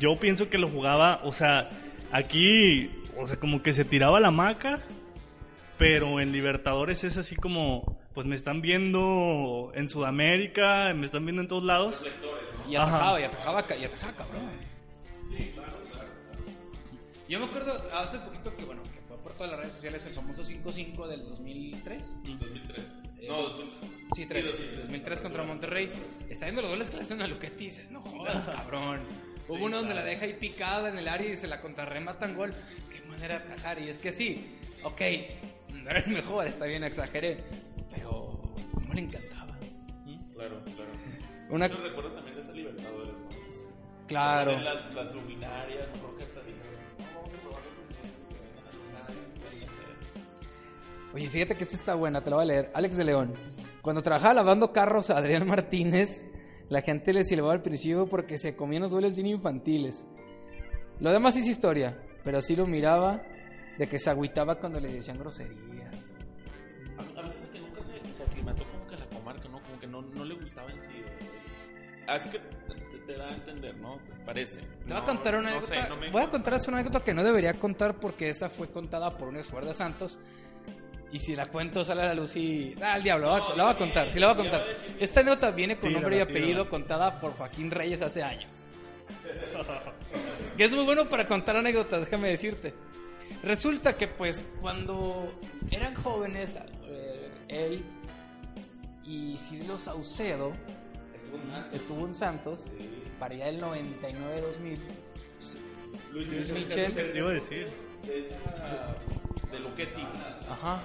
Yo 0.00 0.18
pienso 0.18 0.48
que 0.48 0.56
lo 0.56 0.66
jugaba, 0.66 1.20
o 1.24 1.32
sea, 1.32 1.68
aquí, 2.10 2.90
o 3.18 3.26
sea, 3.26 3.38
como 3.38 3.62
que 3.62 3.74
se 3.74 3.84
tiraba 3.84 4.18
la 4.18 4.30
maca, 4.30 4.80
pero 5.76 6.20
en 6.20 6.32
Libertadores 6.32 7.04
es 7.04 7.18
así 7.18 7.36
como, 7.36 8.00
pues 8.14 8.26
me 8.26 8.34
están 8.34 8.62
viendo 8.62 9.72
en 9.74 9.88
Sudamérica, 9.88 10.94
me 10.94 11.04
están 11.04 11.26
viendo 11.26 11.42
en 11.42 11.48
todos 11.48 11.64
lados. 11.64 12.02
Y 12.66 12.76
atajaba, 12.76 13.20
y 13.20 13.24
atajaba, 13.24 13.64
y 13.78 13.84
atajaba, 13.84 14.12
cabrón. 14.16 14.50
Yo 17.28 17.40
me 17.40 17.44
acuerdo 17.44 17.72
hace 17.92 18.18
poquito 18.20 18.56
que, 18.56 18.64
bueno, 18.64 18.82
que 18.84 19.02
fue 19.06 19.18
por 19.18 19.32
todas 19.34 19.50
las 19.50 19.60
redes 19.60 19.74
sociales 19.74 20.06
el 20.06 20.14
famoso 20.14 20.42
5-5 20.42 21.06
del 21.08 21.28
2003. 21.28 22.16
2003. 22.24 23.00
Eh, 23.18 23.28
Sí, 24.14 24.26
3. 24.26 24.76
2003 24.82 25.22
contra 25.22 25.42
Monterrey. 25.42 25.90
Está 26.28 26.46
viendo 26.46 26.62
los 26.62 26.70
goles 26.70 26.90
que 26.90 26.96
le 26.96 27.02
hacen 27.02 27.20
a 27.22 27.26
Luquetti 27.26 27.64
y 27.64 27.66
dices, 27.68 27.90
no 27.90 28.00
jodas, 28.00 28.48
cabrón. 28.48 29.00
Hubo 29.48 29.64
uno 29.64 29.78
donde 29.78 29.94
la 29.94 30.04
deja 30.04 30.24
ahí 30.24 30.34
picada 30.34 30.88
en 30.88 30.98
el 30.98 31.08
área 31.08 31.32
y 31.32 31.36
se 31.36 31.46
la 31.46 31.60
contrarrematan 31.60 32.34
gol. 32.34 32.54
Qué 32.90 33.06
manera 33.08 33.38
de 33.38 33.44
atajar. 33.44 33.80
Y 33.80 33.88
es 33.88 33.98
que 33.98 34.12
sí, 34.12 34.58
ok, 34.82 35.00
no 35.72 35.90
era 35.90 36.00
el 36.00 36.12
mejor, 36.12 36.46
está 36.46 36.66
bien, 36.66 36.84
exageré. 36.84 37.38
Pero, 37.94 38.40
¿cómo 38.72 38.94
le 38.94 39.00
encantaba? 39.02 39.56
Claro, 40.34 40.62
claro. 40.64 40.90
Una... 41.48 41.68
Muchos 41.68 41.82
recuerdos 41.82 42.14
también 42.14 42.36
de 42.36 42.42
esa 42.42 42.52
Libertadores, 42.52 43.12
¿no? 43.12 43.28
Claro. 44.06 44.58
Las, 44.60 44.94
las 44.94 45.14
luminarias, 45.14 45.86
creo 45.92 46.16
que 46.16 46.22
hasta. 46.24 46.40
Oye, 51.16 51.30
fíjate 51.30 51.56
que 51.56 51.64
esta 51.64 51.76
está 51.76 51.94
buena, 51.94 52.20
te 52.20 52.28
la 52.28 52.36
voy 52.36 52.42
a 52.42 52.46
leer. 52.46 52.70
Alex 52.74 52.96
de 52.98 53.04
León. 53.04 53.32
Cuando 53.86 54.02
trabajaba 54.02 54.34
lavando 54.34 54.72
carros 54.72 55.10
a 55.10 55.18
Adrián 55.18 55.46
Martínez, 55.46 56.24
la 56.68 56.82
gente 56.82 57.12
le 57.12 57.22
silbaba 57.22 57.52
al 57.52 57.62
principio 57.62 58.08
porque 58.08 58.36
se 58.36 58.56
comían 58.56 58.82
los 58.82 58.92
goles 58.92 59.14
bien 59.14 59.28
infantiles. 59.28 60.04
Lo 60.98 61.12
demás 61.12 61.36
es 61.36 61.46
historia, 61.46 61.96
pero 62.24 62.42
sí 62.42 62.56
lo 62.56 62.66
miraba 62.66 63.22
de 63.78 63.88
que 63.88 64.00
se 64.00 64.10
agüitaba 64.10 64.56
cuando 64.56 64.80
le 64.80 64.92
decían 64.92 65.18
groserías. 65.18 66.12
A, 66.98 67.20
a 67.20 67.22
veces 67.22 67.38
es 67.44 67.50
que 67.50 67.60
nunca 67.60 67.80
se, 67.80 68.12
se 68.12 68.22
aclimató 68.24 68.64
como 68.64 68.88
que 68.88 68.96
a 68.96 68.98
la 68.98 69.06
comarca, 69.06 69.48
¿no? 69.48 69.62
Como 69.62 69.78
que 69.78 69.86
no, 69.86 70.02
no 70.02 70.24
le 70.24 70.34
gustaba 70.34 70.68
en 70.72 70.80
sí. 70.80 71.02
Así 72.08 72.28
que 72.28 72.40
te, 72.40 72.74
te- 73.06 73.16
da 73.16 73.28
a 73.28 73.34
entender, 73.36 73.76
¿no? 73.76 73.98
¿Te 73.98 74.24
parece? 74.24 74.62
Te 74.62 74.92
voy 74.92 74.96
a 74.96 75.04
contar 75.04 75.36
una 75.36 75.50
no 75.50 75.56
anécdota. 75.58 75.82
sé, 75.84 75.88
no 75.88 75.96
me 75.96 76.10
voy 76.10 76.22
a 76.22 76.28
contar 76.28 76.54
una 76.66 76.78
anécdota 76.78 77.04
que 77.04 77.14
no 77.14 77.22
debería 77.22 77.54
contar 77.54 78.00
porque 78.00 78.28
esa 78.30 78.48
fue 78.50 78.68
contada 78.68 79.16
por 79.16 79.28
un 79.28 79.36
ex 79.36 79.48
de 79.52 79.74
Santos. 79.74 80.18
Y 81.12 81.18
si 81.18 81.34
la 81.36 81.46
cuento 81.46 81.84
sale 81.84 82.02
a 82.02 82.06
la 82.06 82.14
luz 82.14 82.36
y... 82.36 82.74
Ah, 82.82 82.94
al 82.94 83.02
diablo, 83.02 83.26
la 83.30 83.38
voy 83.40 83.52
a- 83.52 83.56
la 83.56 83.64
voy 83.64 83.72
a 83.72 83.76
contar, 83.78 84.12
sí 84.12 84.18
la 84.18 84.26
voy 84.26 84.34
a 84.34 84.36
contar. 84.38 84.66
Esta 84.98 85.20
anécdota 85.20 85.50
viene 85.52 85.78
con 85.78 85.92
nombre 85.92 86.16
y 86.16 86.20
apellido 86.20 86.68
contada 86.68 87.20
por 87.20 87.32
Joaquín 87.32 87.70
Reyes 87.70 88.02
hace 88.02 88.22
años. 88.22 88.64
Que 90.56 90.64
es 90.64 90.72
muy 90.72 90.84
bueno 90.84 91.08
para 91.08 91.26
contar 91.26 91.56
anécdotas, 91.56 92.00
déjame 92.00 92.28
decirte. 92.28 92.74
Resulta 93.42 93.96
que 93.96 94.08
pues 94.08 94.44
cuando 94.60 95.32
eran 95.70 95.94
jóvenes, 95.94 96.58
eh, 96.88 97.30
él 97.48 97.84
y 99.04 99.36
Cirilo 99.38 99.78
Saucedo 99.78 100.52
estuvo 101.72 102.04
en 102.06 102.14
Santos 102.14 102.66
para 103.20 103.34
allá 103.34 103.46
del 103.46 103.60
99-2000. 103.60 104.78
Luis 106.12 106.50
Michel. 106.52 106.94
Te 106.94 107.18
iba 107.18 107.30
a 107.30 107.32
decir. 107.32 107.68
De 108.04 108.20
esa- 108.20 108.94
de 109.50 109.60
Luquetti. 109.60 110.02
Ajá. 110.48 110.82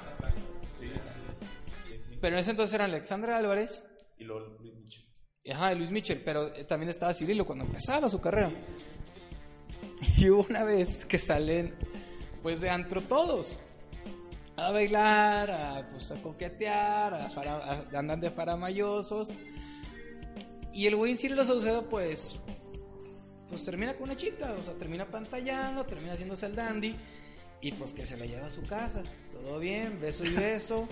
Pero 2.21 2.35
en 2.35 2.41
ese 2.41 2.51
entonces 2.51 2.73
eran 2.75 2.91
Alexandra 2.91 3.37
Álvarez 3.37 3.85
Y 4.17 4.23
luego 4.23 4.55
Luis 4.59 4.75
Michel. 4.75 5.05
Ajá, 5.51 5.73
Luis 5.73 5.89
Michel, 5.89 6.21
pero 6.23 6.53
eh, 6.53 6.65
también 6.65 6.89
estaba 6.89 7.13
Cirilo 7.13 7.45
cuando 7.45 7.65
empezaba 7.65 8.09
su 8.09 8.21
carrera. 8.21 8.51
Y 10.17 10.29
hubo 10.29 10.45
una 10.49 10.63
vez 10.63 11.05
que 11.05 11.17
salen, 11.17 11.75
pues 12.41 12.61
de 12.61 12.69
antro 12.69 13.01
todos. 13.01 13.57
A 14.55 14.71
bailar, 14.71 15.49
a, 15.49 15.89
pues, 15.91 16.11
a 16.11 16.21
coquetear, 16.21 17.13
a, 17.13 18.17
de 18.17 18.29
faramayosos. 18.29 19.33
Y 20.73 20.85
el 20.85 20.95
güey 20.95 21.15
Cirilo 21.15 21.43
Saucedo, 21.43 21.89
pues, 21.89 22.39
pues 23.49 23.65
termina 23.65 23.93
con 23.95 24.03
una 24.03 24.15
chica, 24.15 24.53
o 24.53 24.61
sea, 24.63 24.75
termina 24.75 25.05
pantallando, 25.05 25.85
termina 25.85 26.13
haciéndose 26.13 26.45
el 26.45 26.55
dandy. 26.55 26.95
Y 27.61 27.71
pues 27.73 27.93
que 27.93 28.05
se 28.05 28.17
la 28.17 28.25
lleva 28.25 28.47
a 28.47 28.51
su 28.51 28.63
casa. 28.63 29.03
Todo 29.31 29.59
bien, 29.59 29.99
beso 30.01 30.25
y 30.25 30.33
beso. 30.33 30.87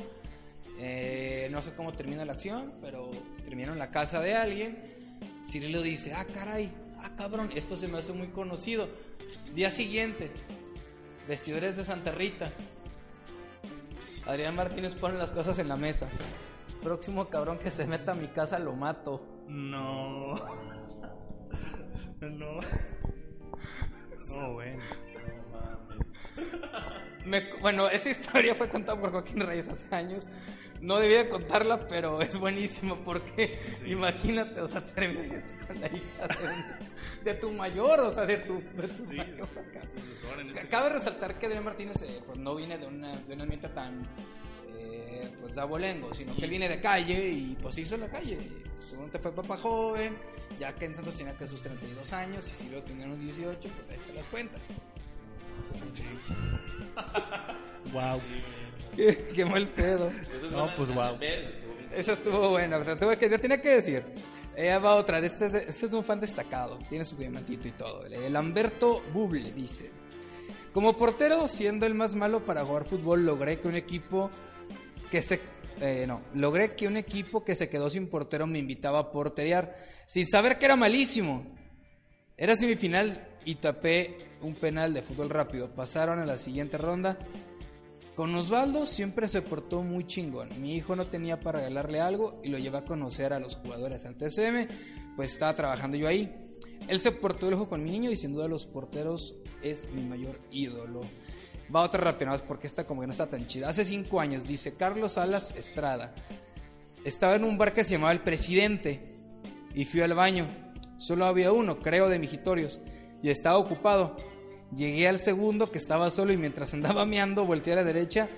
Eh, 0.78 1.50
no 1.52 1.62
sé 1.62 1.74
cómo 1.74 1.92
termina 1.92 2.24
la 2.24 2.34
acción, 2.34 2.74
pero 2.82 3.10
termina 3.44 3.74
en 3.74 3.80
la 3.80 3.92
casa 3.92 4.22
de 4.22 4.36
alguien. 4.36 5.18
Cirilo 5.46 5.82
dice, 5.82 6.14
ah, 6.14 6.26
caray, 6.26 6.72
ah, 7.00 7.12
cabrón, 7.18 7.50
esto 7.56 7.76
se 7.76 7.88
me 7.88 7.98
hace 7.98 8.14
muy 8.14 8.28
conocido. 8.28 8.88
Día 9.54 9.72
siguiente, 9.72 10.32
vestidores 11.28 11.76
de 11.76 11.84
Santa 11.84 12.12
Rita. 12.12 12.54
Adrián 14.26 14.56
Martínez 14.56 14.96
pone 14.96 15.18
las 15.18 15.32
cosas 15.32 15.58
en 15.60 15.68
la 15.68 15.76
mesa. 15.76 16.08
Próximo 16.84 17.30
cabrón 17.30 17.58
que 17.58 17.72
se 17.72 17.86
meta 17.86 18.12
a 18.12 18.16
mi 18.16 18.28
casa 18.28 18.60
lo 18.60 18.74
mato. 18.74 19.26
No. 19.48 20.36
No. 22.22 22.60
No, 24.30 24.54
bueno. 24.54 24.84
Me- 27.30 27.54
bueno, 27.62 27.88
esa 27.90 28.10
historia 28.10 28.56
fue 28.56 28.70
contada 28.70 29.00
por 29.00 29.12
Joaquín 29.12 29.40
Reyes 29.46 29.68
hace 29.70 29.86
años. 29.96 30.28
No 30.82 30.98
debía 30.98 31.24
de 31.26 31.30
contarla, 31.30 31.80
pero 31.88 32.22
es 32.22 32.38
buenísimo 32.38 32.96
porque 33.04 33.60
imagínate, 33.86 34.62
o 34.62 34.68
sea, 34.68 34.84
terminas 34.86 35.44
con 35.68 35.80
la 35.82 35.88
hija 35.88 36.28
de, 37.24 37.34
tu 37.34 37.52
mayor, 37.52 38.00
o 38.00 38.10
sea, 38.10 38.26
de 38.26 38.38
tu, 38.38 38.56
de 38.76 38.88
tu 38.88 39.06
Sí, 39.10 39.18
mayor 39.18 39.44
acá. 39.44 39.82
en 40.40 40.48
este 40.50 40.68
Cabe 40.70 40.90
resaltar 40.90 41.38
que 41.38 41.48
Adrián 41.48 41.66
Martínez 41.66 42.02
eh, 42.04 42.22
pues, 42.26 42.38
no 42.40 42.56
viene 42.56 42.78
de, 42.78 42.88
una, 42.88 43.12
de 43.14 43.34
un 43.34 43.42
ambiente 43.42 43.68
tan 43.70 44.02
eh, 44.78 45.30
pues 45.42 45.56
de 45.56 45.62
abolengo, 45.62 46.14
sino 46.14 46.34
que 46.36 46.46
él 46.46 46.50
viene 46.50 46.70
de 46.70 46.80
calle 46.80 47.28
y 47.30 47.58
pues 47.62 47.78
hizo 47.78 47.98
la 47.98 48.08
calle. 48.08 48.38
Seguramente 48.80 49.20
fue 49.20 49.34
papá 49.34 49.58
joven, 49.58 50.18
ya 50.58 50.74
que 50.74 50.86
en 50.86 50.96
Santos 50.96 51.16
tenía 51.16 51.38
que 51.38 51.46
sus 51.46 51.62
32 51.62 52.14
años 52.14 52.48
y 52.48 52.64
si 52.64 52.70
luego 52.70 52.86
tenía 52.86 53.06
unos 53.06 53.20
18, 53.20 53.70
pues 53.76 53.90
ahí 53.90 54.00
se 54.06 54.14
las 54.14 54.28
cuentas. 54.28 54.62
Wow. 57.94 58.22
Qué, 58.96 59.18
qué 59.34 59.46
mal 59.46 59.68
pedo. 59.70 60.10
Esa 60.10 60.46
es 60.46 60.52
No, 60.52 60.70
pues, 60.76 60.90
bien. 61.20 61.50
Esa 61.96 62.14
estuvo 62.14 62.50
buena, 62.50 62.78
o 62.78 62.84
sea, 62.84 62.98
tuve 63.00 63.18
que, 63.18 63.30
yo 63.30 63.40
tenía 63.40 63.60
que 63.62 63.70
decir. 63.70 64.04
Eh, 64.56 64.78
va 64.78 64.96
otra, 64.96 65.18
este 65.20 65.46
es, 65.46 65.52
de- 65.54 65.60
este 65.70 65.86
es 65.88 65.94
un 65.94 66.04
fan 66.04 66.20
destacado, 66.20 66.78
tiene 66.90 67.06
su 67.06 67.16
diamantito 67.16 67.68
y 67.68 67.72
todo. 67.72 68.06
El 68.06 68.32
Lamberto 68.34 69.02
Buble 69.14 69.52
dice: 69.54 69.90
Como 70.74 70.96
portero, 70.98 71.48
siendo 71.48 71.86
el 71.88 71.96
más 71.96 72.14
malo 72.16 72.46
para 72.46 72.64
jugar 72.66 72.86
fútbol, 72.86 73.26
logré 73.26 73.60
que 73.60 73.68
un 73.68 73.76
equipo 73.76 74.30
que 75.10 75.22
se. 75.22 75.40
eh, 75.82 76.06
no, 76.08 76.22
logré 76.36 76.76
que 76.76 76.88
un 76.88 76.98
equipo 76.98 77.44
que 77.44 77.56
se 77.56 77.70
quedó 77.70 77.90
sin 77.90 78.08
portero 78.08 78.46
me 78.46 78.60
invitaba 78.60 79.00
a 79.00 79.12
porterear, 79.12 79.76
sin 80.06 80.26
saber 80.28 80.60
que 80.60 80.66
era 80.66 80.76
malísimo. 80.76 81.46
Era 82.38 82.56
semifinal 82.56 83.28
y 83.46 83.56
tapé 83.56 84.18
un 84.42 84.56
penal 84.56 84.94
de 84.94 85.02
fútbol 85.02 85.30
rápido. 85.30 85.70
Pasaron 85.70 86.20
a 86.20 86.26
la 86.26 86.38
siguiente 86.38 86.78
ronda. 86.78 87.18
Con 88.16 88.36
Osvaldo 88.36 88.86
siempre 88.86 89.28
se 89.28 89.42
portó 89.42 89.82
muy 89.82 90.06
chingón. 90.06 90.50
Mi 90.62 90.76
hijo 90.76 90.96
no 90.96 91.08
tenía 91.08 91.40
para 91.40 91.60
regalarle 91.60 92.02
algo 92.02 92.42
y 92.44 92.50
lo 92.50 92.58
llevé 92.58 92.80
a 92.80 92.86
conocer 92.86 93.32
a 93.32 93.40
los 93.40 93.56
jugadores 93.56 94.06
al 94.06 94.16
TCM, 94.16 94.68
pues 95.16 95.32
estaba 95.32 95.54
trabajando 95.54 95.96
yo 95.96 96.08
ahí. 96.08 96.50
Él 96.88 97.00
se 97.00 97.12
portó 97.12 97.48
el 97.48 97.54
ojo 97.54 97.70
con 97.70 97.84
mi 97.84 97.92
niño 97.92 98.12
y 98.12 98.18
sin 98.18 98.34
duda 98.34 98.48
los 98.48 98.66
porteros 98.66 99.36
es 99.62 99.90
mi 99.92 100.04
mayor 100.04 100.42
ídolo. 100.52 101.02
Va 101.74 101.82
otra 101.82 102.02
rápida, 102.02 102.36
porque 102.46 102.68
esta 102.68 102.86
como 102.86 103.02
que 103.02 103.08
no 103.08 103.12
está 103.12 103.30
tan 103.30 103.48
chida. 103.48 103.70
Hace 103.70 103.86
cinco 103.86 104.20
años, 104.20 104.48
dice 104.48 104.76
Carlos 104.76 105.14
Salas 105.14 105.54
Estrada. 105.56 106.14
Estaba 107.06 107.36
en 107.36 107.46
un 107.46 107.58
bar 107.58 107.74
que 107.74 107.84
se 107.84 107.92
llamaba 107.92 108.12
El 108.12 108.22
Presidente 108.22 109.16
y 109.74 109.86
fui 109.86 110.02
al 110.02 110.14
baño. 110.14 110.46
Solo 110.98 111.26
había 111.26 111.54
uno, 111.54 111.80
creo, 111.80 112.10
de 112.10 112.20
mijitorios 112.20 112.82
y 113.22 113.30
estaba 113.30 113.58
ocupado. 113.58 114.16
Llegué 114.76 115.08
al 115.08 115.20
segundo 115.20 115.72
que 115.72 115.78
estaba 115.78 116.10
solo 116.10 116.32
y 116.32 116.38
mientras 116.38 116.74
andaba 116.74 117.06
meando 117.06 117.46
volteé 117.46 117.74
a 117.74 117.78
la 117.78 117.84
derecha 117.84 118.30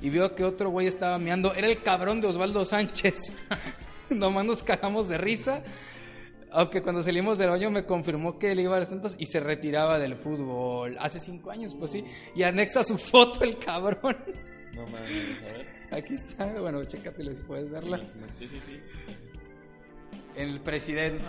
y 0.00 0.10
veo 0.10 0.34
que 0.34 0.44
otro 0.44 0.70
güey 0.70 0.86
estaba 0.86 1.18
meando. 1.18 1.54
Era 1.54 1.66
el 1.66 1.82
cabrón 1.82 2.20
de 2.20 2.28
Osvaldo 2.28 2.64
Sánchez. 2.64 3.32
Nomás 4.10 4.44
nos 4.44 4.62
cagamos 4.62 5.08
de 5.08 5.18
risa. 5.18 5.62
Aunque 6.52 6.82
cuando 6.82 7.02
salimos 7.02 7.38
del 7.38 7.50
baño 7.50 7.70
me 7.70 7.84
confirmó 7.84 8.38
que 8.38 8.50
él 8.52 8.60
iba 8.60 8.76
a 8.76 8.80
los 8.80 8.88
Santos 8.88 9.14
y 9.18 9.26
se 9.26 9.40
retiraba 9.40 9.98
del 9.98 10.16
fútbol. 10.16 10.96
Hace 10.98 11.20
cinco 11.20 11.50
años, 11.50 11.74
pues 11.74 11.92
sí. 11.92 12.04
Y 12.34 12.42
anexa 12.42 12.82
su 12.82 12.98
foto 12.98 13.44
el 13.44 13.58
cabrón. 13.58 14.16
No 14.74 14.86
mames, 14.86 15.42
a 15.42 15.44
ver. 15.44 15.66
Aquí 15.92 16.14
está. 16.14 16.46
Bueno, 16.60 16.84
chécatelo 16.84 17.34
si 17.34 17.42
puedes 17.42 17.70
verla. 17.70 18.00
Sí, 18.34 18.48
sí, 18.48 18.60
sí. 18.64 18.80
El 20.36 20.60
presidente. 20.60 21.24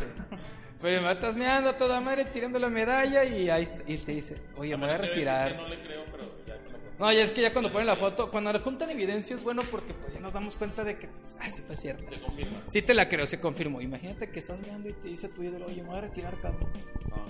Pero 0.82 1.02
me 1.02 1.12
estás 1.12 1.36
meando 1.36 1.70
a 1.70 1.78
toda 1.78 2.02
madre 2.02 2.26
tirando 2.26 2.58
la 2.60 2.70
medalla 2.70 3.24
y 3.24 3.50
ahí 3.50 3.64
está- 3.64 3.84
y 3.86 3.98
te 3.98 4.14
dice, 4.14 4.38
oye, 4.56 4.76
me 4.78 4.86
voy 4.88 4.96
a 4.96 4.98
retirar. 4.98 5.52
que 5.52 5.58
No 5.58 5.68
le 5.68 5.82
creo, 5.84 6.04
pero 6.06 6.24
ya 6.48 6.56
con 6.58 6.74
la 6.74 6.80
foto. 6.80 6.94
No, 7.00 7.12
ya 7.14 7.22
es 7.22 7.34
que 7.34 7.42
ya 7.42 7.54
cuando 7.54 7.72
ponen 7.72 7.88
la 7.88 7.96
foto, 7.96 8.32
cuando 8.32 8.60
juntan 8.60 8.90
evidencia 8.90 9.36
es 9.36 9.44
bueno 9.44 9.62
porque 9.70 9.94
pues 9.94 10.14
ya 10.14 10.20
nos 10.20 10.34
damos 10.34 10.58
cuenta 10.58 10.84
de 10.84 10.98
que, 10.98 11.08
pues, 11.08 11.38
ah, 11.40 11.50
sí 11.52 11.62
fue 11.66 11.76
cierto. 11.76 12.08
Se 12.08 12.20
confirma. 12.20 12.62
Sí 12.68 12.82
te 12.82 12.94
la 12.94 13.08
creo, 13.10 13.26
se 13.28 13.40
confirmó. 13.40 13.80
Imagínate 13.82 14.30
que 14.30 14.40
estás 14.40 14.62
viendo 14.62 14.90
y 14.90 14.94
te 14.94 15.08
dice 15.10 15.28
tu 15.30 15.44
ídolo, 15.44 15.66
oye, 15.68 15.82
me 15.84 15.90
voy 15.90 15.98
a 16.00 16.02
retirar, 16.02 16.36
cabrón. 16.42 16.70
No, 17.10 17.26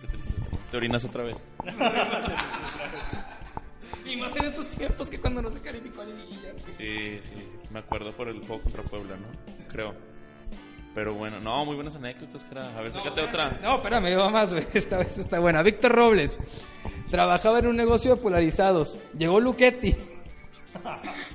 qué 0.00 0.06
triste. 0.06 0.30
Te 0.70 0.76
orinas 0.76 1.04
otra 1.04 1.24
vez. 1.24 1.46
Y 4.04 4.16
más 4.16 4.34
en 4.36 4.46
estos 4.46 4.66
tiempos 4.68 5.08
que 5.10 5.20
cuando 5.20 5.40
no 5.42 5.50
se 5.50 5.60
calificó 5.60 6.00
a 6.02 6.04
liguilla. 6.06 6.52
Sí, 6.78 7.20
sí. 7.22 7.52
Me 7.70 7.78
acuerdo 7.78 8.12
por 8.16 8.28
el 8.28 8.40
juego 8.40 8.60
contra 8.62 8.82
Puebla, 8.82 9.16
¿no? 9.16 9.26
Creo. 9.70 9.94
Pero 10.94 11.14
bueno, 11.14 11.40
no, 11.40 11.64
muy 11.64 11.74
buenas 11.74 11.96
anécdotas, 11.96 12.44
cara. 12.44 12.76
A 12.76 12.82
ver, 12.82 12.92
sácate 12.92 13.22
otra. 13.22 13.58
No, 13.62 13.76
espérame, 13.76 14.16
va 14.18 14.28
más, 14.28 14.52
güey. 14.52 14.66
Esta 14.74 14.98
vez 14.98 15.16
está 15.18 15.38
buena. 15.38 15.62
Víctor 15.62 15.92
Robles. 15.92 16.38
Trabajaba 17.10 17.60
en 17.60 17.68
un 17.68 17.76
negocio 17.76 18.16
de 18.16 18.20
polarizados. 18.20 18.98
Llegó 19.16 19.40
Luchetti. 19.40 19.94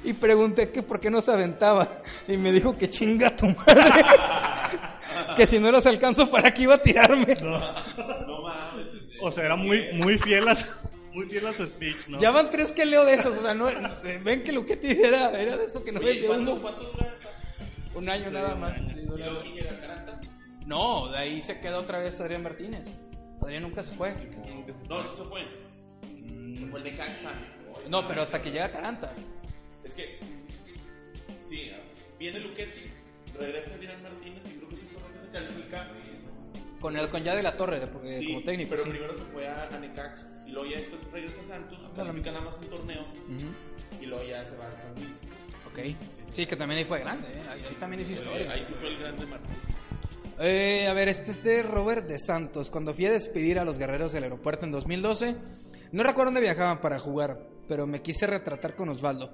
Y 0.04 0.13
pregunté 0.13 0.72
que 0.72 0.82
por 0.82 1.00
qué 1.00 1.10
no 1.12 1.22
se 1.22 1.32
aventaba. 1.32 2.02
Y 2.28 2.38
me 2.38 2.52
dijo 2.52 2.76
que 2.78 2.89
chinga 2.89 3.36
tu 3.36 3.46
madre. 3.46 3.84
que 5.36 5.46
si 5.46 5.60
no 5.60 5.72
los 5.72 5.86
alcanzo, 5.86 6.30
¿para 6.30 6.52
qué 6.54 6.63
iba 6.63 6.76
a 6.76 6.82
tirarme? 6.82 7.36
No 7.41 7.52
mames. 8.41 8.88
O 9.22 9.32
sea, 9.32 9.46
era 9.46 9.56
muy, 9.56 9.93
muy 9.93 10.17
fiel 10.17 10.48
a 10.48 10.56
su, 10.56 10.65
muy 11.13 11.28
fiel 11.28 11.46
a 11.48 11.54
su 11.54 11.65
speech, 11.65 12.08
¿no? 12.08 12.20
Ya 12.20 12.32
van 12.32 12.50
tres 12.50 12.72
que 12.74 12.86
leo 12.86 13.06
de 13.06 13.13
esos. 13.13 13.38
O 13.38 13.41
sea, 13.41 13.54
no, 13.54 13.67
ven 14.24 14.43
que 14.43 14.52
Luchetti 14.52 14.91
era, 14.91 15.30
era 15.39 15.56
de 15.58 15.65
eso 15.65 15.84
que 15.84 15.91
no 15.91 16.00
Oye, 16.00 16.10
vendía 16.10 16.28
¿cuánto. 16.28 16.58
¿cuánto 16.60 16.84
dura? 16.91 17.15
Un 17.97 18.10
año 18.10 18.31
nada 18.31 18.55
más. 18.55 18.79
¿Y 18.95 19.01
luego 19.05 19.41
quién 19.41 19.55
llega? 19.55 19.79
¿Caranta? 19.79 20.19
No, 20.65 21.07
de 21.10 21.17
ahí 21.17 21.41
se 21.41 21.60
queda 21.60 21.79
otra 21.79 21.99
vez 21.99 22.19
Adrián 22.21 22.43
Martínez. 22.43 22.99
Adrián 23.41 23.63
nunca 23.63 23.81
se 23.83 23.93
fue. 23.95 24.13
No, 24.89 25.01
sí 25.03 25.10
se 25.17 25.23
fue. 25.23 25.41
Se 26.60 26.65
fue 26.67 26.79
el 26.79 26.83
de 26.86 26.95
Caxa. 26.95 27.31
No, 27.89 28.07
pero 28.07 28.21
hasta 28.21 28.41
que 28.41 28.51
llega 28.51 28.71
Caranta. 28.71 29.13
Es 29.83 29.93
que. 29.93 30.19
Sí, 31.47 31.71
viene 32.19 32.39
Luquetti, 32.41 32.91
regresa 33.39 33.73
Adrián 33.73 34.03
Martínez 34.03 34.43
y 34.45 34.57
creo 34.57 34.69
que 34.69 34.75
que 34.75 35.19
se 35.21 35.29
califica. 35.31 35.88
Con 36.81 36.95
el 36.95 37.10
con 37.10 37.23
ya 37.23 37.36
de 37.36 37.41
la 37.41 37.57
Torre, 37.57 37.79
de- 37.79 37.88
porque 37.88 38.19
Sí, 38.19 38.27
como 38.27 38.43
técnico, 38.43 38.69
pero 38.71 38.83
sí. 38.83 38.89
primero 38.91 39.15
se 39.15 39.23
fue 39.23 39.47
a, 39.47 39.67
a 39.67 39.79
Necaxa 39.79 40.43
y 40.45 40.51
luego 40.51 40.69
ya 40.69 40.77
después 40.77 41.01
regresa 41.12 41.41
a 41.41 41.43
Santos, 41.45 41.79
califica 41.95 42.31
nada 42.31 42.45
más 42.45 42.57
un 42.57 42.69
torneo 42.69 43.03
y 43.99 44.05
luego 44.05 44.23
ya 44.23 44.43
se 44.43 44.55
va 44.57 44.67
a 44.71 44.77
San 44.77 44.93
Luis. 44.95 45.21
Ok. 45.77 45.95
Sí, 46.33 46.45
que 46.45 46.55
también 46.55 46.79
ahí 46.79 46.85
fue 46.85 46.99
grande, 46.99 47.27
¿eh? 47.29 47.41
ahí, 47.51 47.63
ahí 47.69 47.75
también 47.79 48.01
hizo 48.01 48.11
historia. 48.13 48.51
Ahí 48.51 48.63
sí 48.63 48.73
fue 48.79 48.89
el 48.89 48.97
grande 48.99 49.25
Martínez. 49.25 49.57
Eh, 50.39 50.87
a 50.87 50.93
ver, 50.93 51.07
este 51.09 51.31
es 51.31 51.43
de 51.43 51.63
Robert 51.63 52.07
de 52.07 52.19
Santos. 52.19 52.69
Cuando 52.69 52.93
fui 52.93 53.05
a 53.07 53.11
despedir 53.11 53.57
a 53.59 53.65
los 53.65 53.79
guerreros 53.79 54.11
del 54.11 54.23
aeropuerto 54.23 54.65
en 54.65 54.71
2012, 54.71 55.35
no 55.91 56.03
recuerdo 56.03 56.25
dónde 56.25 56.41
viajaban 56.41 56.79
para 56.79 56.99
jugar, 56.99 57.39
pero 57.67 57.87
me 57.87 58.01
quise 58.03 58.27
retratar 58.27 58.75
con 58.75 58.89
Osvaldo. 58.89 59.33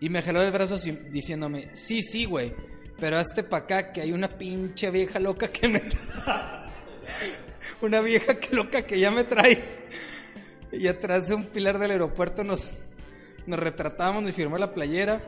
Y 0.00 0.08
me 0.08 0.22
jaló 0.22 0.40
de 0.40 0.50
brazos 0.50 0.86
y- 0.86 0.92
diciéndome, 0.92 1.70
sí, 1.76 2.02
sí, 2.02 2.24
güey, 2.24 2.52
pero 2.98 3.18
hazte 3.18 3.44
pa' 3.44 3.58
acá 3.58 3.92
que 3.92 4.00
hay 4.00 4.12
una 4.12 4.28
pinche 4.28 4.90
vieja 4.90 5.20
loca 5.20 5.48
que 5.48 5.68
me... 5.68 5.82
una 7.82 8.00
vieja 8.00 8.34
que 8.40 8.56
loca 8.56 8.82
que 8.82 8.98
ya 8.98 9.10
me 9.10 9.24
trae. 9.24 9.62
Y 10.72 10.88
atrás 10.88 11.28
de 11.28 11.34
un 11.34 11.44
pilar 11.46 11.78
del 11.78 11.92
aeropuerto 11.92 12.42
nos, 12.44 12.72
nos 13.46 13.58
retratamos, 13.58 14.22
me 14.22 14.32
firmó 14.32 14.58
la 14.58 14.72
playera. 14.72 15.20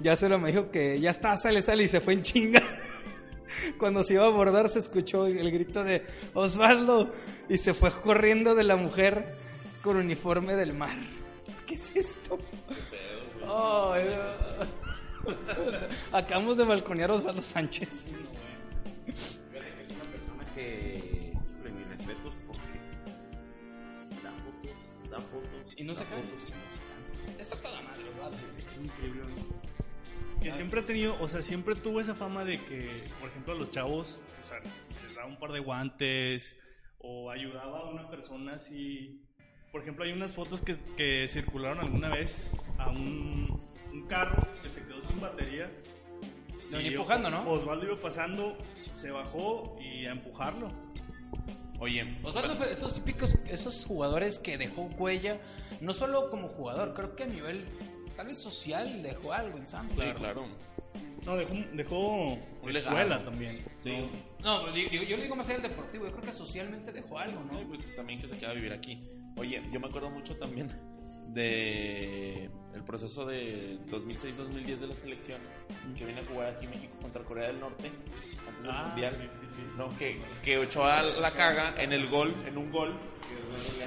Ya 0.00 0.16
solo 0.16 0.38
me 0.38 0.52
dijo 0.52 0.70
que 0.70 1.00
ya 1.00 1.10
está, 1.10 1.36
sale, 1.36 1.62
sale 1.62 1.84
y 1.84 1.88
se 1.88 2.00
fue 2.00 2.12
en 2.14 2.22
chinga. 2.22 2.62
Cuando 3.78 4.04
se 4.04 4.14
iba 4.14 4.24
a 4.24 4.28
abordar 4.28 4.70
se 4.70 4.78
escuchó 4.78 5.26
el 5.26 5.50
grito 5.50 5.82
de 5.82 6.04
Osvaldo 6.34 7.12
y 7.48 7.58
se 7.58 7.74
fue 7.74 7.90
corriendo 8.00 8.54
de 8.54 8.62
la 8.64 8.76
mujer 8.76 9.34
con 9.82 9.96
uniforme 9.96 10.54
del 10.54 10.74
mar. 10.74 10.96
¿Qué 11.66 11.74
es 11.74 11.92
esto? 11.94 12.38
No. 13.44 13.92
Acabamos 16.12 16.56
de 16.56 16.64
balconear 16.64 17.10
a 17.10 17.14
Osvaldo 17.14 17.42
Sánchez. 17.42 18.08
Es 19.06 19.40
una 19.50 19.60
persona 20.10 20.44
que, 20.54 21.32
híjole, 21.34 21.70
mis 21.72 21.86
respetos 21.88 22.32
porque 22.46 22.78
da 24.22 24.32
fotos, 24.32 24.70
da 25.10 25.20
fotos 25.20 25.74
y 25.76 25.84
no 25.84 25.94
se 25.94 26.04
cansa. 26.04 26.28
Está 27.38 27.56
toda 27.56 27.82
madre, 27.82 28.08
Osvaldo. 28.10 28.38
Es 28.66 28.78
increíble. 28.78 29.17
Que 30.48 30.54
siempre 30.54 30.80
ha 30.80 30.86
tenido, 30.86 31.14
o 31.20 31.28
sea, 31.28 31.42
siempre 31.42 31.74
tuvo 31.74 32.00
esa 32.00 32.14
fama 32.14 32.42
de 32.42 32.58
que, 32.58 33.04
por 33.20 33.28
ejemplo, 33.28 33.52
a 33.52 33.56
los 33.56 33.70
chavos, 33.70 34.18
o 34.42 34.46
sea, 34.46 34.58
les 35.06 35.14
daba 35.14 35.28
un 35.28 35.38
par 35.38 35.52
de 35.52 35.60
guantes 35.60 36.56
o 37.00 37.30
ayudaba 37.30 37.80
a 37.80 37.90
una 37.90 38.08
persona 38.08 38.54
así. 38.54 39.20
Por 39.70 39.82
ejemplo, 39.82 40.06
hay 40.06 40.12
unas 40.12 40.34
fotos 40.34 40.62
que, 40.62 40.78
que 40.96 41.28
circularon 41.28 41.80
alguna 41.80 42.08
vez 42.08 42.50
a 42.78 42.88
un, 42.88 43.60
un 43.92 44.06
carro 44.06 44.42
que 44.62 44.70
se 44.70 44.82
quedó 44.86 45.04
sin 45.04 45.20
batería. 45.20 45.70
Lo 46.70 46.80
Y 46.80 46.86
empujando, 46.86 47.28
¿no? 47.28 47.46
Osvaldo 47.50 47.84
iba 47.84 48.00
pasando, 48.00 48.56
se 48.94 49.10
bajó 49.10 49.76
y 49.78 50.06
a 50.06 50.12
empujarlo. 50.12 50.68
Oye, 51.78 52.16
Osvaldo 52.22 52.56
fue 52.56 52.72
esos 52.72 52.94
típicos, 52.94 53.34
esos 53.50 53.84
jugadores 53.84 54.38
que 54.38 54.56
dejó 54.56 54.84
huella, 54.96 55.42
no 55.82 55.92
solo 55.92 56.30
como 56.30 56.48
jugador, 56.48 56.94
creo 56.94 57.14
que 57.14 57.24
a 57.24 57.26
nivel 57.26 57.66
tal 58.18 58.26
vez 58.26 58.36
social 58.38 59.00
dejó 59.00 59.32
algo 59.32 59.58
en 59.58 59.64
Santos. 59.64 59.96
Sí, 59.96 60.12
claro. 60.16 60.44
No, 61.24 61.36
dejó, 61.36 61.54
dejó 61.72 62.36
escuela 62.68 63.24
también. 63.24 63.64
Sí. 63.80 64.10
No, 64.42 64.72
digo- 64.72 64.90
yo 64.90 65.16
le 65.16 65.22
digo 65.22 65.36
más 65.36 65.46
allá 65.48 65.60
del 65.60 65.70
deportivo, 65.70 66.04
yo 66.06 66.10
creo 66.10 66.24
que 66.24 66.32
socialmente 66.32 66.90
dejó 66.90 67.16
algo, 67.16 67.40
No, 67.44 67.60
¿no? 67.60 67.68
pues 67.68 67.80
también 67.94 68.20
que 68.20 68.26
se 68.26 68.36
queda 68.36 68.50
a 68.50 68.54
vivir 68.54 68.72
aquí. 68.72 69.00
Oye, 69.36 69.62
yo 69.72 69.78
me 69.78 69.86
acuerdo 69.86 70.10
mucho 70.10 70.36
también 70.36 70.68
de 71.28 72.50
el 72.74 72.82
proceso 72.82 73.24
de 73.24 73.78
2006-2010 73.88 74.80
de 74.80 74.86
la 74.88 74.96
selección 74.96 75.40
que 75.96 76.04
viene 76.04 76.20
a 76.20 76.24
jugar 76.24 76.48
aquí 76.56 76.66
México 76.66 76.94
contra 77.00 77.22
Corea 77.22 77.46
del 77.48 77.60
Norte 77.60 77.88
antes 78.48 78.62
del 78.64 78.72
Ah, 78.72 78.82
mundial. 78.86 79.12
sí, 79.16 79.28
sí, 79.40 79.46
sí. 79.56 79.62
No, 79.76 79.96
que, 79.98 80.20
que 80.42 80.58
Ochoa 80.58 81.02
la 81.02 81.30
caga 81.30 81.74
en 81.78 81.92
el 81.92 82.08
gol, 82.08 82.34
en 82.46 82.58
un 82.58 82.70
gol. 82.70 82.94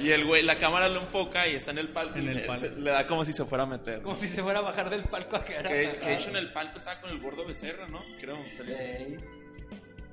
Y 0.01 0.09
el 0.11 0.25
güey, 0.25 0.41
la 0.43 0.55
cámara 0.55 0.89
lo 0.89 1.01
enfoca 1.01 1.47
y 1.47 1.55
está 1.55 1.71
en 1.71 1.77
el 1.77 1.89
palco. 1.89 2.17
En 2.17 2.25
y 2.25 2.29
el 2.29 2.39
se- 2.39 2.45
palco. 2.47 2.61
se- 2.61 2.71
le 2.71 2.91
da 2.91 3.05
como 3.07 3.23
si 3.23 3.31
se 3.33 3.45
fuera 3.45 3.63
a 3.63 3.67
meter. 3.67 4.01
Como 4.01 4.17
si 4.17 4.27
se 4.27 4.41
fuera 4.41 4.59
a 4.59 4.61
bajar 4.63 4.89
del 4.89 5.03
palco 5.03 5.35
a 5.35 5.45
quedar 5.45 5.67
Que, 5.67 5.97
que 6.01 6.07
de 6.09 6.13
hecho 6.15 6.29
en 6.29 6.37
el 6.37 6.51
palco 6.51 6.77
estaba 6.77 6.99
con 7.01 7.11
el 7.11 7.19
gordo 7.19 7.45
Becerra, 7.45 7.87
¿no? 7.87 8.03
Creo. 8.19 8.37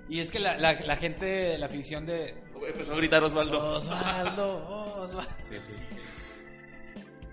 Y 0.09 0.21
es 0.21 0.31
que 0.31 0.39
la, 0.39 0.57
la, 0.57 0.73
la 0.81 0.97
gente, 0.97 1.59
la 1.59 1.67
afición 1.67 2.07
de 2.07 2.35
Empezó 2.67 2.95
a 2.95 2.97
gritar 2.97 3.23
Osvaldo. 3.23 3.75
Osvaldo, 3.75 5.03
Osvaldo. 5.03 5.33
Sí, 5.49 5.57
sí. 5.69 5.85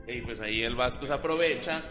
Y 0.08 0.22
pues 0.22 0.40
ahí 0.40 0.62
el 0.62 0.76
Vasco 0.76 1.08
se 1.08 1.14
aprovecha 1.14 1.82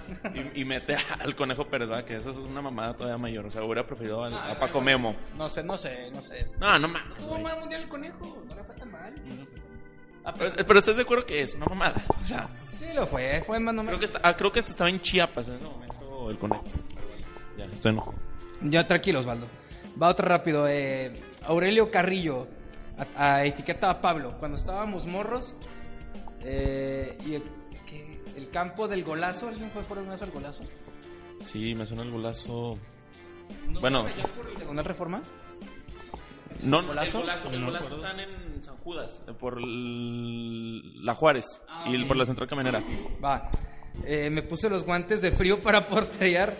y, 0.54 0.60
y 0.60 0.64
mete 0.64 0.96
al 1.18 1.34
Conejo 1.34 1.66
Pérez, 1.66 1.88
¿verdad? 1.88 2.04
Que 2.04 2.16
eso 2.16 2.30
es 2.30 2.36
una 2.36 2.62
mamada 2.62 2.94
todavía 2.94 3.18
mayor. 3.18 3.46
O 3.46 3.50
sea, 3.50 3.62
hubiera 3.64 3.84
preferido 3.86 4.22
al- 4.22 4.34
a 4.34 4.56
Paco 4.58 4.80
Memo. 4.80 5.16
No 5.36 5.48
sé, 5.48 5.62
no 5.64 5.76
sé, 5.76 6.10
no 6.12 6.20
sé. 6.22 6.46
No, 6.60 6.78
no 6.78 6.86
mames. 6.88 7.16
Tuvo 7.18 7.38
mal 7.40 7.58
mundial 7.58 7.82
el 7.82 7.88
conejo, 7.88 8.44
no 8.48 8.54
le 8.54 8.62
fue 8.62 8.74
tan 8.76 8.92
mal. 8.92 9.14
Ah, 10.24 10.32
Pero, 10.38 10.52
pero 10.66 10.78
estás 10.78 10.96
de 10.96 11.02
acuerdo 11.02 11.26
que 11.26 11.42
es 11.42 11.54
una 11.54 11.66
mamada. 11.66 12.02
O 12.22 12.24
sea, 12.24 12.48
sí 12.78 12.86
lo 12.94 13.04
fue, 13.06 13.42
fue 13.44 13.58
más 13.60 13.74
no 13.74 13.84
creo 13.84 13.98
que, 13.98 14.04
está, 14.06 14.20
ah, 14.22 14.36
creo 14.36 14.52
que 14.52 14.60
hasta 14.60 14.70
estaba 14.70 14.88
en 14.90 15.00
Chiapas 15.00 15.48
en 15.48 15.56
ese 15.56 15.64
momento 15.64 16.30
el 16.30 16.38
Conejo. 16.38 16.62
Pero 16.94 17.06
bueno, 17.08 17.26
Ya, 17.58 17.64
estoy 17.66 17.92
enojado. 17.92 18.14
Ya, 18.62 18.86
tranquilo, 18.86 19.18
Osvaldo. 19.18 19.46
Va 20.00 20.08
otro 20.08 20.26
rápido. 20.28 20.66
eh, 20.68 21.20
Aurelio 21.42 21.90
Carrillo 21.90 22.46
a, 23.18 23.32
a 23.34 23.44
etiqueta 23.44 23.90
a 23.90 24.00
Pablo. 24.00 24.36
Cuando 24.38 24.56
estábamos 24.56 25.06
morros 25.06 25.54
eh, 26.42 27.18
y 27.26 27.34
el. 27.34 27.42
El 28.36 28.50
campo 28.50 28.88
del 28.88 29.04
golazo, 29.04 29.48
¿alguien 29.48 29.70
fue 29.70 29.82
por 29.82 29.98
alguna 29.98 30.12
vez 30.14 30.22
al 30.22 30.30
golazo? 30.30 30.62
Sí, 31.40 31.74
me 31.74 31.84
suena 31.86 32.02
el 32.02 32.10
golazo. 32.10 32.78
¿No 33.68 33.80
Bueno. 33.80 34.00
allá 34.06 34.26
por 34.34 34.48
el 34.48 34.56
Diagonal 34.56 34.84
Reforma? 34.84 35.22
No, 36.62 36.86
¿Golazo? 36.86 37.18
el 37.18 37.22
golazo, 37.24 37.50
el 37.50 37.60
No 37.60 37.66
golazo 37.66 37.88
recuerdo. 37.90 38.06
están 38.06 38.20
en 38.54 38.62
San 38.62 38.76
Judas, 38.78 39.22
por 39.38 39.58
el- 39.58 41.04
la 41.04 41.14
Juárez 41.14 41.60
Ah, 41.68 41.84
y 41.88 41.94
el- 41.94 42.06
por 42.06 42.16
la 42.16 42.24
central 42.24 42.48
caminera. 42.48 42.82
Va. 43.22 43.50
Eh, 44.04 44.30
me 44.30 44.42
puse 44.42 44.70
los 44.70 44.84
guantes 44.84 45.20
de 45.20 45.30
frío 45.30 45.62
para 45.62 45.86
porterear 45.86 46.56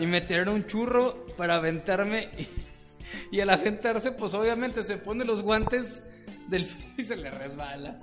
y 0.00 0.06
me 0.06 0.20
tiraron 0.20 0.54
un 0.54 0.66
churro 0.66 1.26
para 1.36 1.56
aventarme. 1.56 2.28
Y, 3.32 3.36
y 3.36 3.40
al 3.40 3.50
aventarse, 3.50 4.12
pues 4.12 4.34
obviamente 4.34 4.82
se 4.82 4.96
pone 4.98 5.24
los 5.24 5.42
guantes 5.42 6.02
del 6.48 6.64
frío 6.66 6.92
y 6.98 7.02
se 7.02 7.16
le 7.16 7.30
resbala. 7.30 7.98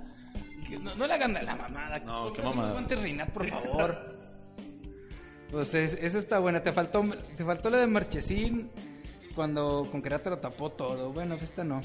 Que 0.68 0.78
No, 0.78 0.94
no 0.94 1.06
le 1.06 1.14
hagan 1.14 1.32
la 1.32 1.56
mamada. 1.56 1.98
No, 2.00 2.32
qué 2.32 2.42
mamada. 2.42 2.72
guantes 2.72 3.00
Rinat, 3.02 3.30
por 3.30 3.46
favor. 3.46 4.18
Pues 5.50 5.72
es- 5.72 5.94
esa 5.94 6.18
está 6.18 6.38
buena. 6.40 6.62
Te 6.62 6.72
faltó, 6.74 7.02
te 7.34 7.42
faltó 7.42 7.70
la 7.70 7.78
de 7.78 7.86
Marchesín 7.86 8.70
cuando 9.34 9.88
con 9.90 10.02
Querétaro 10.02 10.38
tapó 10.38 10.70
todo. 10.72 11.10
Bueno, 11.10 11.36
esta 11.36 11.64
no. 11.64 11.80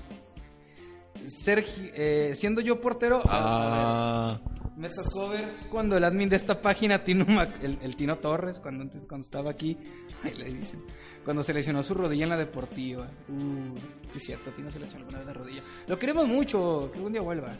Sergio, 1.25 1.89
eh, 1.95 2.33
siendo 2.35 2.59
yo 2.59 2.81
portero, 2.81 3.21
a- 3.25 3.37
a 3.37 3.69
ver, 3.69 3.85
Ah, 3.85 4.41
me 4.75 4.89
tocó 4.89 5.29
ver 5.29 5.39
cuando 5.71 5.95
el 5.95 6.03
admin 6.03 6.27
de 6.27 6.35
esta 6.35 6.59
página, 6.61 7.03
Tino 7.05 7.23
Mac- 7.25 7.63
el, 7.63 7.77
el 7.81 7.95
Tino 7.95 8.17
Torres, 8.17 8.59
cuando 8.59 8.81
antes 8.83 9.05
cuando 9.07 9.23
estaba 9.23 9.51
aquí, 9.51 9.77
ahí 10.23 10.33
le 10.33 10.51
dicen, 10.53 10.83
cuando 11.23 11.41
se 11.41 11.53
lesionó 11.53 11.83
su 11.83 11.93
rodilla 11.93 12.23
en 12.23 12.29
la 12.31 12.37
deportiva. 12.37 13.07
Uh, 13.29 13.77
sí 14.09 14.17
es 14.17 14.23
cierto, 14.25 14.51
Tino 14.51 14.69
se 14.71 14.79
lesionó 14.79 15.05
alguna 15.05 15.19
vez 15.19 15.27
la 15.27 15.33
rodilla. 15.33 15.61
Lo 15.87 15.97
queremos 15.97 16.27
mucho, 16.27 16.89
que 16.91 16.97
algún 16.97 17.13
día 17.13 17.21
vuelva. 17.21 17.53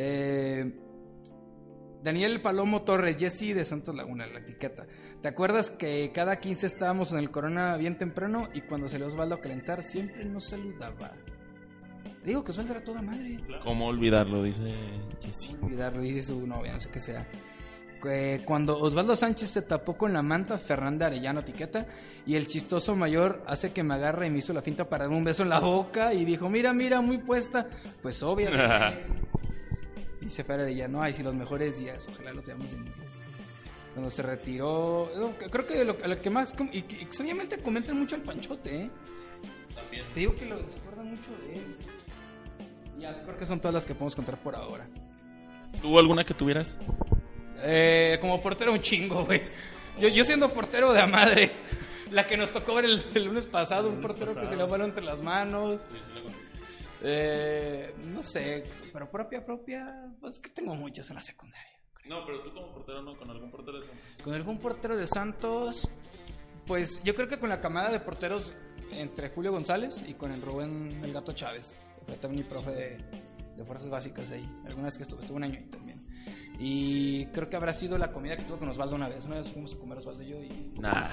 Eh, 0.00 0.72
Daniel 2.04 2.40
Palomo 2.40 2.82
Torres, 2.82 3.16
Jesse 3.18 3.52
de 3.52 3.64
Santos 3.64 3.96
Laguna, 3.96 4.28
la 4.28 4.38
etiqueta. 4.38 4.86
¿Te 5.20 5.26
acuerdas 5.26 5.70
que 5.70 6.12
cada 6.14 6.38
15 6.38 6.66
estábamos 6.68 7.10
en 7.10 7.18
el 7.18 7.32
Corona 7.32 7.76
bien 7.76 7.98
temprano 7.98 8.48
y 8.54 8.60
cuando 8.60 8.86
salió 8.86 9.08
Osvaldo 9.08 9.34
a 9.34 9.40
calentar 9.40 9.82
siempre 9.82 10.24
nos 10.24 10.44
saludaba? 10.44 11.14
Te 12.22 12.28
digo 12.28 12.44
que 12.44 12.52
Osvaldo 12.52 12.74
era 12.74 12.84
toda 12.84 13.02
madre 13.02 13.38
¿Cómo 13.64 13.86
olvidarlo? 13.86 14.44
Dice 14.44 14.72
Jessy. 15.20 15.56
olvidarlo, 15.60 16.00
dice 16.00 16.22
su 16.22 16.46
novia, 16.46 16.74
no 16.74 16.80
sé 16.80 16.90
qué 16.90 17.00
sea. 17.00 17.28
Que 18.00 18.42
cuando 18.44 18.78
Osvaldo 18.78 19.16
Sánchez 19.16 19.52
te 19.52 19.62
tapó 19.62 19.96
con 19.96 20.12
la 20.12 20.22
manta, 20.22 20.58
Fernanda 20.58 21.06
Arellano 21.06 21.40
etiqueta, 21.40 21.88
y 22.24 22.36
el 22.36 22.46
chistoso 22.46 22.94
mayor 22.94 23.42
hace 23.48 23.72
que 23.72 23.82
me 23.82 23.94
agarre 23.94 24.28
y 24.28 24.30
me 24.30 24.38
hizo 24.38 24.52
la 24.52 24.62
finta 24.62 24.88
para 24.88 25.04
darme 25.04 25.18
un 25.18 25.24
beso 25.24 25.42
en 25.42 25.48
la 25.48 25.58
boca 25.58 26.14
y 26.14 26.24
dijo, 26.24 26.48
mira, 26.48 26.72
mira, 26.72 27.00
muy 27.00 27.18
puesta. 27.18 27.66
Pues 28.00 28.22
obviamente. 28.22 29.28
Dice 30.28 30.44
Fer 30.44 30.60
Arellano, 30.60 31.00
ay, 31.00 31.14
si 31.14 31.22
los 31.22 31.34
mejores 31.34 31.78
días, 31.78 32.06
ojalá 32.06 32.34
lo 32.34 32.42
veamos 32.42 32.70
en 32.74 32.84
Cuando 33.94 34.10
se 34.10 34.22
retiró, 34.22 35.10
no, 35.16 35.32
creo 35.38 35.66
que 35.66 35.82
lo, 35.82 35.94
lo 35.94 36.20
que 36.20 36.28
más, 36.28 36.54
y 36.70 36.82
que 36.82 37.00
extrañamente 37.00 37.56
comentan 37.62 37.98
mucho 37.98 38.14
al 38.16 38.20
Panchote, 38.20 38.76
¿eh? 38.76 38.90
También. 39.74 40.04
Te 40.12 40.20
digo 40.20 40.34
que 40.34 40.44
lo 40.44 40.58
se 40.58 40.76
acuerdan 40.80 41.12
mucho 41.12 41.30
de 41.38 41.54
él. 41.54 41.76
Y 42.98 43.00
ya, 43.00 43.22
creo 43.22 43.38
que 43.38 43.46
son 43.46 43.58
todas 43.58 43.72
las 43.72 43.86
que 43.86 43.94
podemos 43.94 44.14
contar 44.14 44.38
por 44.42 44.54
ahora. 44.54 44.86
¿Tuvo 45.80 45.98
alguna 45.98 46.24
que 46.24 46.34
tuvieras? 46.34 46.76
Eh, 47.62 48.18
como 48.20 48.38
portero 48.42 48.74
un 48.74 48.82
chingo, 48.82 49.24
güey. 49.24 49.40
Yo, 49.98 50.08
yo 50.08 50.24
siendo 50.24 50.52
portero 50.52 50.92
de 50.92 51.00
a 51.00 51.06
madre. 51.06 51.52
La 52.10 52.26
que 52.26 52.36
nos 52.36 52.52
tocó 52.52 52.74
ver 52.74 52.84
el, 52.84 53.02
el 53.14 53.24
lunes 53.24 53.46
pasado, 53.46 53.88
un 53.88 53.94
lunes 53.94 54.08
portero 54.08 54.38
que 54.38 54.46
se 54.46 54.56
le 54.56 54.64
balón 54.64 54.90
entre 54.90 55.04
las 55.04 55.22
manos. 55.22 55.86
Eh, 57.02 57.94
no 57.98 58.22
sé, 58.22 58.64
pero 58.98 59.10
propia, 59.12 59.44
propia, 59.44 60.12
pues 60.20 60.40
que 60.40 60.50
tengo 60.50 60.74
muchas 60.74 61.08
en 61.10 61.16
la 61.16 61.22
secundaria. 61.22 61.78
No, 62.06 62.26
pero 62.26 62.42
tú 62.42 62.52
como 62.52 62.72
portero 62.72 63.00
no, 63.00 63.16
con 63.16 63.30
algún 63.30 63.48
portero 63.48 63.78
de 63.78 63.86
Santos. 63.86 64.24
Con 64.24 64.34
algún 64.34 64.58
portero 64.58 64.96
de 64.96 65.06
Santos, 65.06 65.88
pues 66.66 67.00
yo 67.04 67.14
creo 67.14 67.28
que 67.28 67.38
con 67.38 67.48
la 67.48 67.60
camada 67.60 67.90
de 67.90 68.00
porteros 68.00 68.54
entre 68.90 69.28
Julio 69.28 69.52
González 69.52 70.02
y 70.04 70.14
con 70.14 70.32
el 70.32 70.42
Rubén 70.42 71.00
El 71.04 71.12
Gato 71.12 71.32
Chávez, 71.32 71.76
que 72.00 72.06
fue 72.06 72.16
también 72.16 72.44
mi 72.44 72.50
profe 72.50 72.72
de, 72.72 72.96
de 73.56 73.64
fuerzas 73.64 73.88
básicas 73.88 74.32
ahí. 74.32 74.44
Alguna 74.66 74.86
vez 74.86 74.96
que 74.96 75.04
estuve, 75.04 75.20
estuve 75.20 75.36
un 75.36 75.44
año 75.44 75.58
ahí 75.58 75.66
también. 75.66 76.04
Y 76.58 77.26
creo 77.26 77.48
que 77.48 77.54
habrá 77.54 77.72
sido 77.72 77.98
la 77.98 78.10
comida 78.10 78.36
que 78.36 78.42
tuve 78.42 78.58
con 78.58 78.68
Osvaldo 78.68 78.96
una 78.96 79.08
vez. 79.08 79.26
Una 79.26 79.36
vez 79.36 79.48
fuimos 79.48 79.74
a 79.74 79.78
comer 79.78 79.98
Osvaldo 79.98 80.24
y 80.24 80.28
yo 80.28 80.42
y... 80.42 80.74
Nah. 80.80 81.08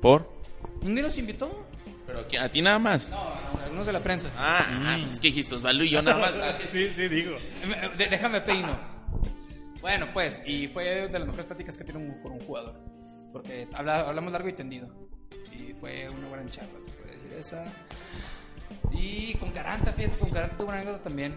¿Por? 0.00 0.32
¿Un 0.80 0.94
día 0.94 1.02
nos 1.02 1.18
invitó? 1.18 1.66
¿Pero 2.28 2.42
a, 2.42 2.44
a 2.44 2.48
ti 2.48 2.62
nada 2.62 2.78
más? 2.78 3.10
No, 3.10 3.18
a 3.18 3.64
algunos 3.64 3.86
de 3.86 3.92
la 3.92 4.00
prensa. 4.00 4.30
Ah, 4.36 4.64
ah, 4.68 4.96
pues 5.00 5.12
es 5.14 5.20
que 5.20 5.28
dijiste 5.28 5.54
Osvaldo 5.54 5.84
y 5.84 5.90
yo 5.90 6.02
nada 6.02 6.18
más. 6.18 6.32
Sí, 6.72 6.90
sí, 6.94 7.08
digo. 7.08 7.36
De- 7.96 8.06
déjame 8.06 8.40
peino. 8.40 8.78
Bueno, 9.80 10.08
pues, 10.12 10.40
y 10.44 10.68
fue 10.68 11.08
de 11.08 11.18
las 11.18 11.24
mejores 11.26 11.46
pláticas 11.46 11.78
que 11.78 11.84
tiene 11.84 12.00
un, 12.00 12.20
con 12.22 12.32
un 12.32 12.40
jugador. 12.40 12.74
Porque 13.32 13.66
habla- 13.74 14.00
hablamos 14.08 14.32
largo 14.32 14.48
y 14.48 14.52
tendido. 14.52 14.88
Y 15.52 15.72
fue 15.74 16.08
una 16.08 16.28
buena 16.28 16.50
charla, 16.50 16.78
te 16.84 16.90
puedo 16.92 17.10
decir 17.14 17.32
esa. 17.38 17.64
Y 18.92 19.34
con 19.34 19.50
Caranta, 19.52 19.92
fíjate, 19.92 20.18
con 20.18 20.30
Caranta 20.30 20.56
tuve 20.56 20.68
una 20.68 20.76
anécdota 20.76 21.02
también. 21.02 21.34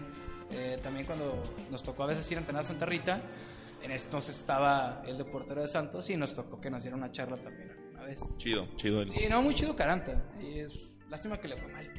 Eh, 0.52 0.78
también 0.82 1.06
cuando 1.06 1.42
nos 1.70 1.82
tocó 1.82 2.04
a 2.04 2.06
veces 2.06 2.30
ir 2.30 2.36
a 2.36 2.40
entrenar 2.40 2.60
a 2.60 2.64
Santa 2.64 2.84
Rita, 2.86 3.20
en 3.82 3.90
ese 3.90 4.04
entonces 4.06 4.36
estaba 4.36 5.02
el 5.06 5.18
de 5.18 5.24
portero 5.24 5.62
de 5.62 5.68
Santos 5.68 6.08
y 6.10 6.16
nos 6.16 6.34
tocó 6.34 6.60
que 6.60 6.70
nos 6.70 6.82
diera 6.82 6.96
una 6.96 7.10
charla 7.10 7.36
también 7.38 7.72
Chido, 8.36 8.68
chido. 8.76 9.02
él. 9.02 9.12
Y 9.14 9.28
no, 9.28 9.42
muy 9.42 9.54
chido 9.54 9.74
Caranta. 9.76 10.22
Y 10.40 10.60
es 10.60 10.72
lástima 11.10 11.38
que 11.38 11.48
le 11.48 11.56
fue 11.56 11.72
mal. 11.72 11.90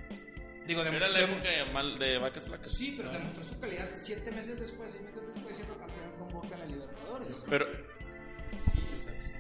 Digo, 0.68 0.84
de 0.84 0.96
Era 0.96 1.08
la 1.10 1.20
época 1.22 1.50
de, 1.50 1.66
mal- 1.72 1.98
de 2.00 2.18
vacas 2.18 2.46
flacas. 2.46 2.72
Sí, 2.72 2.96
pero 2.98 3.12
demostró 3.12 3.44
su 3.44 3.60
calidad 3.60 3.88
siete 4.00 4.32
meses 4.32 4.60
después, 4.60 4.92
seis 4.92 5.04
meses 5.04 5.22
después, 5.36 5.56
siendo 5.56 5.78
campeón 5.78 6.12
con 6.18 6.30
Boca 6.30 6.54
en 6.56 6.60
la 6.60 6.66
Libertadores. 6.66 7.44
Pero, 7.50 7.66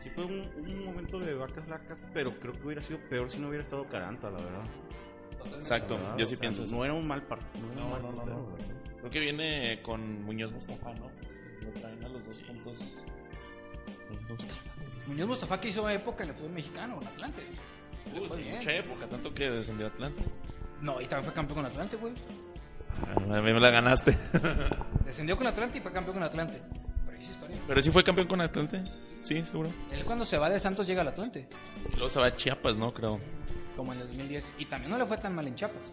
Sí 0.02 0.12
fue 0.12 0.26
un, 0.26 0.42
un 0.58 0.86
momento 0.86 1.20
de 1.20 1.34
vacas 1.34 1.66
flacas, 1.66 2.00
pero 2.14 2.32
creo 2.40 2.54
que 2.54 2.62
hubiera 2.62 2.82
sido 2.82 3.00
peor 3.10 3.32
si 3.32 3.40
no 3.40 3.48
hubiera 3.48 3.64
estado 3.64 3.88
Caranta, 3.88 4.30
la 4.30 4.38
verdad. 4.38 4.66
exacto, 5.58 5.96
La 5.96 6.02
verdad, 6.02 6.18
yo 6.20 6.24
o 6.26 6.28
sí 6.28 6.36
sea, 6.36 6.42
pienso 6.42 6.64
eso. 6.64 6.76
No 6.76 6.86
era 6.86 6.94
un 6.94 7.08
mal 7.08 7.24
partido. 7.24 7.66
No, 7.76 7.98
no, 8.00 8.12
no, 8.12 8.24
no. 8.26 8.56
Creo 9.00 9.10
que 9.10 9.20
viene 9.20 9.82
con 9.82 10.22
Muñoz 10.24 10.52
Mustafa, 10.52 10.94
¿no? 10.94 11.10
Lo 11.64 11.72
traen 11.82 12.06
a 12.06 12.10
los 12.10 12.24
dos 12.24 12.38
puntos. 12.38 12.80
Muñoz 14.12 14.30
Mustafa. 14.30 14.65
Muñoz 15.08 15.28
Mustafa 15.28 15.60
que 15.60 15.68
hizo 15.70 15.88
época 15.90 16.24
en 16.24 16.30
el 16.30 16.36
fútbol 16.36 16.52
mexicano, 16.52 17.00
en 17.02 17.08
Atlante. 17.08 17.42
Bien. 18.38 18.56
mucha 18.56 18.72
época, 18.74 19.08
tanto 19.08 19.34
que 19.34 19.50
descendió 19.50 19.88
Atlante. 19.88 20.24
No, 20.82 21.02
y 21.02 21.06
también 21.08 21.26
fue 21.26 21.34
campeón 21.34 21.58
con 21.58 21.66
Atlante, 21.66 21.98
güey. 21.98 22.14
Ah, 23.08 23.38
a 23.38 23.42
mí 23.42 23.54
me 23.54 23.60
la 23.60 23.70
ganaste. 23.72 24.18
Descendió 25.06 25.36
con 25.38 25.48
Atlante 25.48 25.78
y 25.80 25.82
fue 25.82 25.92
campeón 25.92 26.16
con 26.16 26.24
Atlante. 26.24 26.62
Pero 27.06 27.18
historia. 27.22 27.58
Pero 27.68 27.82
sí 27.82 27.92
fue 27.92 28.04
campeón 28.04 28.28
con 28.28 28.42
Atlante. 28.42 28.84
Sí, 29.22 29.44
seguro. 29.44 29.70
Él 29.92 30.06
cuando 30.06 30.24
se 30.26 30.38
va 30.38 30.50
de 30.50 30.60
Santos 30.60 30.86
llega 30.88 31.02
al 31.02 31.08
Atlante, 31.08 31.48
Y 31.92 31.94
luego 31.94 32.10
se 32.10 32.20
va 32.20 32.28
a 32.28 32.36
Chiapas, 32.36 32.78
¿no? 32.78 32.94
Creo. 32.94 33.20
como 33.76 33.92
en 33.94 34.00
el 34.02 34.08
2010. 34.08 34.54
Y 34.60 34.66
también 34.66 34.92
no 34.92 34.98
le 34.98 35.06
fue 35.06 35.18
tan 35.18 35.34
mal 35.34 35.48
en 35.48 35.56
Chiapas. 35.56 35.92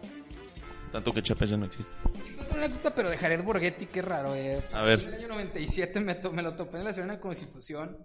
Tanto 0.91 1.11
que 1.11 1.23
Chiapas 1.23 1.49
ya 1.49 1.57
no 1.57 1.65
existe. 1.65 1.97
Una 2.51 2.65
anécdota, 2.65 2.93
pero 2.93 3.09
de 3.09 3.17
Jared 3.17 3.43
Borghetti, 3.43 3.87
qué 3.87 4.01
raro, 4.03 4.35
eh. 4.35 4.61
A 4.71 4.83
ver. 4.83 4.99
En 5.01 5.07
el 5.07 5.13
año 5.15 5.27
97 5.29 5.99
me, 5.99 6.15
to- 6.15 6.31
me 6.31 6.43
lo 6.43 6.55
topé 6.55 6.77
en 6.77 6.83
la 6.83 6.93
Ciudad 6.93 7.07
de 7.09 7.19
Constitución. 7.19 7.97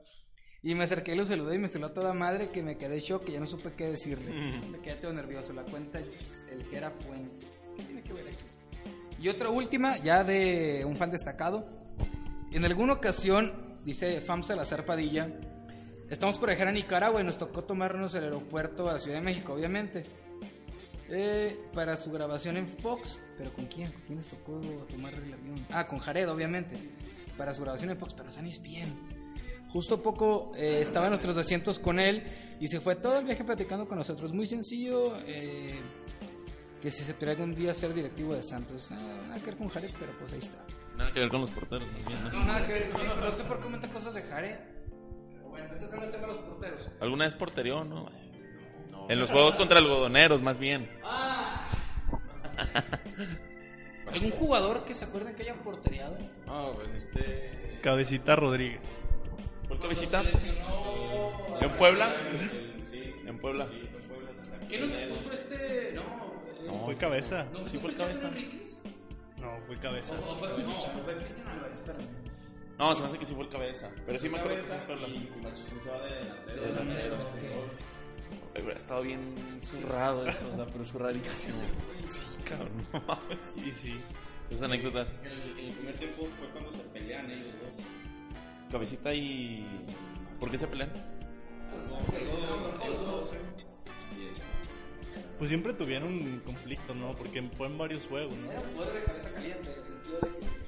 Y 0.63 0.75
me 0.75 0.85
acerqué 0.85 1.15
y 1.15 1.17
lo 1.17 1.25
saludé 1.25 1.55
y 1.55 1.59
me 1.59 1.69
saludó 1.69 1.91
a 1.91 1.95
toda 1.95 2.13
madre 2.13 2.51
que 2.51 2.63
me 2.63 2.77
quedé 2.77 2.95
en 2.97 3.01
shock 3.01 3.29
y 3.29 3.33
ya 3.33 3.41
no 3.41 3.47
supe 3.47 3.73
qué 3.77 3.87
decirle. 3.87 4.33
Me 4.71 4.81
quedé 4.81 4.97
todo 4.97 5.13
nervioso. 5.13 5.53
La 5.53 5.63
cuenta 5.63 6.01
es 6.01 6.47
el 6.51 6.69
que 6.69 6.77
era 6.77 6.91
Fuentes. 6.91 7.73
¿Qué 7.77 7.83
tiene 7.85 8.03
que 8.03 8.13
ver 8.13 8.27
aquí? 8.27 8.45
Y 9.21 9.29
otra 9.29 9.51
última, 9.51 9.99
ya 9.99 10.25
de 10.25 10.85
un 10.85 10.97
fan 10.97 11.11
destacado. 11.11 11.67
En 12.53 12.65
alguna 12.65 12.95
ocasión, 12.95 13.79
dice 13.85 14.21
FAMSA 14.21 14.57
la 14.57 14.65
Zarpadilla, 14.65 15.29
estamos 16.09 16.39
por 16.39 16.49
viajar 16.49 16.69
a 16.69 16.73
Nicaragua 16.73 17.21
y 17.21 17.25
nos 17.25 17.39
tocó 17.39 17.63
tomarnos 17.65 18.15
el 18.15 18.25
aeropuerto 18.25 18.89
a 18.89 18.95
la 18.95 18.99
Ciudad 18.99 19.19
de 19.19 19.25
México, 19.25 19.53
obviamente. 19.53 20.05
Eh, 21.11 21.57
para 21.73 21.97
su 21.97 22.13
grabación 22.13 22.57
en 22.59 22.69
Fox, 22.69 23.19
pero 23.37 23.53
¿con 23.55 23.67
quién? 23.67 23.93
¿Con 23.93 24.03
quién 24.03 24.19
les 24.19 24.29
tocó 24.29 24.61
tomar 24.91 25.15
el 25.15 25.33
avión? 25.33 25.67
Ah, 25.71 25.87
con 25.87 25.99
Jared, 26.01 26.29
obviamente. 26.31 26.77
Para 27.37 27.55
su 27.55 27.63
grabación 27.63 27.91
en 27.91 27.99
Fox, 27.99 28.15
pero 28.15 28.31
sabes 28.31 28.61
bien. 28.61 28.95
Justo 29.73 30.03
poco 30.03 30.51
eh, 30.57 30.79
estaba 30.81 31.07
en 31.07 31.11
nuestros 31.11 31.37
asientos 31.37 31.79
con 31.79 32.01
él 32.01 32.23
y 32.59 32.69
se 32.69 32.81
fue 32.81 32.97
todo 32.97 33.19
el 33.19 33.25
viaje 33.25 33.45
platicando 33.45 33.87
con 33.87 33.99
nosotros. 33.99 34.33
Muy 34.33 34.47
sencillo, 34.47 35.17
eh, 35.27 35.79
que 36.81 36.91
si 36.91 37.05
se 37.05 37.15
traiga 37.15 37.45
un 37.45 37.55
día 37.55 37.73
a 37.73 37.75
ser 37.75 37.93
directivo 37.93 38.35
de 38.35 38.43
Santos. 38.43 38.91
Ah, 38.91 39.23
nada 39.27 39.39
que 39.41 39.47
ver 39.47 39.57
con 39.57 39.69
Jared, 39.69 39.91
pero 39.99 40.13
pues 40.19 40.33
ahí 40.33 40.39
está. 40.39 40.65
Nada 40.97 41.13
que 41.13 41.21
ver 41.21 41.29
con 41.29 41.41
los 41.43 41.51
porteros, 41.51 41.87
más 41.93 42.07
bien, 42.07 42.25
¿no? 42.25 42.31
No, 42.31 42.45
nada 42.45 42.67
que 42.67 42.73
ver, 42.73 42.91
sí, 42.95 43.03
no 43.21 43.37
sé 43.37 43.45
por 43.45 43.59
qué 43.59 43.63
comenta 43.65 43.89
cosas 43.89 44.15
de 44.15 44.23
Jared. 44.23 44.59
Pero 45.31 45.49
Bueno, 45.49 45.75
ese 45.75 45.85
es 45.85 45.93
el 45.93 46.11
tema 46.11 46.27
de 46.27 46.27
los 46.27 46.39
porteros. 46.39 46.89
¿Alguna 47.01 47.25
vez 47.25 47.35
porterió, 47.35 47.85
no? 47.85 48.09
En 49.09 49.19
los 49.19 49.31
juegos 49.31 49.57
contra 49.57 49.79
algodoneros, 49.79 50.43
más 50.43 50.59
bien. 50.59 50.91
¡Ah! 51.05 51.67
¿Algún 54.13 54.31
jugador 54.31 54.85
que 54.85 54.95
se 54.95 55.05
acuerden 55.05 55.35
que 55.35 55.43
haya 55.43 55.55
porteriado? 55.63 56.17
No, 56.47 56.73
pues 56.73 57.05
este. 57.05 57.79
Cabecita 57.83 58.37
Rodríguez. 58.37 58.81
¿Por 59.69 59.81
qué 59.81 59.89
visita? 59.89 60.23
¿En 61.61 61.71
Puebla? 61.77 62.15
Sí, 62.91 63.15
En 63.27 63.39
Puebla. 63.39 63.67
¿Qué 64.69 64.79
no 64.81 64.87
se 64.89 65.03
el- 65.05 65.11
puso 65.11 65.33
este? 65.33 65.93
No, 65.95 66.03
No, 66.67 66.85
Fue 66.85 66.95
cabeza. 66.97 67.45
¿no 67.53 67.67
sí 67.67 67.79
fue 67.79 67.95
cabeza. 67.95 68.31
No, 69.39 69.59
fue 69.67 69.77
cabeza. 69.77 70.15
No, 70.15 70.35
fue 70.37 70.55
Cristian 70.55 71.49
Álvarez, 71.49 71.79
espérame. 71.79 72.07
No, 72.79 72.95
se 72.95 73.03
me 73.03 73.09
hace 73.09 73.19
que 73.19 73.27
sí 73.27 73.35
fue 73.35 73.45
el 73.45 73.51
cabeza. 73.51 73.91
Pero 74.07 74.19
sí 74.19 74.29
me 74.29 74.39
acuerdo 74.39 74.59
que 74.59 74.63
sí 74.65 74.69
Cabeza 74.69 74.85
fue 74.87 74.97
y 75.09 75.83
se 75.83 75.91
va 75.91 76.03
de 76.55 76.61
delantero. 76.61 77.17
Güey, 78.61 78.75
Ha 78.75 78.79
estado 78.79 79.03
bien 79.03 79.21
zurrado 79.63 80.27
eso, 80.27 80.49
o 80.53 80.57
sea, 80.57 80.67
pero 80.67 80.85
zurradísimo. 80.85 81.57
Sí, 82.07 82.39
cabrón, 82.45 82.71
no 82.93 83.01
mames. 83.07 83.55
Sí, 83.55 83.73
sí. 83.83 84.01
Esas 84.51 84.63
anécdotas. 84.63 85.21
El, 85.25 85.59
en 85.59 85.67
el 85.69 85.73
primer 85.75 85.99
tiempo 85.99 86.27
fue 86.39 86.49
cuando 86.49 86.73
se 86.73 86.83
pelean 86.89 87.31
ellos 87.31 87.53
dos. 87.61 87.85
Cabecita 88.71 89.15
y. 89.15 89.67
¿Por 90.39 90.51
qué 90.51 90.59
se 90.59 90.67
pelean? 90.67 90.91
Pues 95.39 95.51
siempre 95.51 95.73
tuvieron 95.73 96.41
conflictos, 96.41 96.97
¿no? 96.97 97.13
Porque 97.13 97.43
fue 97.57 97.69
en 97.69 97.79
varios 97.79 98.07
juegos, 98.07 98.35
¿no? 98.37 98.51
Era 98.51 98.61
un 98.61 98.69
poder 98.71 98.93
de 98.95 99.05
cabeza 99.05 99.33
caliente, 99.33 99.73
en 99.73 99.79
el 99.79 99.85
sentido 99.85 100.19
de 100.21 100.29
que. 100.29 100.59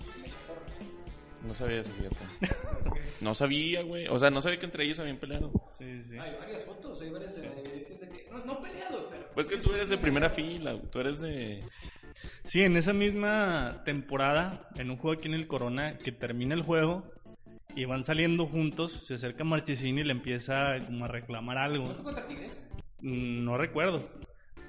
No 1.46 1.54
sabía 1.54 1.80
eso, 1.80 1.90
fíjate. 1.92 2.16
No 3.20 3.34
sabía, 3.34 3.82
güey. 3.82 4.06
O 4.08 4.18
sea, 4.18 4.30
no 4.30 4.40
sabía 4.40 4.58
que 4.58 4.66
entre 4.66 4.84
ellos 4.84 4.98
habían 4.98 5.18
peleado. 5.18 5.52
Sí, 5.76 6.02
sí. 6.02 6.18
Hay 6.18 6.36
varias 6.38 6.64
fotos, 6.64 7.00
hay 7.02 7.10
varias 7.10 7.36
evidencias 7.38 8.00
de 8.00 8.08
que. 8.08 8.28
No, 8.30 8.44
no 8.44 8.62
peleados, 8.62 9.06
pero. 9.10 9.26
Pues 9.34 9.46
que 9.46 9.56
tú 9.58 9.72
eres 9.74 9.88
de 9.88 9.98
primera 9.98 10.30
fila, 10.30 10.80
tú 10.90 11.00
eres 11.00 11.20
de. 11.20 11.62
Sí, 12.44 12.62
en 12.62 12.76
esa 12.76 12.92
misma 12.92 13.82
temporada, 13.84 14.68
en 14.76 14.90
un 14.90 14.96
juego 14.96 15.18
aquí 15.18 15.28
en 15.28 15.34
el 15.34 15.46
Corona, 15.46 15.98
que 15.98 16.12
termina 16.12 16.54
el 16.54 16.62
juego 16.62 17.04
y 17.76 17.84
van 17.84 18.04
saliendo 18.04 18.46
juntos, 18.46 19.04
se 19.06 19.14
acerca 19.14 19.44
Marchesín 19.44 19.98
y 19.98 20.04
le 20.04 20.12
empieza 20.12 20.78
como 20.86 21.04
a 21.04 21.08
reclamar 21.08 21.58
algo. 21.58 21.86
¿No 21.86 21.94
fue 21.94 22.04
contra 22.04 22.26
Tigres? 22.26 22.66
Mm, 23.02 23.44
No 23.44 23.56
recuerdo. 23.56 24.08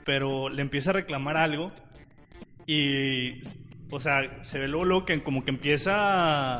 Pero 0.06 0.50
le 0.50 0.62
empieza 0.62 0.90
a 0.92 0.94
reclamar 0.94 1.38
algo. 1.38 1.72
Y. 2.66 3.42
O 3.94 4.00
sea, 4.00 4.44
se 4.44 4.58
ve 4.60 4.68
luego, 4.68 4.86
luego 4.86 5.06
que 5.06 5.22
como 5.22 5.44
que 5.44 5.52
empieza 5.52 5.92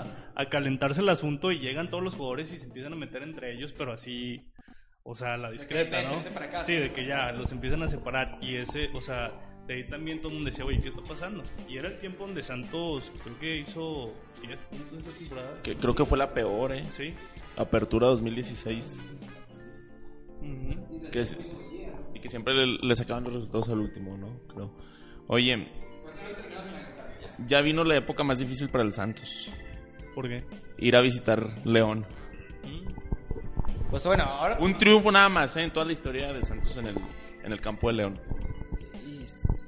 a, 0.02 0.32
a 0.36 0.46
calentarse 0.50 1.02
el 1.02 1.08
asunto 1.10 1.52
y 1.52 1.60
llegan 1.60 1.90
todos 1.90 2.04
los 2.04 2.16
jugadores 2.16 2.52
y 2.52 2.58
se 2.58 2.66
empiezan 2.66 2.92
a 2.94 2.98
meter 2.98 3.24
entre 3.24 3.54
ellos, 3.54 3.74
pero 3.78 3.94
así. 3.94 4.52
O 5.04 5.16
sea, 5.16 5.38
la 5.38 5.50
discreta, 5.50 6.04
¿no? 6.04 6.18
acá. 6.20 6.64
Sí, 6.64 6.76
de 6.76 6.92
que 6.92 7.06
ya 7.08 7.32
los 7.32 7.52
empiezan 7.52 7.82
a 7.84 7.88
separar. 7.88 8.38
Y 8.42 8.58
ese, 8.58 8.90
o 8.94 9.02
sea, 9.02 9.32
de 9.72 9.78
ahí 9.78 9.84
también 9.86 10.18
todo 10.20 10.30
el 10.30 10.36
mundo 10.36 10.50
decía, 10.50 10.66
oye, 10.66 10.82
¿qué 10.82 10.90
está 10.90 11.02
pasando? 11.02 11.44
Y 11.70 11.78
era 11.78 11.88
el 11.88 11.98
tiempo 12.00 12.26
donde 12.26 12.44
Santos, 12.44 13.12
creo 13.24 13.40
que 13.40 13.58
hizo 13.60 14.14
10 14.46 14.60
puntos 14.60 15.00
esa 15.00 15.12
temporada. 15.18 15.62
Que 15.64 15.76
creo 15.76 15.96
que 15.96 16.06
fue 16.06 16.18
la 16.18 16.34
peor, 16.34 16.74
¿eh? 16.74 16.84
Sí. 16.92 17.14
Apertura 17.56 18.08
2016. 18.08 19.06
Ujú. 20.42 21.10
Que 21.12 21.22
es- 21.22 21.38
y 22.14 22.20
que 22.20 22.30
siempre 22.30 22.54
le, 22.54 22.78
le 22.82 22.96
sacaban 22.96 23.24
los 23.24 23.34
resultados 23.34 23.70
al 23.70 23.80
último, 23.80 24.18
¿no? 24.18 24.40
Creo. 24.54 24.72
Oye, 25.28 25.68
ya 27.48 27.62
vino 27.62 27.84
la 27.86 27.96
época 27.96 28.24
más 28.26 28.40
difícil 28.40 28.68
para 28.68 28.84
el 28.84 28.92
Santos. 28.92 29.50
¿Por 30.14 30.28
qué? 30.28 30.44
Ir 30.80 30.98
a 30.98 31.02
visitar 31.02 31.48
León. 31.66 32.06
Pues 33.90 34.06
bueno, 34.06 34.24
ahora. 34.24 34.58
Un 34.60 34.78
triunfo 34.78 35.12
nada 35.12 35.30
más, 35.30 35.56
¿eh? 35.56 35.64
En 35.64 35.72
toda 35.72 35.86
la 35.86 35.94
historia 35.94 36.34
de 36.34 36.44
Santos 36.44 36.76
en 36.78 36.88
el, 36.88 36.96
en 37.44 37.52
el 37.54 37.62
campo 37.62 37.88
de 37.88 37.94
León. 37.94 38.20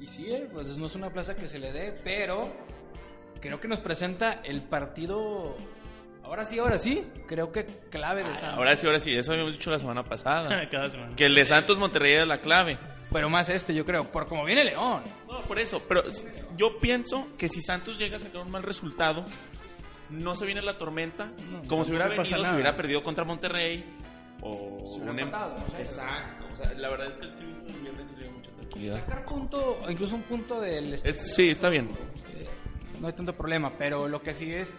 Y, 0.04 0.08
sí, 0.08 0.26
eh, 0.30 0.49
pues 0.51 0.76
no 0.78 0.86
es 0.88 0.95
una 0.95 1.10
plaza 1.12 1.34
que 1.34 1.47
se 1.47 1.60
le 1.60 1.72
dé, 1.72 1.93
pero 2.04 2.51
creo 3.39 3.62
que 3.62 3.70
nos 3.70 3.80
presenta 3.80 4.41
el 4.43 4.62
partido. 4.62 5.56
Ahora 6.24 6.43
sí, 6.43 6.60
ahora 6.60 6.78
sí, 6.78 7.06
creo 7.26 7.54
que 7.54 7.66
clave 7.89 8.24
de 8.24 8.34
Santos. 8.36 8.58
Ahora 8.58 8.76
sí, 8.76 8.86
ahora 8.86 8.99
sí, 8.99 9.16
eso 9.16 9.32
habíamos 9.32 9.54
dicho 9.54 9.72
la 9.72 9.80
semana 9.80 10.04
pasada. 10.04 10.68
Cada 10.72 10.89
semana. 10.89 11.16
que 11.16 11.26
el 11.26 11.36
de 11.36 11.45
Santos 11.45 11.78
Monterrey 11.80 12.14
era 12.16 12.26
la 12.26 12.41
clave. 12.41 12.78
Pero 13.14 13.30
más 13.30 13.47
este, 13.47 13.74
yo 13.74 13.86
creo, 13.86 14.12
por 14.12 14.28
como 14.28 14.43
viene 14.43 14.66
León. 14.66 15.04
No, 15.26 15.41
por 15.43 15.58
eso, 15.58 15.82
pero 15.88 16.04
yo 16.58 16.80
pienso 16.80 17.28
que 17.38 17.47
si 17.47 17.62
Santos 17.62 17.97
llega 17.97 18.18
a 18.18 18.20
sacar 18.20 18.41
un 18.41 18.51
mal 18.51 18.64
resultado, 18.64 19.24
no 20.10 20.36
se 20.36 20.45
viene 20.45 20.62
la 20.62 20.78
tormenta, 20.78 21.28
No, 21.49 21.66
como 21.70 21.86
si 21.86 21.91
hubiera 21.91 22.08
venido, 22.08 22.26
si 22.26 22.34
nada. 22.34 22.54
hubiera 22.54 22.76
perdido 22.76 23.04
contra 23.04 23.24
Monterrey 23.24 23.86
o 24.41 24.80
Se 24.86 24.95
hubiera 24.95 25.12
un 25.12 25.20
em- 25.20 25.26
empatado, 25.28 25.56
o 25.66 25.70
sea, 25.72 25.80
Exacto, 25.80 26.45
o 26.51 26.56
sea, 26.58 26.74
la 26.74 26.89
verdad 26.89 27.08
es 27.08 27.18
que 27.18 27.26
el 27.26 27.36
triunfo 27.38 27.66
del 27.66 27.76
viernes 27.82 28.10
sí 28.10 28.16
le 28.18 28.28
Sacar 28.89 29.26
punto, 29.26 29.80
incluso 29.89 30.15
un 30.15 30.24
punto 30.24 30.59
del. 30.61 30.93
Es, 30.93 31.36
sí, 31.36 31.49
está 31.49 31.69
bien. 31.69 31.89
eh, 32.36 32.47
no 32.99 33.07
hay 33.07 33.13
tanto 33.13 33.36
problema, 33.36 33.71
pero 33.78 34.07
lo 34.07 34.21
que 34.21 34.34
sí 34.34 34.51
es 34.51 34.74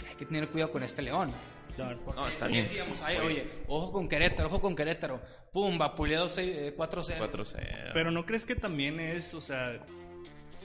que 0.00 0.06
hay 0.08 0.14
que 0.16 0.26
tener 0.26 0.48
cuidado 0.48 0.72
con 0.72 0.82
este 0.82 1.02
León. 1.02 1.32
Claro. 1.76 2.00
No, 2.16 2.26
está 2.26 2.48
bien. 2.48 2.64
Decíamos, 2.64 3.00
ay, 3.02 3.18
oye, 3.18 3.48
ojo 3.68 3.92
con 3.92 4.08
Querétaro, 4.08 4.48
ojo 4.48 4.60
con 4.60 4.74
Querétaro. 4.74 5.20
Pum, 5.52 5.78
vapuleado 5.78 6.26
eh, 6.38 6.74
4-0. 6.76 7.30
4-0. 7.30 7.90
Pero 7.94 8.10
no 8.10 8.26
crees 8.26 8.44
que 8.44 8.56
también 8.56 8.98
es, 8.98 9.32
o 9.34 9.40
sea, 9.40 9.78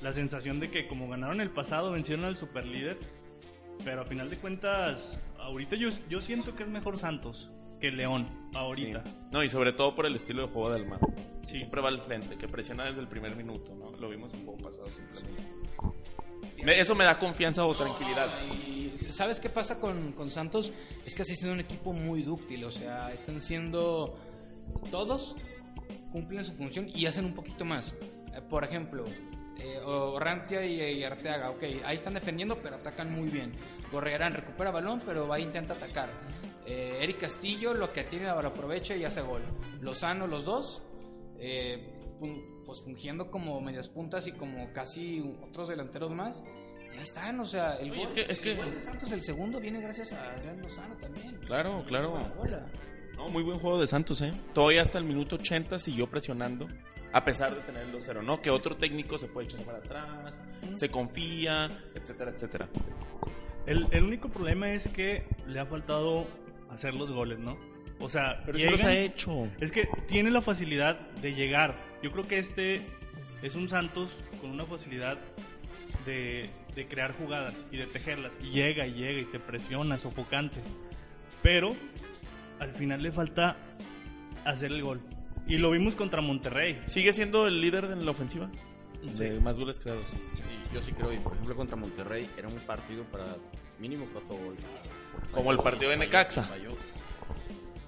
la 0.01 0.11
sensación 0.11 0.59
de 0.59 0.71
que 0.71 0.87
como 0.87 1.07
ganaron 1.07 1.39
el 1.39 1.51
pasado, 1.51 1.91
vencieron 1.91 2.25
al 2.25 2.35
superlíder, 2.35 2.97
pero 3.85 4.01
a 4.01 4.05
final 4.05 4.29
de 4.29 4.37
cuentas, 4.37 5.19
ahorita 5.37 5.75
yo, 5.75 5.89
yo 6.09 6.21
siento 6.21 6.55
que 6.55 6.63
es 6.63 6.69
mejor 6.69 6.97
Santos 6.97 7.51
que 7.83 7.91
León, 7.91 8.25
ahorita. 8.53 9.03
Sí. 9.05 9.11
No, 9.31 9.43
y 9.43 9.49
sobre 9.49 9.73
todo 9.73 9.93
por 9.93 10.05
el 10.05 10.15
estilo 10.15 10.43
de 10.43 10.53
juego 10.53 10.71
del 10.71 10.85
mar. 10.85 10.99
Sí. 11.45 11.57
Siempre 11.57 11.81
va 11.81 11.89
al 11.89 12.01
frente, 12.01 12.37
que 12.37 12.47
presiona 12.47 12.85
desde 12.85 13.01
el 13.01 13.09
primer 13.09 13.35
minuto, 13.35 13.75
¿no? 13.75 13.91
Lo 13.97 14.07
vimos 14.09 14.33
en 14.33 14.45
juego 14.45 14.57
pasado 14.57 14.87
simplemente. 14.89 15.43
Me- 16.63 16.79
Eso 16.79 16.95
me 16.95 17.03
da 17.03 17.19
confianza 17.19 17.65
o 17.65 17.75
tranquilidad. 17.75 18.29
Y 18.45 18.93
¿sabes 19.09 19.41
qué 19.41 19.49
pasa 19.49 19.81
con, 19.81 20.13
con 20.13 20.29
Santos? 20.31 20.71
Es 21.05 21.13
que 21.13 21.23
está 21.23 21.35
siendo 21.35 21.53
un 21.55 21.59
equipo 21.59 21.91
muy 21.91 22.21
dúctil, 22.23 22.63
o 22.63 22.71
sea, 22.71 23.11
están 23.11 23.41
siendo 23.41 24.17
todos 24.89 25.35
cumplen 26.13 26.45
su 26.45 26.53
función 26.53 26.87
y 26.95 27.05
hacen 27.05 27.25
un 27.25 27.33
poquito 27.33 27.65
más. 27.65 27.93
Eh, 28.33 28.39
por 28.49 28.63
ejemplo, 28.63 29.03
eh, 29.59 29.79
Orrantia 29.83 30.65
y, 30.65 30.79
y 30.99 31.03
Arteaga, 31.03 31.49
ok, 31.49 31.63
ahí 31.83 31.95
están 31.95 32.13
defendiendo, 32.13 32.57
pero 32.61 32.77
atacan 32.77 33.11
muy 33.11 33.27
bien. 33.29 33.51
Gorrearán 33.91 34.33
recupera 34.33 34.71
balón, 34.71 35.01
pero 35.05 35.27
va 35.27 35.35
a 35.35 35.39
intentar 35.41 35.75
atacar. 35.75 36.09
Eh, 36.65 36.99
Eric 37.01 37.19
Castillo 37.19 37.73
lo 37.73 37.91
que 37.91 38.03
tiene 38.03 38.25
lo 38.27 38.39
aprovecha 38.39 38.95
y 38.95 39.03
hace 39.03 39.21
gol. 39.21 39.41
Lozano, 39.81 40.27
los 40.27 40.45
dos, 40.45 40.81
eh, 41.39 41.99
pu- 42.19 42.63
pues 42.65 42.81
fungiendo 42.81 43.29
como 43.29 43.59
medias 43.61 43.89
puntas 43.89 44.27
y 44.27 44.31
como 44.31 44.71
casi 44.73 45.21
otros 45.47 45.69
delanteros 45.69 46.11
más. 46.11 46.43
Y 46.93 46.97
ahí 46.97 47.03
están, 47.03 47.39
o 47.39 47.45
sea, 47.45 47.75
el, 47.75 47.91
Oye, 47.91 47.99
gol, 47.99 48.07
es 48.07 48.13
que- 48.13 48.21
es 48.31 48.39
el 48.39 48.43
que- 48.43 48.55
gol 48.55 48.71
de 48.73 48.79
Santos, 48.79 49.11
el 49.11 49.21
segundo, 49.23 49.59
viene 49.59 49.81
gracias 49.81 50.13
a 50.13 50.31
Adrián 50.33 50.61
Lozano 50.61 50.95
también. 50.97 51.35
Claro, 51.45 51.83
claro. 51.87 52.13
Hola. 52.37 52.65
No, 53.17 53.29
muy 53.29 53.43
buen 53.43 53.59
juego 53.59 53.79
de 53.79 53.87
Santos, 53.87 54.21
¿eh? 54.21 54.31
Todavía 54.53 54.81
hasta 54.81 54.97
el 54.97 55.03
minuto 55.03 55.35
80 55.35 55.77
siguió 55.79 56.07
presionando, 56.09 56.67
a 57.11 57.23
pesar 57.25 57.53
de 57.53 57.61
tener 57.61 57.83
el 57.83 57.91
2-0, 57.91 58.21
¿no? 58.23 58.41
Que 58.41 58.49
otro 58.49 58.75
técnico 58.77 59.19
se 59.19 59.27
puede 59.27 59.47
echar 59.47 59.63
para 59.65 59.77
atrás, 59.79 60.33
se 60.73 60.89
confía, 60.89 61.69
etcétera, 61.93 62.31
etcétera. 62.31 62.69
El, 63.65 63.87
el 63.91 64.03
único 64.03 64.29
problema 64.29 64.71
es 64.73 64.87
que 64.89 65.25
le 65.47 65.59
ha 65.59 65.65
faltado 65.65 66.25
hacer 66.73 66.93
los 66.93 67.11
goles, 67.11 67.39
¿no? 67.39 67.57
O 67.99 68.09
sea, 68.09 68.41
Pero 68.45 68.57
sí 68.57 68.65
los 68.65 68.79
llegan- 68.81 68.87
ha 68.87 68.97
hecho. 68.99 69.47
Es 69.59 69.71
que 69.71 69.87
tiene 70.07 70.29
la 70.31 70.41
facilidad 70.41 70.99
de 71.21 71.33
llegar. 71.33 71.75
Yo 72.01 72.11
creo 72.11 72.27
que 72.27 72.37
este 72.39 72.81
es 73.41 73.55
un 73.55 73.69
Santos 73.69 74.17
con 74.41 74.51
una 74.51 74.65
facilidad 74.65 75.17
de, 76.05 76.49
de 76.75 76.87
crear 76.87 77.13
jugadas 77.17 77.55
y 77.71 77.77
de 77.77 77.85
tejerlas. 77.87 78.33
Y 78.41 78.49
llega 78.51 78.85
y 78.87 78.93
llega 78.93 79.21
y 79.21 79.25
te 79.25 79.39
presiona, 79.39 79.97
sofocante. 79.97 80.57
Pero 81.41 81.75
al 82.59 82.73
final 82.73 83.01
le 83.01 83.11
falta 83.11 83.55
hacer 84.45 84.71
el 84.71 84.81
gol. 84.81 84.99
Y 85.47 85.57
lo 85.57 85.71
vimos 85.71 85.95
contra 85.95 86.21
Monterrey. 86.21 86.79
¿Sigue 86.87 87.13
siendo 87.13 87.47
el 87.47 87.61
líder 87.61 87.85
en 87.85 88.05
la 88.05 88.11
ofensiva? 88.11 88.49
Sí. 89.13 89.23
De 89.25 89.39
más 89.39 89.59
goles 89.59 89.79
creados. 89.79 90.07
Sí, 90.09 90.15
yo 90.73 90.81
sí 90.81 90.93
creo, 90.93 91.11
y 91.13 91.17
por 91.17 91.33
ejemplo 91.33 91.55
contra 91.55 91.75
Monterrey 91.75 92.29
era 92.37 92.47
un 92.47 92.55
partido 92.61 93.03
para 93.05 93.25
mínimo 93.79 94.07
cuatro 94.13 94.35
goles. 94.37 94.61
Como 95.31 95.51
el 95.51 95.57
partido 95.59 95.91
de 95.91 95.97
Necaxa. 95.97 96.49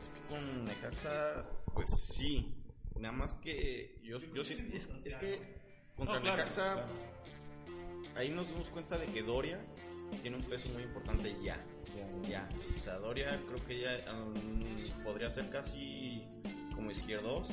Es 0.02 0.10
que 0.10 0.20
con 0.30 0.66
Necaxa, 0.66 1.46
pues 1.74 1.90
sí. 1.90 2.54
Nada 3.00 3.12
más 3.14 3.34
que 3.36 4.00
yo, 4.04 4.20
yo 4.34 4.44
sí, 4.44 4.70
es, 4.74 4.90
es 5.04 5.18
que 5.18 5.58
contra 5.96 6.16
No, 6.16 6.22
claro, 6.22 6.38
Necaxa, 6.38 6.74
claro. 6.74 6.88
ahí 8.16 8.30
nos 8.30 8.48
dimos 8.48 8.70
cuenta 8.70 8.98
de 8.98 9.06
que 9.08 9.22
Doria 9.22 9.60
tiene 10.22 10.38
un 10.38 10.44
peso 10.44 10.70
muy 10.70 10.84
importante 10.84 11.36
ya. 11.44 11.58
Ya. 12.30 12.48
O 12.80 12.84
sea, 12.84 12.96
Doria 12.98 13.40
creo 13.48 13.66
que 13.66 13.80
ya 13.82 14.14
um, 14.14 15.04
podría 15.04 15.30
ser 15.30 15.50
casi 15.50 16.24
como 16.74 16.92
izquierdos. 16.92 17.48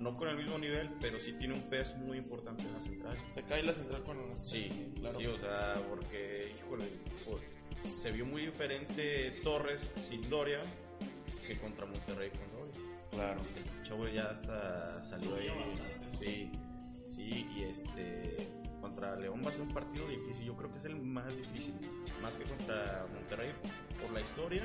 no 0.00 0.16
con 0.16 0.28
el 0.28 0.36
mismo 0.36 0.58
nivel, 0.58 0.90
pero 1.00 1.18
sí 1.20 1.32
tiene 1.38 1.54
un 1.54 1.62
peso 1.68 1.96
muy 1.96 2.18
importante 2.18 2.62
en 2.62 2.72
la 2.74 2.80
central. 2.80 3.16
Se 3.30 3.42
cae 3.42 3.62
la 3.62 3.72
central 3.72 4.04
con 4.04 4.16
los 4.16 4.48
Sí, 4.48 4.92
claro. 5.00 5.18
sí, 5.18 5.26
o 5.26 5.38
sea, 5.38 5.74
porque, 5.88 6.54
híjole, 6.56 6.84
pues, 7.24 7.42
se 7.80 8.12
vio 8.12 8.26
muy 8.26 8.42
diferente 8.46 9.40
Torres 9.42 9.88
sin 10.08 10.28
Doria 10.28 10.60
que 11.46 11.58
contra 11.58 11.86
Monterrey 11.86 12.30
con 12.30 12.50
Doria. 12.52 12.80
Claro. 13.10 13.40
Este 13.58 13.82
chavo 13.82 14.06
ya 14.08 14.30
hasta 14.30 15.02
salió 15.04 15.34
ahí. 15.36 15.48
Sí, 16.18 16.52
sí, 17.08 17.46
y 17.56 17.64
este 17.64 18.48
contra 18.80 19.16
León 19.16 19.42
va 19.44 19.50
a 19.50 19.52
ser 19.52 19.62
un 19.62 19.72
partido 19.72 20.06
difícil. 20.08 20.46
Yo 20.46 20.56
creo 20.56 20.70
que 20.70 20.78
es 20.78 20.84
el 20.84 20.96
más 20.96 21.36
difícil, 21.36 21.74
más 22.22 22.36
que 22.36 22.44
contra 22.44 23.06
Monterrey, 23.12 23.52
por 24.00 24.12
la 24.12 24.20
historia, 24.20 24.64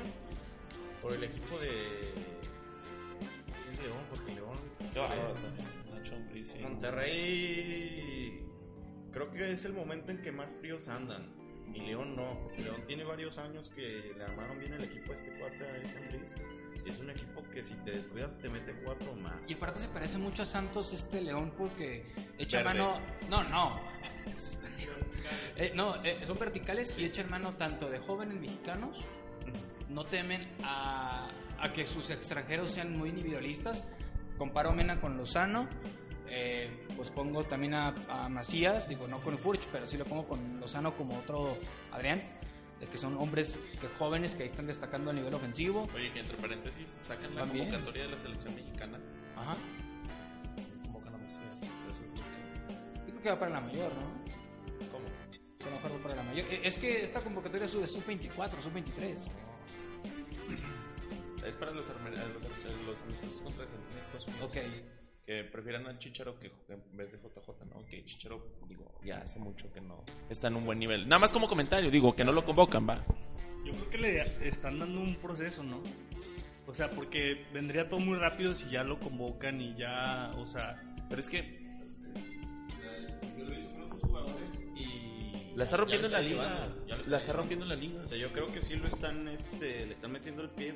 por 1.02 1.12
el 1.12 1.24
equipo 1.24 1.58
de. 1.58 2.12
es 3.72 3.82
León, 3.82 4.04
porque 4.10 4.34
León. 4.34 4.58
Sí. 6.42 6.58
Monterrey 6.60 8.44
creo 9.10 9.30
que 9.30 9.52
es 9.52 9.64
el 9.64 9.72
momento 9.72 10.10
en 10.10 10.20
que 10.20 10.30
más 10.30 10.52
fríos 10.52 10.88
andan. 10.88 11.43
Y 11.72 11.80
León 11.80 12.14
no, 12.16 12.38
porque 12.42 12.62
León 12.62 12.82
tiene 12.86 13.04
varios 13.04 13.38
años 13.38 13.70
que 13.70 14.12
le 14.16 14.24
armaron 14.24 14.58
bien 14.58 14.74
el 14.74 14.84
equipo 14.84 15.12
a 15.12 15.14
este 15.14 15.30
cuate 15.38 15.64
a 15.64 15.76
este. 15.78 16.20
Y 16.84 16.88
es 16.90 16.98
un 16.98 17.10
equipo 17.10 17.42
que 17.52 17.64
si 17.64 17.74
te 17.76 17.92
descuidas 17.92 18.36
te 18.38 18.48
mete 18.48 18.72
cuatro 18.84 19.14
más. 19.16 19.34
Y 19.48 19.54
aparte 19.54 19.80
se 19.80 19.88
parece 19.88 20.18
mucho 20.18 20.42
a 20.42 20.46
Santos 20.46 20.92
este 20.92 21.20
León 21.22 21.52
porque 21.56 22.12
echa 22.38 22.58
Verde. 22.58 22.78
mano. 22.78 23.00
No, 23.28 23.42
no. 23.44 23.80
Eh, 25.56 25.72
no, 25.74 26.04
eh, 26.04 26.20
son 26.24 26.38
verticales 26.38 26.98
y 26.98 27.04
echan 27.04 27.30
mano 27.30 27.54
tanto 27.54 27.88
de 27.88 27.98
jóvenes 27.98 28.38
mexicanos, 28.38 28.98
no 29.88 30.04
temen 30.04 30.46
a, 30.62 31.30
a 31.58 31.72
que 31.72 31.86
sus 31.86 32.10
extranjeros 32.10 32.72
sean 32.72 32.92
muy 32.92 33.10
individualistas. 33.10 33.84
Comparo 34.36 34.72
Mena 34.72 35.00
con 35.00 35.16
Lozano, 35.16 35.68
eh, 36.36 36.68
pues 36.96 37.10
pongo 37.10 37.44
también 37.44 37.74
a, 37.74 37.94
a 38.08 38.28
Macías, 38.28 38.88
digo 38.88 39.06
no 39.06 39.18
con 39.20 39.38
Furch, 39.38 39.68
pero 39.70 39.86
sí 39.86 39.96
lo 39.96 40.04
pongo 40.04 40.26
con 40.26 40.58
Lozano 40.58 40.96
como 40.96 41.16
otro 41.16 41.56
Adrián, 41.92 42.20
de 42.80 42.86
que 42.88 42.98
son 42.98 43.16
hombres 43.18 43.56
que 43.80 43.86
jóvenes 43.98 44.34
que 44.34 44.42
ahí 44.42 44.48
están 44.48 44.66
destacando 44.66 45.10
a 45.10 45.14
nivel 45.14 45.32
ofensivo. 45.32 45.88
Oye, 45.94 46.12
que 46.12 46.20
entre 46.20 46.36
paréntesis, 46.36 46.98
sacan 47.02 47.36
la 47.36 47.42
convocatoria 47.46 48.02
de 48.02 48.08
la 48.10 48.18
selección 48.18 48.52
mexicana. 48.56 48.98
Ajá. 49.36 49.56
Convocan 50.82 51.14
a 51.14 51.18
Macías. 51.18 51.62
Eso 51.88 52.00
Yo 52.98 53.04
creo 53.12 53.22
que 53.22 53.28
va 53.30 53.38
para 53.38 53.52
la 53.52 53.60
mayor, 53.60 53.92
¿no? 53.94 54.90
¿Cómo? 54.90 55.04
Lo 55.64 55.70
mejor 55.70 55.92
va 55.92 56.02
para 56.02 56.16
la 56.16 56.22
mayor. 56.24 56.46
Eh, 56.52 56.62
Es 56.64 56.78
que 56.78 57.04
esta 57.04 57.20
convocatoria 57.20 57.66
es 57.66 57.72
de 57.74 57.86
sub-24, 57.86 58.60
sub-23. 58.60 59.24
Es 61.46 61.56
para 61.56 61.70
los, 61.70 61.86
los, 61.86 62.86
los 62.86 63.02
amistosos 63.02 63.40
contra 63.40 63.64
Argentina 63.64 63.98
y 63.98 64.00
Estados 64.00 64.26
Unidos. 64.26 64.50
Ok. 64.50 64.93
Que 65.26 65.42
prefieran 65.44 65.86
al 65.86 65.98
Chicharo 65.98 66.38
que 66.38 66.52
en 66.68 66.96
vez 66.96 67.12
de 67.12 67.18
JJ, 67.18 67.64
¿no? 67.66 67.84
Que 67.86 68.04
Chicharo, 68.04 68.44
digo, 68.68 69.00
ya 69.02 69.18
hace 69.18 69.38
mucho 69.38 69.72
que 69.72 69.80
no 69.80 70.04
está 70.28 70.48
en 70.48 70.56
un 70.56 70.66
buen 70.66 70.78
nivel. 70.78 71.08
Nada 71.08 71.20
más 71.20 71.32
como 71.32 71.48
comentario, 71.48 71.90
digo, 71.90 72.14
que 72.14 72.24
no 72.24 72.32
lo 72.32 72.44
convocan, 72.44 72.86
va. 72.86 73.02
Yo 73.64 73.72
creo 73.72 73.90
que 73.90 73.98
le 73.98 74.48
están 74.48 74.78
dando 74.78 75.00
un 75.00 75.16
proceso, 75.16 75.62
¿no? 75.62 75.82
O 76.66 76.74
sea, 76.74 76.90
porque 76.90 77.44
vendría 77.52 77.88
todo 77.88 78.00
muy 78.00 78.18
rápido 78.18 78.54
si 78.54 78.70
ya 78.70 78.82
lo 78.82 78.98
convocan 78.98 79.60
y 79.60 79.74
ya, 79.76 80.30
o 80.36 80.46
sea, 80.46 80.82
Pero 81.08 81.20
es 81.20 81.28
que 81.28 81.60
Yo 83.36 83.44
lo 83.44 83.52
he 83.52 83.64
con 83.64 83.82
otros 83.82 84.00
jugadores 84.02 84.64
y. 84.74 85.56
la 85.56 85.64
está 85.64 85.76
rompiendo 85.76 86.06
en 86.06 86.12
la 86.12 86.20
liga. 86.20 86.42
La 86.86 86.94
está 86.94 87.04
llevando. 87.04 87.32
rompiendo 87.34 87.64
en 87.64 87.68
la 87.68 87.76
liga. 87.76 88.02
O 88.02 88.08
sea, 88.08 88.18
yo 88.18 88.32
creo 88.32 88.46
que 88.48 88.62
sí 88.62 88.76
lo 88.76 88.88
están, 88.88 89.28
este, 89.28 89.86
le 89.86 89.92
están 89.92 90.12
metiendo 90.12 90.42
el 90.42 90.50
pie 90.50 90.74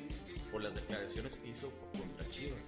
por 0.51 0.61
las 0.61 0.75
declaraciones 0.75 1.35
que 1.37 1.49
hizo 1.49 1.71
contra 1.97 2.27
Chivas. 2.29 2.59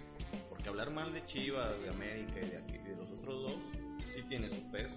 Porque 0.49 0.69
hablar 0.69 0.91
mal 0.91 1.13
de 1.13 1.25
Chivas, 1.25 1.79
de 1.81 1.89
América 1.89 2.35
y 2.41 2.49
de, 2.49 2.57
aquí, 2.57 2.77
de 2.77 2.95
los 2.95 3.09
otros 3.11 3.43
dos, 3.43 3.57
sí 4.15 4.23
tiene 4.29 4.49
su 4.49 4.61
peso. 4.71 4.95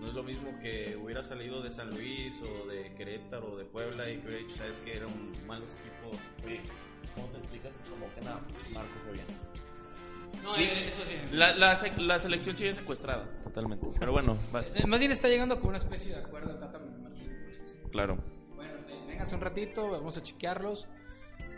No 0.00 0.06
es 0.08 0.14
lo 0.14 0.22
mismo 0.22 0.50
que 0.60 0.96
hubiera 1.02 1.22
salido 1.22 1.62
de 1.62 1.70
San 1.70 1.90
Luis 1.90 2.34
o 2.42 2.66
de 2.68 2.94
Querétaro 2.94 3.52
o 3.52 3.56
de 3.56 3.64
Puebla 3.64 4.08
y 4.10 4.18
que 4.18 4.26
hubiera 4.28 4.42
dicho, 4.42 4.56
sabes 4.56 4.78
que 4.78 4.96
eran 4.96 5.08
malos 5.46 5.70
equipos. 5.74 6.20
Oye, 6.44 6.60
¿cómo 7.14 7.26
te 7.28 7.38
explicas 7.38 7.74
que 7.74 7.90
convocan 7.90 8.28
a 8.28 8.40
Marco 8.72 8.92
Fabián? 9.06 9.26
No, 10.42 10.54
Sí. 10.54 10.62
eh, 10.64 10.88
eso 10.88 11.02
sí. 11.06 11.14
La, 11.34 11.54
la, 11.54 11.78
la 11.98 12.18
selección 12.18 12.54
sigue 12.56 12.72
secuestrada, 12.72 13.26
totalmente. 13.42 13.86
Pero 13.98 14.12
bueno, 14.12 14.36
vas. 14.52 14.74
Eh, 14.76 14.86
Más 14.86 15.00
bien 15.00 15.12
está 15.12 15.28
llegando 15.28 15.58
con 15.58 15.68
una 15.70 15.78
especie 15.78 16.12
de 16.12 16.18
acuerdo 16.20 16.54
Tata 16.56 16.78
Martino. 16.78 17.32
Claro. 17.90 18.18
Bueno, 18.54 18.74
véngase 19.06 19.34
un 19.34 19.40
ratito, 19.40 19.90
vamos 19.90 20.18
a 20.18 20.22
chequearlos. 20.22 20.86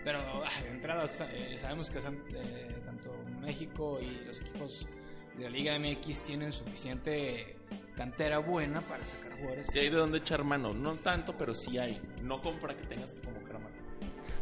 Pero 0.07 0.21
de 0.63 0.69
entrada 0.71 1.05
eh, 1.33 1.57
sabemos 1.59 1.91
que 1.91 2.01
son, 2.01 2.15
eh, 2.33 2.81
tanto 2.85 3.11
México 3.41 3.99
y 4.01 4.25
los 4.25 4.39
equipos 4.41 4.87
de 5.37 5.43
la 5.43 5.51
Liga 5.51 5.77
MX 5.81 6.23
tienen 6.23 6.53
suficiente 6.53 7.57
cantera 7.97 8.39
buena 8.39 8.83
para 8.83 9.05
sacar 9.05 9.33
jugadores. 9.37 9.67
Sí 9.69 9.81
hay 9.81 9.91
de 9.91 9.97
dónde 9.97 10.19
echar 10.19 10.45
mano. 10.45 10.73
No 10.73 10.95
tanto, 10.95 11.37
pero 11.37 11.57
sí 11.57 11.77
hay. 11.79 12.01
No 12.23 12.41
como 12.41 12.57
para 12.61 12.77
que 12.77 12.85
tengas 12.85 13.15
que 13.15 13.21
convocar 13.21 13.57
a 13.57 13.59
Marco. 13.59 13.79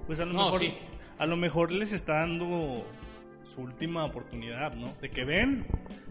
pues 0.07 0.21
a 0.21 0.27
lo 0.27 0.35
No, 0.35 0.45
mejor 0.45 0.61
sí. 0.61 0.75
a 1.19 1.25
lo 1.25 1.37
mejor 1.39 1.73
les 1.73 1.93
está 1.93 2.13
dando 2.21 2.87
su 3.47 3.63
última 3.63 4.05
oportunidad, 4.05 4.75
¿no? 4.75 4.93
De 5.01 5.09
que 5.09 5.25
ven 5.25 5.67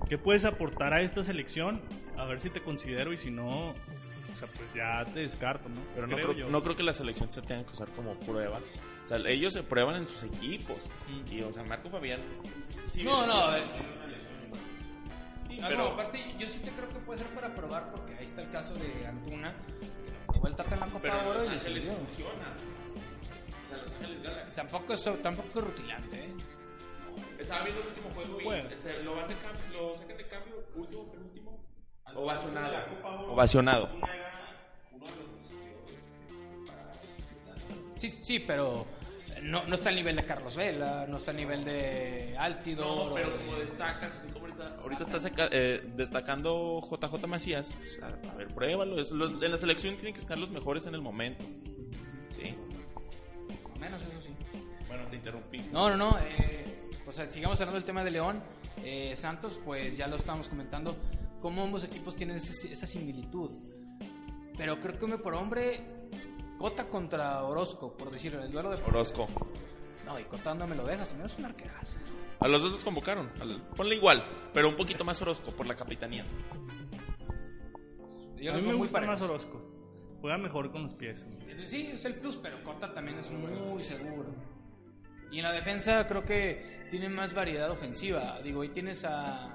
qué 0.09 0.17
puedes 0.17 0.45
aportar 0.45 0.95
a 0.95 1.01
esta 1.01 1.23
selección, 1.23 1.79
a 2.17 2.25
ver 2.25 2.39
si 2.39 2.49
te 2.49 2.63
considero 2.63 3.13
y 3.13 3.19
si 3.19 3.29
no, 3.29 3.69
o 3.69 3.73
sea, 4.39 4.47
pues 4.57 4.73
ya 4.73 5.05
te 5.13 5.19
descarto, 5.19 5.69
¿no? 5.69 5.79
Pero 5.93 6.07
no 6.07 6.15
Creo 6.15 6.27
creo, 6.29 6.39
yo. 6.39 6.49
no 6.49 6.63
creo 6.63 6.75
que 6.75 6.81
la 6.83 6.93
selección 6.93 7.29
se 7.29 7.43
tenga 7.43 7.63
que 7.65 7.71
usar 7.71 7.87
como 7.89 8.15
prueba. 8.19 8.59
O 9.03 9.07
sea, 9.07 9.17
ellos 9.17 9.53
se 9.53 9.63
prueban 9.63 9.95
en 9.95 10.07
sus 10.07 10.23
equipos. 10.23 10.77
Mm. 11.09 11.33
Y, 11.33 11.41
o 11.41 11.51
sea, 11.53 11.63
Marco 11.63 11.89
Fabián. 11.89 12.21
sí, 12.91 13.03
No, 13.03 13.25
no, 13.27 13.55
eh, 13.55 13.63
sí, 15.47 15.59
Ah, 15.61 15.65
pero. 15.69 15.77
no, 15.83 15.85
aparte, 15.89 16.35
yo 16.39 16.47
sí 16.47 16.59
te 16.59 16.71
creo 16.71 16.89
que 16.89 16.95
puede 16.99 17.19
ser 17.19 17.27
para 17.35 17.53
probar, 17.53 17.91
porque 17.91 18.15
ahí 18.17 18.25
está 18.25 18.41
el 18.41 18.49
caso 18.51 18.73
de 18.75 19.05
Antuna, 19.07 19.53
que 19.79 19.87
probó 20.27 20.47
el 20.47 20.55
Tata 20.55 20.73
en 20.75 20.79
la 20.79 20.85
Copa 20.87 20.99
pero 21.01 21.19
en 21.19 21.27
Oro 21.27 21.39
Los 21.43 21.67
y 21.67 21.79
funciona. 21.81 22.53
O 23.65 23.67
sea, 23.69 23.77
Los 23.77 23.91
Ángeles 23.91 24.23
Galaxy. 24.23 24.55
Tampoco 24.55 24.93
es, 24.93 25.21
tampoco 25.21 25.59
es 25.59 25.65
rutilante, 25.65 26.25
¿eh? 26.25 26.33
Estaba 27.39 27.63
viendo 27.63 27.81
el 27.81 27.87
último 27.89 28.09
juego 28.11 28.41
y 28.41 28.43
Bueno. 28.45 28.69
se- 28.75 29.03
lo, 29.03 29.15
van 29.15 29.27
de 29.27 29.35
cambio, 29.35 29.61
lo 29.89 29.95
sacan 29.95 30.17
de 30.17 30.27
cambio, 30.27 30.63
último, 30.75 31.11
penúltimo. 31.11 31.63
Ovacionado. 32.15 32.75
Ovacionado. 33.31 33.89
Sí, 38.09 38.19
sí, 38.21 38.39
pero 38.39 38.85
no, 39.43 39.65
no 39.65 39.75
está 39.75 39.87
al 39.89 39.95
nivel 39.95 40.17
de 40.17 40.25
Carlos 40.25 40.57
Vela, 40.57 41.05
no 41.07 41.17
está 41.17 41.31
al 41.31 41.37
nivel 41.37 41.63
de 41.63 42.35
Altidor. 42.37 43.09
No, 43.09 43.15
pero 43.15 43.29
de- 43.29 43.37
como 43.45 43.57
destacas, 43.57 44.13
así 44.15 44.27
como 44.27 44.45
ahorita, 44.47 44.75
ahorita 44.81 45.03
está 45.03 45.19
saca- 45.19 45.49
eh, 45.53 45.81
destacando 45.95 46.81
JJ 46.81 47.27
Macías, 47.27 47.71
o 47.81 47.85
sea, 47.85 48.07
a 48.31 48.35
ver, 48.35 48.49
pruébalo. 48.49 48.99
es- 48.99 49.11
los- 49.11 49.41
en 49.41 49.49
la 49.51 49.57
selección 49.57 49.95
tienen 49.95 50.13
que 50.13 50.19
estar 50.19 50.37
los 50.37 50.49
mejores 50.49 50.85
en 50.85 50.95
el 50.95 51.01
momento. 51.01 51.45
Sí. 52.29 52.53
Menos 53.79 54.01
eso 54.01 54.11
sí. 54.21 54.59
Bueno, 54.89 55.05
te 55.07 55.15
interrumpí. 55.15 55.59
No, 55.71 55.89
no, 55.89 55.95
no. 55.95 56.17
Eh, 56.19 56.65
o 57.07 57.11
sea, 57.13 57.31
sigamos 57.31 57.59
hablando 57.61 57.77
del 57.77 57.85
tema 57.85 58.03
de 58.03 58.11
León. 58.11 58.43
Eh, 58.83 59.15
Santos, 59.15 59.61
pues 59.63 59.95
ya 59.95 60.07
lo 60.07 60.17
estábamos 60.17 60.49
comentando. 60.49 60.95
Cómo 61.41 61.63
ambos 61.63 61.85
equipos 61.85 62.15
tienen 62.17 62.35
ese- 62.35 62.69
esa 62.71 62.85
similitud. 62.85 63.51
Pero 64.57 64.79
creo 64.81 64.93
que 64.97 65.05
hombre 65.05 65.19
por 65.19 65.33
hombre, 65.35 65.81
Cota 66.57 66.85
contra 66.85 67.43
Orozco, 67.43 67.93
por 67.93 68.11
decirlo, 68.11 68.43
el 68.43 68.51
duelo 68.51 68.69
de. 68.69 68.83
Orozco. 68.83 69.27
No, 70.05 70.19
y 70.19 70.23
Cota 70.23 70.53
no 70.53 70.67
me 70.67 70.75
lo 70.75 70.85
dejas, 70.85 71.09
también 71.09 71.29
es 71.29 71.37
un 71.37 71.45
arquerazo. 71.45 71.93
A 72.39 72.47
los 72.47 72.61
dos 72.61 72.71
los 72.71 72.83
convocaron. 72.83 73.31
ponle 73.75 73.95
igual, 73.95 74.25
pero 74.53 74.69
un 74.69 74.75
poquito 74.75 75.03
más 75.03 75.21
Orozco 75.21 75.51
por 75.51 75.65
la 75.65 75.75
capitanía. 75.75 76.25
Yo 78.35 78.51
a 78.51 78.55
mí 78.55 78.61
me 78.61 78.69
muy 78.69 78.77
gusta 78.77 78.99
más. 79.01 79.21
Orozco. 79.21 79.61
Juega 80.19 80.37
mejor 80.37 80.71
con 80.71 80.83
los 80.83 80.93
pies. 80.93 81.25
Sí, 81.65 81.89
es 81.93 82.03
el 82.05 82.15
plus, 82.15 82.37
pero 82.37 82.61
Cota 82.63 82.93
también 82.93 83.19
es 83.19 83.29
muy 83.31 83.81
seguro. 83.83 84.25
Y 85.31 85.37
en 85.37 85.43
la 85.43 85.51
defensa 85.51 86.05
creo 86.07 86.23
que 86.23 86.85
tiene 86.91 87.09
más 87.09 87.33
variedad 87.33 87.71
ofensiva. 87.71 88.39
Digo, 88.43 88.61
ahí 88.61 88.69
tienes 88.69 89.05
a. 89.05 89.51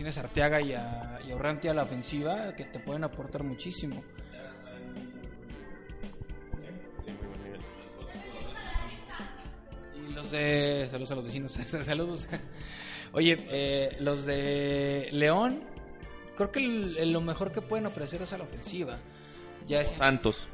tienes 0.00 0.16
a 0.16 0.22
Arteaga 0.22 0.62
y 0.62 0.72
a, 0.72 1.20
y 1.26 1.30
a 1.30 1.36
Urrantia 1.36 1.72
a 1.72 1.74
la 1.74 1.82
ofensiva 1.82 2.54
que 2.56 2.64
te 2.64 2.78
pueden 2.80 3.04
aportar 3.04 3.44
muchísimo. 3.44 4.02
Sí, 7.04 7.10
muy 7.12 7.26
buen 7.28 7.42
nivel. 7.44 7.60
Y 10.08 10.12
los 10.14 10.30
de. 10.30 10.88
Saludos 10.90 11.10
a 11.10 11.14
los 11.16 11.24
vecinos. 11.24 11.52
Saludos. 11.82 12.28
Oye, 13.12 13.36
eh, 13.50 13.96
los 14.00 14.24
de 14.24 15.10
León, 15.12 15.64
creo 16.34 16.50
que 16.50 16.64
el- 16.64 17.12
lo 17.12 17.20
mejor 17.20 17.52
que 17.52 17.60
pueden 17.60 17.84
ofrecer 17.84 18.22
es 18.22 18.32
a 18.32 18.38
la 18.38 18.44
ofensiva. 18.44 18.96
Ya 19.68 19.80
decían- 19.80 19.98
Santos. 19.98 20.48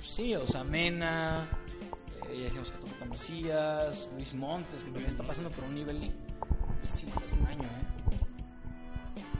Sí, 0.00 0.36
o 0.36 0.46
sea, 0.46 0.62
Mena, 0.62 1.48
eh, 2.30 2.36
ya 2.38 2.44
decíamos 2.44 2.72
a 3.02 3.04
Macías, 3.06 4.08
Luis 4.14 4.34
Montes, 4.34 4.84
que 4.84 4.90
también 4.90 5.08
está 5.08 5.24
pasando 5.24 5.50
por 5.50 5.64
un 5.64 5.74
nivel 5.74 6.12
hace 6.86 7.06
un 7.40 7.46
año, 7.48 7.64
¿eh? 7.64 7.83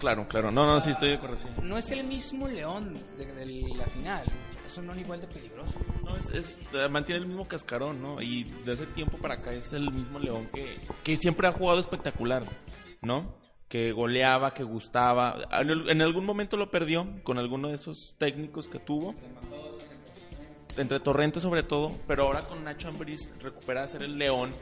Claro, 0.05 0.29
claro. 0.29 0.51
No, 0.51 0.67
no, 0.67 0.81
sí 0.81 0.91
estoy 0.91 1.09
de 1.11 1.15
acuerdo. 1.15 1.37
sí. 1.37 1.47
No 1.63 1.79
es 1.79 1.91
el 1.91 2.05
mismo 2.05 2.47
León 2.47 2.95
de, 3.17 3.25
de 3.25 3.75
la 3.75 3.87
final. 3.87 4.25
O 4.67 4.71
son 4.71 4.99
igual 4.99 5.21
de 5.23 5.27
peligrosos. 5.27 5.75
No, 6.05 6.15
es, 6.17 6.29
es- 6.31 6.67
eh, 6.75 6.89
mantiene 6.91 7.23
el 7.23 7.27
mismo 7.27 7.49
cascarón, 7.49 8.03
¿no? 8.03 8.21
Y 8.21 8.45
de 8.45 8.75
ese 8.75 8.87
tiempo 8.87 9.17
para 9.17 9.35
acá 9.35 9.53
es 9.53 9.73
el 9.73 9.91
mismo 9.91 10.19
León 10.19 10.49
que, 10.53 10.79
que 11.03 11.17
siempre 11.17 11.49
ha 11.49 11.53
jugado 11.53 11.81
espectacular, 11.81 12.43
¿no? 13.01 13.35
Que 13.69 13.93
goleaba, 13.93 14.53
que 14.53 14.63
gustaba. 14.63 15.39
En 15.53 16.03
algún 16.03 16.27
momento 16.27 16.57
lo 16.59 16.71
perdió 16.71 17.07
con 17.25 17.39
alguno 17.39 17.69
de 17.69 17.77
esos 17.77 18.15
técnicos 18.19 18.69
que 18.69 18.79
tuvo. 18.79 19.15
Entre 20.77 21.01
Torrente 21.01 21.41
sobre 21.41 21.63
todo, 21.63 21.93
pero 22.07 22.25
ahora 22.25 22.43
con 22.47 22.63
Nacho 22.65 22.89
Ambriz 22.89 23.31
recupera 23.41 23.85
a 23.85 23.87
ser 23.87 24.03
el 24.03 24.19
León 24.19 24.53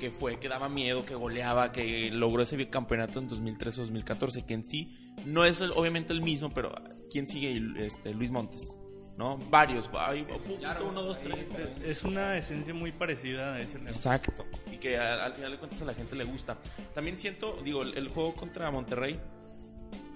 que 0.00 0.10
fue, 0.10 0.38
que 0.40 0.48
daba 0.48 0.68
miedo, 0.68 1.04
que 1.04 1.14
goleaba, 1.14 1.72
que 1.72 2.10
logró 2.10 2.42
ese 2.42 2.56
bicampeonato 2.56 3.18
en 3.20 3.28
2013-2014, 3.28 4.44
que 4.44 4.54
en 4.54 4.64
sí 4.64 4.96
no 5.26 5.44
es 5.44 5.60
el- 5.60 5.72
obviamente 5.72 6.12
el 6.12 6.20
mismo, 6.22 6.50
pero 6.50 6.74
¿quién 7.10 7.28
sigue? 7.28 7.60
Este, 7.84 8.12
Luis 8.14 8.30
Montes, 8.30 8.78
¿no? 9.16 9.36
Varios, 9.50 9.88
hay, 9.98 10.24
claro, 10.58 10.88
uno, 10.88 11.02
dos, 11.02 11.20
tres. 11.20 11.50
Es 11.84 12.02
una 12.04 12.36
esencia 12.36 12.74
muy 12.74 12.92
parecida 12.92 13.54
a 13.54 13.60
ese 13.60 13.74
León. 13.78 13.88
Exacto. 13.88 14.44
Y 14.72 14.76
que 14.78 14.96
al, 14.98 15.20
al 15.20 15.34
final 15.34 15.52
de 15.52 15.58
cuentas 15.58 15.82
a 15.82 15.84
la 15.84 15.94
gente 15.94 16.16
le 16.16 16.24
gusta. 16.24 16.56
También 16.94 17.18
siento, 17.18 17.58
digo, 17.64 17.82
el, 17.82 17.96
el 17.96 18.08
juego 18.08 18.34
contra 18.34 18.70
Monterrey, 18.70 19.20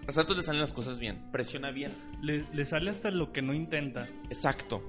a 0.08 0.12
Santos 0.12 0.36
le 0.36 0.42
salen 0.42 0.60
las 0.60 0.72
cosas 0.72 0.98
bien, 0.98 1.30
presiona 1.32 1.70
bien. 1.70 1.92
Le, 2.22 2.44
le 2.52 2.64
sale 2.64 2.90
hasta 2.90 3.10
lo 3.10 3.32
que 3.32 3.42
no 3.42 3.52
intenta. 3.52 4.08
Exacto. 4.30 4.82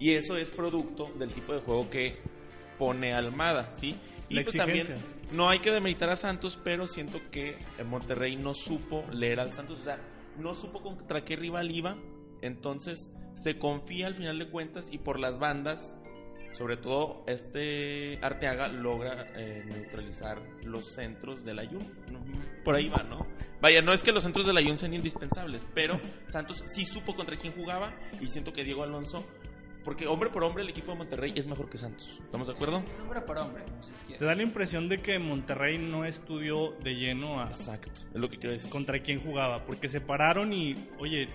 Y 0.00 0.10
eso 0.10 0.36
es 0.36 0.50
producto 0.50 1.10
del 1.18 1.32
tipo 1.32 1.52
de 1.54 1.60
juego 1.60 1.88
que 1.88 2.18
pone 2.78 3.14
Almada, 3.14 3.72
¿sí? 3.72 3.94
Y 4.28 4.40
pues 4.40 4.56
también 4.56 4.86
no 5.32 5.48
hay 5.48 5.58
que 5.58 5.70
demeritar 5.70 6.10
a 6.10 6.16
Santos, 6.16 6.58
pero 6.62 6.86
siento 6.86 7.20
que 7.30 7.58
en 7.78 7.88
Monterrey 7.88 8.36
no 8.36 8.54
supo 8.54 9.04
leer 9.12 9.40
al 9.40 9.52
Santos, 9.52 9.80
o 9.80 9.84
sea, 9.84 9.98
no 10.38 10.54
supo 10.54 10.82
contra 10.82 11.24
qué 11.24 11.36
rival 11.36 11.70
iba, 11.70 11.96
entonces 12.40 13.12
se 13.34 13.58
confía 13.58 14.06
al 14.06 14.14
final 14.14 14.38
de 14.38 14.48
cuentas 14.48 14.90
y 14.92 14.98
por 14.98 15.18
las 15.18 15.38
bandas, 15.38 15.96
sobre 16.52 16.76
todo 16.76 17.24
este 17.26 18.18
Arteaga 18.22 18.68
logra 18.68 19.26
eh, 19.36 19.64
neutralizar 19.66 20.40
los 20.62 20.94
centros 20.94 21.44
del 21.44 21.58
Ayun. 21.58 21.82
Por 22.64 22.76
ahí 22.76 22.88
va, 22.88 23.02
¿no? 23.02 23.26
Vaya, 23.60 23.82
no 23.82 23.92
es 23.92 24.02
que 24.02 24.12
los 24.12 24.22
centros 24.22 24.46
del 24.46 24.56
Ayun 24.56 24.78
sean 24.78 24.94
indispensables, 24.94 25.66
pero 25.74 26.00
Santos 26.26 26.62
sí 26.66 26.84
supo 26.84 27.16
contra 27.16 27.36
quién 27.36 27.54
jugaba 27.54 27.92
y 28.20 28.28
siento 28.28 28.52
que 28.52 28.62
Diego 28.62 28.84
Alonso, 28.84 29.26
porque 29.84 30.06
hombre 30.06 30.30
por 30.30 30.42
hombre 30.42 30.62
el 30.62 30.70
equipo 30.70 30.92
de 30.92 30.98
Monterrey 30.98 31.32
es 31.36 31.46
mejor 31.46 31.68
que 31.68 31.76
Santos. 31.76 32.18
¿Estamos 32.22 32.48
de 32.48 32.54
acuerdo? 32.54 32.82
Hombre 33.02 33.20
para 33.20 33.42
hombre, 33.42 33.62
si 34.06 34.14
Te 34.14 34.24
da 34.24 34.34
la 34.34 34.42
impresión 34.42 34.88
de 34.88 34.98
que 34.98 35.18
Monterrey 35.18 35.78
no 35.78 36.04
estudió 36.04 36.72
de 36.82 36.94
lleno 36.94 37.40
a 37.40 37.46
Exacto, 37.46 37.90
es 37.92 38.20
lo 38.20 38.28
que 38.28 38.38
quiero 38.38 38.52
decir. 38.52 38.70
contra 38.70 38.98
quién 39.00 39.20
jugaba, 39.20 39.64
porque 39.64 39.88
se 39.88 40.00
pararon 40.00 40.52
y, 40.52 40.74
oye, 40.98 41.28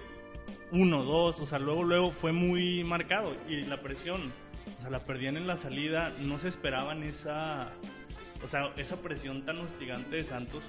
uno, 0.71 1.03
dos, 1.03 1.39
o 1.39 1.45
sea, 1.45 1.59
luego, 1.59 1.83
luego 1.83 2.11
fue 2.11 2.31
muy 2.31 2.83
marcado 2.83 3.35
y 3.47 3.61
la 3.61 3.81
presión, 3.81 4.33
o 4.77 4.81
sea, 4.81 4.89
la 4.89 5.05
perdían 5.05 5.37
en 5.37 5.47
la 5.47 5.57
salida, 5.57 6.13
no 6.19 6.39
se 6.39 6.47
esperaban 6.47 7.03
esa, 7.03 7.69
o 8.43 8.47
sea, 8.47 8.73
esa 8.77 9.01
presión 9.01 9.45
tan 9.45 9.59
hostigante 9.59 10.17
de 10.17 10.23
Santos 10.23 10.63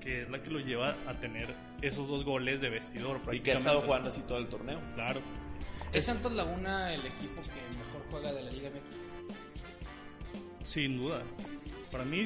que 0.00 0.22
es 0.22 0.30
la 0.30 0.42
que 0.42 0.50
lo 0.50 0.58
lleva 0.58 0.94
a 1.06 1.14
tener 1.14 1.48
esos 1.80 2.08
dos 2.08 2.24
goles 2.24 2.60
de 2.60 2.70
vestidor. 2.70 3.20
Y 3.32 3.40
que 3.40 3.52
ha 3.52 3.54
estado 3.54 3.82
jugando 3.82 4.08
así 4.08 4.20
todo 4.22 4.38
el 4.38 4.48
torneo. 4.48 4.80
Claro. 4.94 5.20
¿Es 5.92 6.04
Santos 6.04 6.32
Laguna 6.32 6.92
el 6.94 7.04
equipo 7.06 7.42
que 7.42 7.76
mejor 7.76 8.02
juega 8.10 8.32
de 8.32 8.42
la 8.44 8.50
Liga 8.50 8.70
MX? 8.70 10.68
Sin 10.68 10.96
duda. 10.98 11.22
Para 11.90 12.04
mí, 12.04 12.24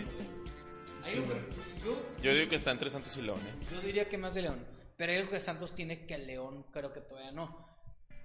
Hay 1.05 1.15
algo 1.15 1.27
que- 1.27 1.85
yo, 1.85 2.03
Yo 2.23 2.35
digo 2.35 2.49
que 2.49 2.57
está 2.57 2.71
entre 2.73 2.91
Santos 2.91 3.17
y 3.17 3.23
León. 3.23 3.39
¿eh? 3.41 3.67
yo 3.73 3.81
diría 3.81 4.09
que 4.09 4.19
más 4.19 4.35
de 4.35 4.43
León. 4.43 4.65
Pero 4.97 5.13
hay 5.13 5.19
algo 5.19 5.31
que 5.31 5.41
Santos 5.41 5.75
tiene 5.75 6.07
que 6.07 6.15
el 6.15 6.27
León 6.27 6.65
creo 6.73 6.93
que 6.93 7.01
todavía 7.01 7.33
no. 7.33 7.67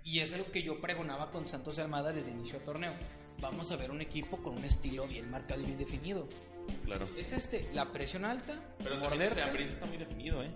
Y 0.03 0.19
es 0.19 0.33
algo 0.33 0.51
que 0.51 0.63
yo 0.63 0.79
pregonaba 0.81 1.31
con 1.31 1.47
Santos 1.47 1.75
de 1.75 1.83
Almada 1.83 2.11
desde 2.11 2.31
inicio 2.31 2.59
de 2.59 2.65
torneo. 2.65 2.93
Vamos 3.39 3.71
a 3.71 3.75
ver 3.75 3.91
un 3.91 4.01
equipo 4.01 4.37
con 4.41 4.57
un 4.57 4.63
estilo 4.63 5.07
bien 5.07 5.29
marcado 5.29 5.61
y 5.61 5.65
bien 5.65 5.77
definido. 5.77 6.27
Claro. 6.85 7.07
Es 7.17 7.31
este, 7.33 7.69
la 7.73 7.91
presión 7.91 8.23
alta, 8.25 8.59
Pero 8.77 8.95
Ambriz 8.95 9.71
está 9.71 9.85
muy 9.85 9.97
definido, 9.97 10.43
¿eh? 10.43 10.51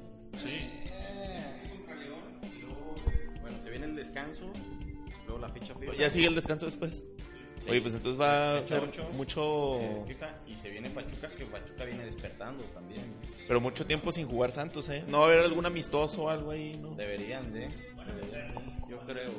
Eh, 0.46 0.92
descanso, 4.06 4.52
luego 5.26 5.40
la 5.40 5.50
fecha 5.50 5.74
FIFA. 5.74 5.96
Ya 5.96 6.10
sigue 6.10 6.28
el 6.28 6.36
descanso 6.36 6.66
después. 6.66 7.04
Sí. 7.58 7.70
Oye, 7.70 7.82
pues 7.82 7.96
entonces 7.96 8.22
va 8.22 8.58
a 8.58 8.66
ser 8.66 8.84
ocho, 8.84 9.10
mucho, 9.14 9.80
eh, 9.80 10.04
FIFA, 10.08 10.28
y 10.46 10.56
se 10.56 10.70
viene 10.70 10.90
Pachuca, 10.90 11.30
que 11.30 11.46
Pachuca 11.46 11.86
viene 11.86 12.06
despertando 12.06 12.64
también. 12.66 13.02
pero 13.48 13.62
mucho 13.62 13.86
tiempo 13.86 14.12
sin 14.12 14.28
jugar 14.28 14.52
Santos, 14.52 14.90
¿eh? 14.90 15.04
No 15.08 15.20
va 15.20 15.26
a 15.26 15.28
haber 15.30 15.40
algún 15.46 15.66
amistoso 15.66 16.24
o 16.24 16.30
algo 16.30 16.52
ahí, 16.52 16.78
¿no? 16.78 16.96
Deberían 16.96 17.52
de, 17.54 17.70
deberían 18.06 18.54
yo 18.88 19.00
creo, 19.06 19.32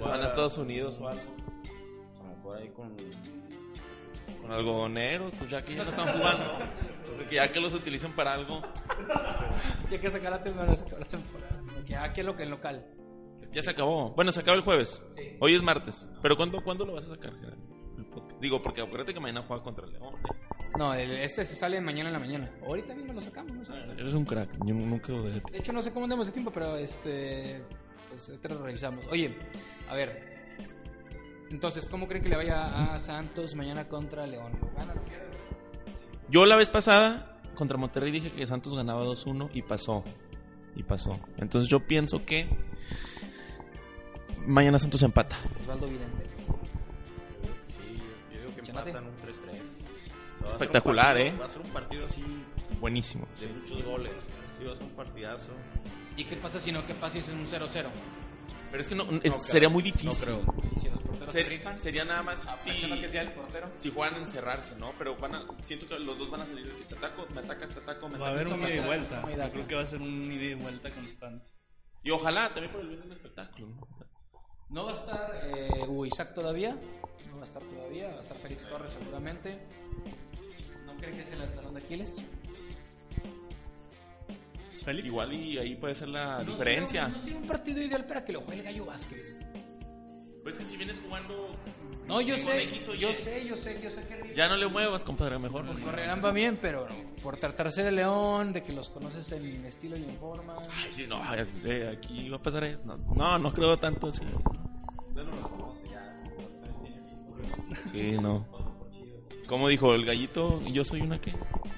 Van 0.00 0.22
a 0.22 0.26
Estados 0.26 0.58
Unidos 0.58 0.98
o 1.00 1.08
algo. 1.08 1.22
A 2.18 2.22
lo 2.22 2.36
mejor 2.36 2.56
ahí 2.58 2.68
con 2.70 2.96
Con 4.40 4.52
algodoneros, 4.52 5.32
pues 5.38 5.50
ya 5.50 5.62
que 5.62 5.74
ya 5.74 5.84
no 5.84 5.90
están 5.90 6.08
jugando. 6.08 6.44
Entonces, 7.00 7.28
que 7.28 7.34
ya 7.36 7.52
que 7.52 7.60
los 7.60 7.74
utilicen 7.74 8.12
para 8.12 8.34
algo, 8.34 8.62
ya 9.90 10.00
que 10.00 10.10
sacar 10.10 10.32
la 10.32 10.42
temporada, 10.42 10.76
sacar 10.76 10.98
la 10.98 11.06
temporada. 11.06 12.04
Aquí 12.04 12.20
es 12.20 12.26
lo 12.26 12.36
que 12.36 12.42
en 12.42 12.50
local. 12.50 12.84
Ya 13.58 13.62
se 13.64 13.70
acabó. 13.70 14.10
Bueno, 14.14 14.30
se 14.32 14.40
acaba 14.40 14.56
el 14.56 14.62
jueves. 14.62 15.02
Sí. 15.16 15.22
Hoy 15.40 15.54
es 15.56 15.62
martes. 15.62 16.08
¿Pero 16.22 16.36
cuándo, 16.36 16.62
¿cuándo 16.62 16.84
lo 16.86 16.94
vas 16.94 17.06
a 17.06 17.08
sacar, 17.10 17.34
Gerardo? 17.40 17.62
El 17.96 18.04
podcast. 18.06 18.40
Digo, 18.40 18.62
porque 18.62 18.80
acuérdate 18.82 19.12
que 19.12 19.18
mañana 19.20 19.44
juega 19.46 19.62
contra 19.64 19.84
el 19.86 19.92
León. 19.92 20.14
¿eh? 20.14 20.68
No, 20.78 20.94
el- 20.94 21.10
este 21.10 21.44
se 21.44 21.54
sale 21.56 21.80
mañana 21.80 22.10
en 22.10 22.12
la 22.12 22.18
mañana. 22.20 22.50
Ahorita 22.66 22.94
mismo 22.94 23.12
lo 23.14 23.20
sacamos, 23.20 23.52
no 23.52 23.64
sé. 23.64 23.72
Eres 23.98 24.14
un 24.14 24.24
crack. 24.24 24.48
Yo 24.64 24.74
nunca 24.74 25.12
lo 25.12 25.22
dejé. 25.24 25.40
De 25.50 25.58
hecho, 25.58 25.72
no 25.72 25.82
sé 25.82 25.92
cómo 25.92 26.04
andamos 26.04 26.26
de 26.26 26.32
tiempo, 26.32 26.50
pero 26.52 26.76
este. 26.76 27.62
Pues 28.10 28.28
ahorita 28.28 28.48
lo 28.50 28.62
revisamos. 28.62 29.04
Oye, 29.10 29.36
a 29.88 29.94
ver. 29.94 30.28
Entonces, 31.50 31.88
¿cómo 31.88 32.06
creen 32.06 32.22
que 32.22 32.28
le 32.28 32.36
vaya 32.36 32.92
a 32.94 33.00
Santos 33.00 33.54
mañana 33.56 33.88
contra 33.88 34.26
León? 34.26 34.52
Yo 36.28 36.44
la 36.46 36.56
vez 36.56 36.70
pasada 36.70 37.40
contra 37.54 37.76
Monterrey 37.78 38.12
dije 38.12 38.30
que 38.30 38.46
Santos 38.46 38.74
ganaba 38.74 39.04
2-1 39.04 39.50
y 39.54 39.62
pasó. 39.62 40.04
Y 40.76 40.82
pasó. 40.84 41.18
Entonces 41.38 41.68
yo 41.70 41.80
pienso 41.80 42.24
que 42.24 42.46
mañana 44.48 44.78
Santos 44.78 45.02
empata. 45.02 45.38
Osvaldo 45.60 45.86
Vidente. 45.88 46.24
Sí, 47.68 48.02
yo 48.32 48.40
digo 48.40 48.54
que 48.54 48.60
empatan 48.70 49.04
un 49.06 49.16
3-3. 49.18 49.62
O 50.38 50.40
sea, 50.42 50.50
Espectacular, 50.52 51.16
partido- 51.16 51.34
¿eh? 51.34 51.38
Va 51.38 51.44
a 51.44 51.48
ser 51.48 51.62
un 51.62 51.70
partido 51.70 52.06
así 52.06 52.24
Buenísimo. 52.80 53.26
de 53.40 53.46
muchos 53.48 53.82
goles. 53.84 54.12
Sí, 54.58 54.64
va 54.64 54.72
a 54.72 54.76
ser 54.76 54.84
un 54.86 54.92
partidazo. 54.94 55.48
¿Y 56.16 56.24
qué 56.24 56.36
pasa 56.36 56.58
si 56.60 56.72
no? 56.72 56.84
¿Qué 56.86 56.94
pasa 56.94 57.12
si 57.14 57.18
es 57.18 57.28
un 57.28 57.46
0-0? 57.46 57.90
Pero 58.70 58.82
es 58.82 58.88
que 58.88 58.94
no, 58.94 59.02
es- 59.04 59.10
No 59.12 59.18
creo. 59.20 59.32
sería 59.40 59.68
muy 59.68 59.82
No 59.82 59.84
difícil. 59.86 60.24
creo. 60.24 60.54
¿Y 60.76 60.80
si 60.80 60.90
los 60.90 61.00
porteros 61.00 61.32
se 61.34 61.40
Ser- 61.40 61.48
rifan? 61.48 61.78
sería 61.78 62.04
nada 62.04 62.22
más 62.22 62.40
si, 62.40 62.48
Aprovechando 62.48 63.00
que 63.00 63.08
sea 63.08 63.22
el 63.22 63.32
portero. 63.32 63.70
si 63.76 63.90
juegan 63.90 64.14
a 64.14 64.18
encerrarse, 64.18 64.74
¿no? 64.76 64.92
Pero 64.98 65.16
van 65.16 65.34
a, 65.34 65.46
siento 65.62 65.86
que 65.88 65.98
los 65.98 66.18
dos 66.18 66.30
van 66.30 66.42
a 66.42 66.46
salir 66.46 66.66
de 66.66 66.76
que 66.76 66.84
te 66.84 66.94
ataco, 66.96 67.26
me 67.34 67.40
atacas, 67.40 67.70
te 67.72 67.80
ataco, 67.80 68.08
me 68.08 68.18
va 68.18 68.28
a 68.28 68.30
haber 68.30 68.46
un 68.48 68.60
ida 68.60 68.74
y 68.74 68.80
vuelta. 68.80 69.22
Yo 69.22 69.52
creo 69.52 69.66
que 69.68 69.74
va 69.74 69.82
a 69.82 69.86
ser 69.86 70.00
un 70.02 70.30
ida 70.32 70.44
y 70.44 70.54
vuelta 70.54 70.90
constante. 70.90 71.46
Y 72.04 72.10
ojalá 72.10 72.48
también 72.52 72.70
por 72.72 72.80
el 72.82 72.88
bien 72.88 73.00
del 73.00 73.12
espectáculo. 73.12 73.68
¿no? 73.68 73.88
No 74.70 74.84
va 74.84 74.92
a 74.92 74.94
estar 74.94 75.40
eh, 75.44 75.70
Hugo 75.86 76.06
Isaac 76.06 76.34
todavía. 76.34 76.76
No 77.30 77.36
va 77.36 77.42
a 77.42 77.44
estar 77.44 77.62
todavía. 77.62 78.08
Va 78.10 78.16
a 78.16 78.20
estar 78.20 78.36
Félix 78.36 78.68
Torres 78.68 78.92
seguramente. 78.98 79.58
¿No 80.86 80.94
creen 80.96 81.16
que 81.16 81.22
es 81.22 81.32
el 81.32 81.54
talón 81.54 81.74
de 81.74 81.80
Aquiles? 81.80 82.22
Félix. 84.84 85.08
Igual 85.08 85.32
y 85.32 85.58
ahí 85.58 85.74
puede 85.74 85.94
ser 85.94 86.08
la 86.08 86.38
No 86.42 86.52
diferencia. 86.52 87.08
No 87.08 87.18
sería 87.18 87.38
un 87.38 87.46
partido 87.46 87.82
ideal 87.82 88.04
para 88.06 88.24
que 88.24 88.32
lo 88.32 88.42
juegue 88.42 88.60
el 88.60 88.66
Gallo 88.66 88.86
Vázquez. 88.86 89.36
Pues 90.48 90.60
es 90.60 90.64
que 90.66 90.70
si 90.70 90.76
vienes 90.78 90.98
jugando. 91.04 91.50
No, 92.06 92.22
yo 92.22 92.38
sé, 92.38 92.62
X 92.62 92.88
o 92.88 92.94
yo 92.94 93.12
sé, 93.12 93.44
yo 93.46 93.54
sé, 93.54 93.78
yo 93.82 93.90
sé 93.90 94.00
que 94.08 94.34
Ya 94.34 94.48
no 94.48 94.56
le 94.56 94.66
muevas, 94.66 95.04
compadre, 95.04 95.38
mejor. 95.38 95.66
Por 95.66 95.78
correrán 95.78 96.24
va 96.24 96.30
bien, 96.30 96.58
pero 96.58 96.86
por 97.22 97.36
tratarse 97.36 97.82
de 97.82 97.92
León, 97.92 98.54
de 98.54 98.62
que 98.62 98.72
los 98.72 98.88
conoces 98.88 99.30
en 99.32 99.66
estilo 99.66 99.98
y 99.98 100.04
en 100.04 100.16
forma. 100.16 100.56
Ay, 100.72 100.90
sí, 100.94 101.06
no, 101.06 101.20
eh, 101.66 101.98
aquí 101.98 102.30
va 102.30 102.38
a 102.38 102.42
pasar 102.42 102.64
eso. 102.64 102.80
No, 102.86 102.96
no, 103.14 103.38
no 103.38 103.52
creo 103.52 103.76
tanto 103.78 104.06
así. 104.06 104.24
Sí, 107.92 108.12
no. 108.12 108.46
¿Cómo 109.48 109.68
dijo 109.68 109.92
el 109.94 110.06
gallito? 110.06 110.62
¿Yo 110.62 110.82
soy 110.82 111.02
una 111.02 111.20
qué? 111.20 111.32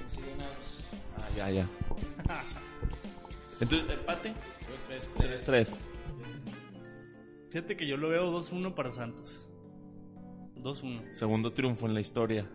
Sí, 0.07 0.21
una- 0.33 1.25
Ah, 1.25 1.29
ya, 1.35 1.49
ya. 1.49 1.67
Entonces, 3.59 3.89
empate. 3.89 4.33
3-3. 5.17 5.81
Fíjate 7.51 7.75
que 7.75 7.85
yo 7.85 7.97
lo 7.97 8.07
veo 8.09 8.31
2-1 8.31 8.73
para 8.73 8.91
Santos. 8.91 9.45
2-1. 10.55 11.13
Segundo 11.13 11.51
triunfo 11.51 11.85
en 11.85 11.93
la 11.93 11.99
historia. 11.99 12.47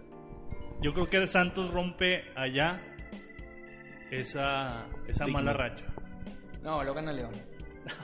Yo 0.81 0.95
creo 0.95 1.11
que 1.11 1.27
Santos 1.27 1.71
rompe 1.71 2.25
allá 2.35 2.81
esa, 4.11 4.87
esa 5.07 5.25
Digno. 5.27 5.39
mala 5.39 5.53
racha. 5.53 5.85
No, 6.63 6.83
lo 6.83 6.95
gana 6.95 7.13
León. 7.13 7.33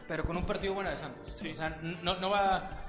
Pero 0.07 0.24
con 0.24 0.36
un 0.36 0.45
partido 0.45 0.74
bueno 0.74 0.90
de 0.90 0.97
Santos. 0.99 1.32
O 1.32 1.55
sea, 1.55 1.80
no, 2.03 2.20
no 2.20 2.28
va 2.28 2.82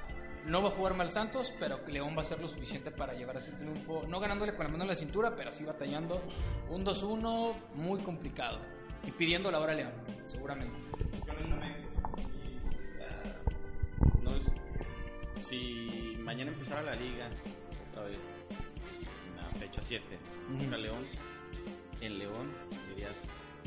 no 0.48 0.62
va 0.62 0.68
a 0.68 0.72
jugar 0.72 0.96
mal 0.96 1.10
Santos, 1.10 1.54
pero 1.58 1.80
León 1.88 2.14
va 2.18 2.22
a 2.22 2.26
ser 2.26 2.42
lo 2.42 2.50
suficiente 2.50 2.92
para 2.92 3.14
llevar 3.14 3.38
ese 3.38 3.52
triunfo. 3.54 4.02
No 4.10 4.20
ganándole 4.20 4.54
con 4.54 4.66
la 4.66 4.72
mano 4.72 4.84
en 4.84 4.90
la 4.90 4.96
cintura, 4.96 5.34
pero 5.36 5.54
sí 5.54 5.64
batallando. 5.64 6.22
Un 6.70 6.86
2-1 6.86 7.54
muy 7.76 8.02
complicado. 8.02 8.60
Y 9.08 9.12
pidiendo 9.12 9.50
la 9.50 9.60
hora 9.60 9.72
a 9.72 9.76
León, 9.76 9.94
seguramente. 10.26 10.74
Si 15.44 16.18
mañana 16.22 16.52
empezara 16.52 16.82
la 16.82 16.96
liga, 16.96 17.30
otra 17.92 18.04
vez, 18.04 18.20
en 19.30 19.38
la 19.38 19.44
fecha 19.60 19.82
7, 19.84 20.04
Ujú. 20.50 20.58
contra 20.58 20.78
León, 20.78 21.06
en 22.02 22.20
León, 22.20 22.52
dirías, 22.90 23.16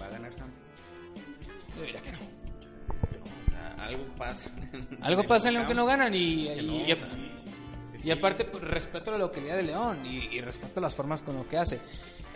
¿va 0.01 0.07
a 0.07 0.11
ganar 0.11 0.33
Santos? 0.33 0.59
Yo 1.77 1.83
diría 1.83 2.01
que 2.03 2.13
no. 2.13 2.19
O 2.19 3.51
sea, 3.51 3.85
algo 3.87 4.05
pasa. 4.17 4.51
Algo 5.03 5.25
pasa 5.25 5.49
en 5.49 5.55
León 5.55 5.67
que 5.67 5.75
no 5.75 5.85
gana 5.87 6.05
ganan 6.05 6.15
y, 6.15 6.49
y- 6.49 6.67
no, 6.67 6.87
y- 6.89 6.93
o 6.93 6.97
sea, 6.97 7.09
y 7.95 7.99
sí. 7.99 8.11
aparte 8.11 8.45
pues, 8.45 8.63
respeto 8.63 9.11
la 9.11 9.19
localidad 9.19 9.57
de 9.57 9.63
León 9.63 10.05
y, 10.07 10.27
y 10.35 10.41
respeto 10.41 10.81
las 10.81 10.95
formas 10.95 11.23
con 11.23 11.37
lo 11.37 11.49
que 11.49 11.57
hace. 11.59 11.81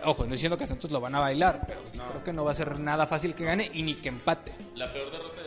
Ojo, 0.05 0.25
no 0.25 0.33
diciendo 0.33 0.57
que 0.57 0.67
Santos 0.67 0.91
lo 0.91 1.01
van 1.01 1.15
a 1.15 1.21
bailar, 1.21 1.63
pero 1.67 1.83
No. 1.95 2.09
creo 2.09 2.25
que 2.25 2.33
no 2.33 2.45
va 2.45 2.53
a 2.53 2.55
ser 2.55 2.79
nada 2.79 3.07
fácil 3.07 3.35
que 3.35 3.45
gane 3.45 3.71
y 3.73 3.83
ni 3.83 3.95
que 3.97 4.09
empate. 4.09 4.55
La 4.75 4.91
peor 4.93 5.11
derrota 5.13 5.40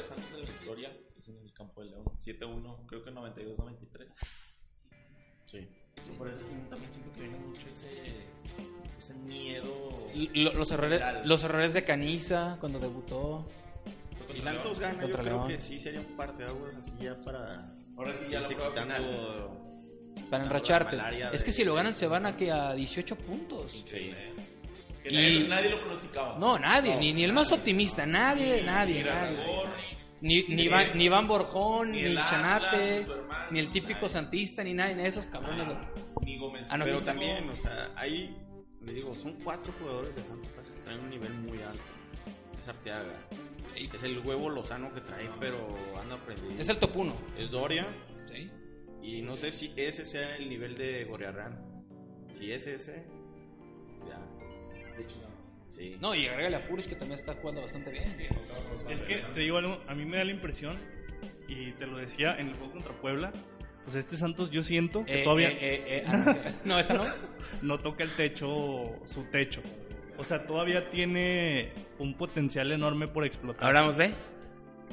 7-1, 2.25 2.85
creo 2.87 3.03
que 3.03 3.11
92-93. 3.11 4.07
Sí. 5.45 5.67
Sí, 6.01 6.09
por 6.17 6.27
eso 6.27 6.39
también 6.69 6.91
siento 6.91 7.11
que 7.13 7.21
viene 7.21 7.37
mucho 7.37 7.67
ese, 7.69 7.87
ese 8.97 9.13
miedo. 9.13 9.89
Lo- 10.33 10.53
los, 10.53 10.71
errores, 10.71 11.01
los 11.25 11.43
errores 11.43 11.73
de 11.73 11.83
Caniza 11.83 12.57
cuando 12.59 12.79
debutó. 12.79 13.47
Si 14.31 14.41
Santos 14.41 14.79
gana, 14.79 15.03
yo 15.03 15.11
creo 15.11 15.23
León. 15.23 15.47
que 15.47 15.59
sí 15.59 15.79
sería 15.79 15.99
un 15.99 16.15
parteaguas 16.17 16.75
así 16.75 16.91
ya 16.99 17.19
para 17.21 17.71
Ahora 17.95 18.13
sí 18.17 18.25
ya 18.31 18.41
prueba 18.41 18.69
quitando. 18.69 19.59
Para 20.29 20.43
enracharte. 20.45 20.97
Es 21.31 21.39
de- 21.41 21.45
que 21.45 21.51
si 21.51 21.63
lo 21.63 21.75
ganan 21.75 21.93
se 21.93 22.07
van 22.07 22.25
a 22.25 22.35
que 22.35 22.51
a 22.51 22.73
18 22.73 23.15
puntos. 23.15 23.83
Sí. 23.87 24.13
Que 25.03 25.09
Y- 25.09 25.13
nadie, 25.15 25.47
nadie 25.47 25.69
lo 25.69 25.79
pronosticaba. 25.81 26.39
No, 26.39 26.57
nadie, 26.57 26.95
No, 26.95 26.99
ni, 27.01 27.13
ni 27.13 27.23
el 27.23 27.33
más 27.33 27.51
optimista, 27.51 28.05
nadie, 28.05 28.63
nadie, 28.63 29.03
nadie. 29.03 29.37
Ni, 30.23 30.41
ni, 30.43 30.63
Iván, 30.63 30.87
ni 30.95 31.03
Iván 31.03 31.27
Borjón, 31.27 31.91
ni, 31.91 31.97
ni 32.01 32.03
el 32.05 32.15
Chanate, 32.15 32.65
Atlas, 32.65 32.97
ni 32.99 33.03
su 33.03 33.11
hermano, 33.13 33.45
ni 33.51 33.59
el 33.59 33.69
típico 33.71 33.93
nadie. 33.99 34.09
santista, 34.09 34.63
ni 34.63 34.73
nadie, 34.73 34.95
ni 34.95 35.03
esos 35.05 35.27
cabrones. 35.27 35.67
de- 35.67 35.75
Ni 36.25 36.37
Gómez. 36.37 36.65
Ah, 36.69 36.77
no, 36.77 36.85
Pero 36.85 37.01
también, 37.01 37.49
o 37.49 37.55
sea, 37.57 37.91
ahí, 37.97 38.35
le 38.81 38.93
digo, 38.93 39.13
son 39.15 39.33
cuatro 39.43 39.73
jugadores 39.79 40.15
de 40.15 40.23
Santos 40.23 40.49
Paz 40.53 40.69
que 40.69 40.79
traen 40.79 41.01
un 41.01 41.09
nivel 41.09 41.33
muy 41.39 41.61
alto. 41.61 41.83
Es 42.61 42.67
Arteaga. 42.69 43.19
Es 43.75 44.03
el 44.03 44.19
huevo 44.19 44.49
Lozano 44.49 44.93
que 44.93 45.01
trae, 45.01 45.29
pero 45.41 45.67
anda 45.99 46.15
aprendiendo. 46.15 46.61
Es 46.61 46.69
el 46.69 46.77
top 46.77 46.95
1. 46.95 47.13
Es 47.37 47.51
Doria. 47.51 47.85
¿sí? 48.31 48.49
Y 49.01 49.21
no 49.21 49.35
sé 49.35 49.51
si 49.51 49.73
ese 49.75 50.05
sea 50.05 50.37
el 50.37 50.47
nivel 50.47 50.75
de 50.77 51.03
Gorriarán. 51.03 51.59
Si 52.29 52.49
es 52.53 52.65
ese, 52.67 53.05
ya. 54.07 54.19
Sí. 55.75 55.97
No, 55.99 56.13
y 56.13 56.27
agrégale 56.27 56.57
a 56.57 56.59
Furish 56.59 56.87
que 56.87 56.95
también 56.95 57.19
está 57.19 57.33
jugando 57.33 57.61
bastante 57.61 57.91
bien. 57.91 58.05
Es 58.89 59.01
que 59.03 59.17
te 59.17 59.39
digo 59.39 59.57
algo, 59.57 59.81
a 59.87 59.95
mí 59.95 60.05
me 60.05 60.17
da 60.17 60.23
la 60.23 60.31
impresión, 60.31 60.77
y 61.47 61.71
te 61.73 61.87
lo 61.87 61.97
decía 61.97 62.35
en 62.37 62.49
el 62.49 62.55
juego 62.55 62.73
contra 62.73 62.93
Puebla, 62.93 63.31
pues 63.83 63.95
este 63.95 64.17
Santos 64.17 64.49
yo 64.51 64.63
siento 64.63 65.03
que 65.05 65.21
Eh, 65.21 65.23
todavía 65.23 65.49
eh, 65.49 65.57
eh, 65.59 65.83
eh, 65.87 66.03
ah, 66.07 66.35
no, 66.63 66.79
esa 66.79 66.93
no. 66.93 67.03
no 67.61 67.79
toca 67.79 68.03
el 68.03 68.11
techo, 68.15 68.83
su 69.05 69.23
techo. 69.31 69.61
O 70.17 70.23
sea, 70.23 70.45
todavía 70.45 70.89
tiene 70.89 71.71
un 71.97 72.13
potencial 72.15 72.71
enorme 72.71 73.07
por 73.07 73.25
explotar. 73.25 73.65
¿Hablamos 73.65 73.97
de? 73.97 74.13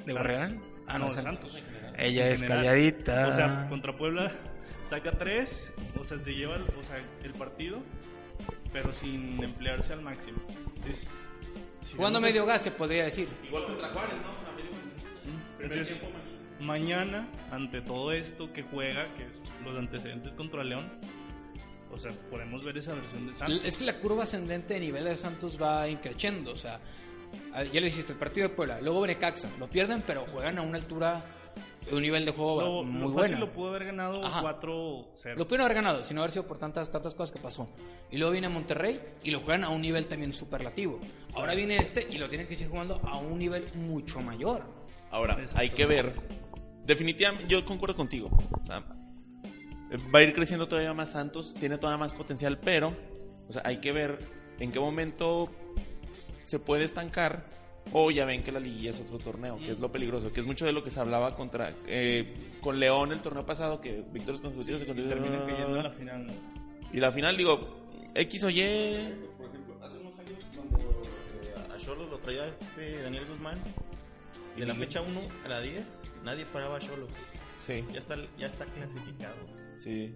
¿De. 0.07 0.13
Barragán? 0.15 0.63
Ah, 0.87 0.99
no, 0.99 1.05
No, 1.05 1.11
Santos. 1.11 1.53
Santos. 1.53 1.63
Ella 1.99 2.31
es 2.31 2.43
calladita. 2.43 3.29
O 3.29 3.33
sea, 3.33 3.67
contra 3.69 3.95
Puebla 3.97 4.33
saca 4.89 5.11
tres, 5.13 5.73
o 6.01 6.05
sea, 6.05 6.19
se 6.19 6.33
lleva 6.35 6.57
el, 6.57 6.63
o 6.63 6.83
sea, 6.89 6.97
el 7.23 7.33
partido, 7.35 7.81
pero 8.73 8.93
sin 8.93 9.43
emplearse 9.45 9.93
al 9.93 10.01
máximo. 10.01 10.39
Jugando 11.97 12.21
medio 12.21 12.47
gas 12.47 12.63
se 12.63 12.71
podría 12.71 13.05
decir. 13.05 13.29
Igual 13.47 13.67
contra 13.67 13.89
Juárez, 13.89 14.15
¿no? 14.17 15.65
Entonces, 15.65 15.99
mañana, 16.61 17.29
ante 17.51 17.83
todo 17.83 18.13
esto 18.13 18.53
que 18.53 18.63
juega, 18.63 19.05
que 19.17 19.25
es 19.25 19.31
los 19.65 19.77
antecedentes 19.77 20.33
contra 20.33 20.65
León, 20.65 20.91
o 21.93 21.99
sea, 21.99 22.13
podemos 22.31 22.65
ver 22.65 22.79
esa 22.79 22.95
versión 22.95 23.27
de 23.27 23.35
Santos. 23.35 23.61
Es 23.65 23.77
que 23.77 23.85
la 23.85 23.99
curva 23.99 24.23
ascendente 24.23 24.75
de 24.75 24.81
nivel 24.81 25.05
de 25.05 25.17
Santos 25.17 25.61
va 25.61 25.89
increciendo. 25.89 26.53
O 26.53 26.57
sea, 26.57 26.81
ya 27.73 27.81
lo 27.81 27.87
hiciste, 27.87 28.13
el 28.13 28.19
partido 28.19 28.49
de 28.49 28.55
Puebla. 28.55 28.81
Luego 28.81 29.03
viene 29.03 29.19
Caxa. 29.19 29.51
Lo 29.59 29.69
pierden, 29.69 30.03
pero 30.07 30.25
juegan 30.27 30.59
a 30.59 30.63
una 30.63 30.79
altura, 30.79 31.25
un 31.93 32.03
nivel 32.03 32.25
de 32.25 32.33
juego 32.33 32.61
Lo, 32.61 32.83
muy 32.85 33.01
lo 33.01 33.09
bueno. 33.09 33.23
fácil 33.23 33.41
lo 33.41 33.53
pudo 33.53 33.69
haber 33.71 33.85
ganado 33.87 34.25
Ajá. 34.25 34.43
4-0. 34.61 35.37
Lo 35.37 35.45
pudieron 35.47 35.65
haber 35.65 35.75
ganado, 35.75 36.05
sin 36.05 36.19
haber 36.19 36.31
sido 36.33 36.47
por 36.47 36.59
tantas, 36.59 36.91
tantas 36.91 37.15
cosas 37.15 37.33
que 37.35 37.41
pasó. 37.41 37.69
Y 38.11 38.19
luego 38.19 38.33
viene 38.33 38.49
Monterrey 38.49 39.01
y 39.23 39.31
lo 39.31 39.41
juegan 39.41 39.65
a 39.65 39.69
un 39.71 39.81
nivel 39.83 40.07
también 40.07 40.33
superlativo. 40.33 40.99
Ahora 41.35 41.55
viene 41.55 41.77
este 41.77 42.07
y 42.11 42.19
lo 42.19 42.29
tienen 42.29 42.47
que 42.47 42.57
seguir 42.57 42.71
jugando 42.71 43.01
a 43.05 43.19
un 43.19 43.39
nivel 43.39 43.65
mucho 43.75 44.21
mayor. 44.21 44.63
Ahora, 45.11 45.39
hay 45.55 45.71
que 45.71 45.87
ver. 45.87 46.13
Definitivamente, 46.85 47.47
yo 47.49 47.65
concuerdo 47.65 47.97
contigo. 47.97 48.29
O 48.61 48.65
sea, 48.65 48.85
va 50.15 50.19
a 50.21 50.23
ir 50.23 50.33
creciendo 50.33 50.69
todavía 50.69 50.95
más 50.95 51.13
Santos, 51.13 51.55
tiene 51.55 51.79
todavía 51.79 51.99
más 51.99 52.15
potencial, 52.15 52.59
pero 52.59 52.95
o 53.49 53.53
sea, 53.53 53.63
hay 53.65 53.79
que 53.79 53.93
ver 53.93 54.19
en 54.61 54.71
qué 54.71 54.79
momento 54.79 55.51
se 56.45 56.59
puede 56.59 56.85
estancar 56.85 57.45
o 57.93 58.11
ya 58.11 58.25
ven 58.25 58.43
que 58.43 58.53
la 58.53 58.61
liguilla 58.61 58.91
es 58.91 59.01
otro 59.01 59.19
torneo, 59.19 59.59
que 59.59 59.71
es 59.73 59.81
lo 59.81 59.91
peligroso, 59.91 60.33
que 60.33 60.41
es 60.41 60.47
mucho 60.47 60.65
de 60.67 60.73
lo 60.73 60.83
que 60.85 60.91
se 60.91 61.01
hablaba 61.01 61.35
contra 61.37 61.75
eh, 61.87 62.33
con 62.61 62.79
León 62.79 63.13
el 63.13 63.21
torneo 63.21 63.45
pasado, 63.45 63.81
que 63.81 64.03
victorias 64.13 64.41
consecutivas 64.43 64.81
se 64.81 64.87
termina 64.87 65.45
cayendo 65.47 65.77
en 65.77 65.83
la 65.83 65.91
final. 65.91 66.27
¿no? 66.27 66.33
Y 66.93 66.99
la 66.99 67.13
final, 67.13 67.37
digo, 67.37 67.87
X 68.15 68.45
o 68.45 68.51
Y, 68.51 68.55
Por 69.37 69.47
ejemplo, 69.49 69.77
hace 69.83 69.97
unos 69.99 70.19
años 70.19 70.39
cuando 70.55 70.79
eh, 70.81 71.75
a 71.75 71.77
Cholo 71.79 72.07
lo 72.07 72.19
traía 72.19 72.47
este 72.47 73.03
Daniel 73.03 73.27
Guzmán, 73.27 73.59
de 74.57 74.67
la 74.67 74.75
fecha 74.75 75.01
1 75.01 75.21
a 75.45 75.49
la 75.49 75.61
10, 75.61 75.85
nadie 76.25 76.45
paraba 76.47 76.77
a 76.77 76.81
Cholo. 76.81 77.07
sí, 77.57 77.85
Ya 77.93 77.99
está, 77.99 78.17
ya 78.39 78.47
está 78.47 78.65
clasificado. 78.67 79.37
sí. 79.77 80.15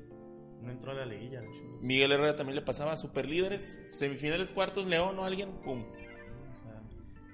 No 0.62 0.70
entró 0.70 0.92
a 0.92 0.94
la 0.94 1.04
liguilla. 1.04 1.42
Miguel 1.82 2.12
Herrera 2.12 2.36
también 2.36 2.54
le 2.56 2.62
pasaba 2.62 2.96
super 2.96 3.28
líderes, 3.28 3.76
semifinales, 3.90 4.50
cuartos, 4.50 4.86
León 4.86 5.18
o 5.18 5.24
alguien, 5.24 5.50
pum. 5.62 5.84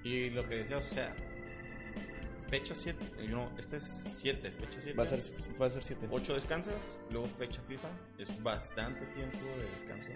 Y 0.03 0.29
lo 0.31 0.47
que 0.47 0.55
decías, 0.55 0.85
o 0.85 0.93
sea, 0.93 1.15
fecha 2.49 2.75
7, 2.75 3.27
no, 3.29 3.49
este 3.57 3.77
es 3.77 3.83
7, 4.19 4.51
fecha 4.51 4.79
7. 4.81 4.93
Va 4.93 5.03
a 5.03 5.05
ser, 5.05 5.19
va 5.61 5.65
a 5.67 5.69
ser 5.69 5.83
siete. 5.83 6.07
8 6.09 6.33
descansas, 6.33 6.99
luego 7.11 7.27
fecha 7.27 7.61
FIFA, 7.67 7.87
es 8.17 8.43
bastante 8.43 9.05
tiempo 9.07 9.37
de 9.57 9.69
descanso. 9.71 10.09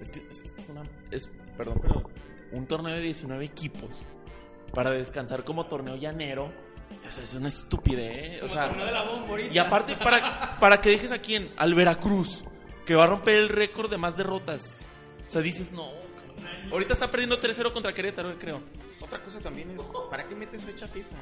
Es 0.00 0.10
que 0.10 0.20
es, 0.20 0.40
es 0.40 0.68
una. 0.68 0.82
Es, 1.10 1.30
perdón, 1.56 1.80
pero. 1.82 2.10
Un 2.52 2.66
torneo 2.66 2.94
de 2.94 3.02
19 3.02 3.44
equipos. 3.44 4.02
Para 4.72 4.90
descansar 4.90 5.44
como 5.44 5.66
torneo 5.66 5.96
llanero. 5.96 6.52
O 7.08 7.12
sea, 7.12 7.24
es 7.24 7.34
una 7.34 7.48
estupidez. 7.48 8.42
O 8.42 8.48
sea, 8.48 8.70
y 9.50 9.58
aparte, 9.58 9.96
para, 9.96 10.58
para 10.58 10.80
que 10.80 10.90
dejes 10.90 11.12
a 11.12 11.18
quién? 11.18 11.50
Al 11.56 11.74
Veracruz. 11.74 12.44
Que 12.84 12.94
va 12.94 13.04
a 13.04 13.06
romper 13.08 13.36
el 13.36 13.48
récord 13.48 13.90
de 13.90 13.98
más 13.98 14.16
derrotas. 14.16 14.76
O 15.26 15.30
sea, 15.30 15.42
dices, 15.42 15.72
no. 15.72 15.90
Ahorita 16.70 16.92
está 16.92 17.10
perdiendo 17.10 17.38
3-0 17.40 17.72
contra 17.72 17.92
Querétaro, 17.94 18.38
creo. 18.38 18.60
Otra 19.00 19.22
cosa 19.22 19.38
también 19.40 19.70
es, 19.70 19.80
¿para 20.10 20.26
qué 20.28 20.34
metes 20.34 20.64
fecha 20.64 20.88
FIFA? 20.88 21.16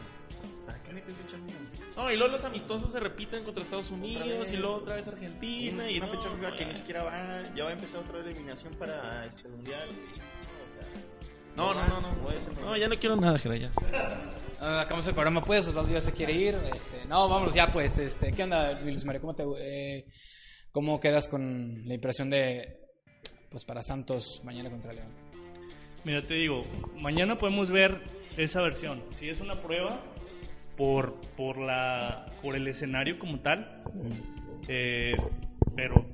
¿Para 0.67 0.83
qué 0.83 0.93
metes 0.93 1.15
fecha 1.17 1.37
FIFA? 1.37 1.85
No, 1.97 2.11
y 2.11 2.17
luego 2.17 2.33
los 2.33 2.45
amistosos 2.45 2.91
se 2.93 3.01
repiten 3.01 3.45
contra 3.45 3.63
Estados 3.63 3.91
Unidos. 3.91 4.51
Y 4.53 4.57
luego 4.57 4.77
otra 4.77 4.97
vez 4.97 5.07
Argentina. 5.07 5.91
Y 5.91 5.99
una 5.99 6.07
no, 6.07 6.13
fecha 6.15 6.29
FIFA 6.31 6.51
no, 6.51 6.57
que 6.57 6.67
ni 6.67 6.75
siquiera 6.75 7.05
va, 7.05 7.55
ya 7.55 7.65
va 7.65 7.71
a 7.71 7.73
empezar 7.73 8.01
otra 8.01 8.21
eliminación 8.21 8.73
para 8.75 9.27
este 9.27 9.49
mundial. 9.49 9.89
O 9.89 10.73
sea, 10.73 10.89
No, 11.57 11.75
no, 11.75 11.87
no. 11.87 12.01
No, 12.01 12.61
no 12.65 12.77
ya 12.77 12.89
no 12.89 12.99
quiero 12.99 13.17
nada, 13.17 13.39
Jera, 13.39 13.57
ya. 13.57 13.73
Ah, 14.61 14.81
acabamos 14.81 15.07
el 15.07 15.15
programa, 15.15 15.45
pues. 15.45 15.69
Osvaldo 15.69 15.93
ya 15.93 16.01
se 16.01 16.13
quiere 16.13 16.33
ir. 16.33 16.55
Este, 16.75 17.05
no, 17.07 17.29
vámonos 17.29 17.55
ya, 17.55 17.71
pues. 17.71 17.99
Este, 17.99 18.33
¿Qué 18.33 18.43
onda, 18.45 18.73
Luis 18.81 19.05
Mario? 19.05 19.21
¿Cómo, 19.21 19.35
te, 19.35 19.45
eh, 19.59 20.07
¿Cómo 20.73 20.99
quedas 21.01 21.29
con 21.29 21.87
la 21.87 21.95
impresión 21.95 22.31
de. 22.31 22.81
Pues 23.51 23.65
para 23.65 23.83
Santos 23.85 24.41
mañana 24.43 24.69
contra 24.69 24.93
León? 24.93 25.24
Mira, 26.05 26.21
te 26.21 26.35
digo, 26.35 26.65
mañana 27.01 27.39
podemos 27.39 27.71
ver 27.71 28.03
esa 28.37 28.61
versión. 28.61 29.03
Si 29.15 29.29
es 29.29 29.41
una 29.41 29.63
prueba 29.63 30.01
por, 30.77 31.15
por, 31.37 31.59
la, 31.59 32.27
por 32.43 32.57
el 32.57 32.69
escenario 32.69 33.19
como 33.19 33.41
tal, 33.41 33.83
eh, 34.69 35.15
pero 35.75 36.05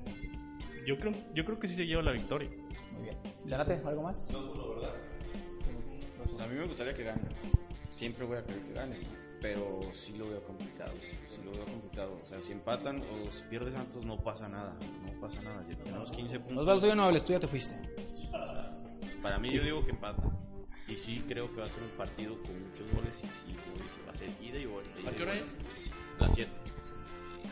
yo 0.87 0.97
creo, 0.97 1.13
yo 1.35 1.45
creo 1.45 1.59
que 1.59 1.67
sí 1.67 1.75
se 1.75 1.87
lleva 1.87 2.03
la 2.03 2.13
victoria. 2.13 2.49
Muy 2.93 3.05
bien. 3.05 3.17
Zanate, 3.49 3.81
¿algo 3.85 4.03
más? 4.03 4.31
Pues 4.33 6.41
a 6.41 6.47
mí 6.47 6.55
me 6.55 6.67
gustaría 6.67 6.95
que 6.95 7.03
gane. 7.03 7.23
Siempre 7.91 8.25
voy 8.25 8.39
a 8.39 8.45
querer 8.45 8.63
que 8.63 8.73
gane. 8.73 8.97
Pero 9.41 9.81
sí 9.93 10.15
lo 10.19 10.29
veo 10.29 10.43
complicado. 10.45 10.93
Sí 11.31 11.41
lo 11.45 11.53
veo 11.53 11.65
complicado. 11.65 12.21
O 12.23 12.27
sea, 12.27 12.41
si 12.43 12.53
empatan 12.53 13.01
o 13.01 13.33
si 13.33 13.43
pierde 13.45 13.73
Santos, 13.73 14.05
no 14.05 14.19
pasa 14.19 14.49
nada. 14.49 14.77
No 15.07 15.21
pasa 15.21 15.41
nada. 15.41 15.65
Ya 15.69 15.77
tenemos 15.77 16.13
15 16.13 16.41
puntos. 16.41 16.59
Osvaldo, 16.59 16.87
ya 16.87 16.95
no 16.95 17.05
hables, 17.05 17.25
tú 17.25 17.33
ya 17.33 17.41
te 17.41 17.49
fuiste. 17.49 17.75
Para 19.23 19.39
mí, 19.39 19.53
yo 19.53 19.63
digo 19.63 19.85
que 19.85 19.91
empata. 19.91 20.23
Y 20.89 20.97
sí 20.97 21.23
creo 21.29 21.53
que 21.55 21.61
va 21.61 21.67
a 21.67 21.71
ser 21.71 21.83
un 21.83 21.91
partido 21.91 22.41
con 22.43 22.69
muchos 22.69 22.91
goles. 22.93 23.17
Y 23.23 23.27
sí, 23.27 23.57
como 23.65 23.85
dice, 23.85 24.01
va 24.07 24.13
a 24.13 24.15
ser 24.15 24.29
ida 24.43 24.59
y 24.59 24.67
vuelta. 24.67 24.91
¿A 25.09 25.13
y 25.13 25.15
qué 25.15 25.23
hora 25.23 25.35
es? 25.35 25.59
Las 26.19 26.35
7. 26.35 26.51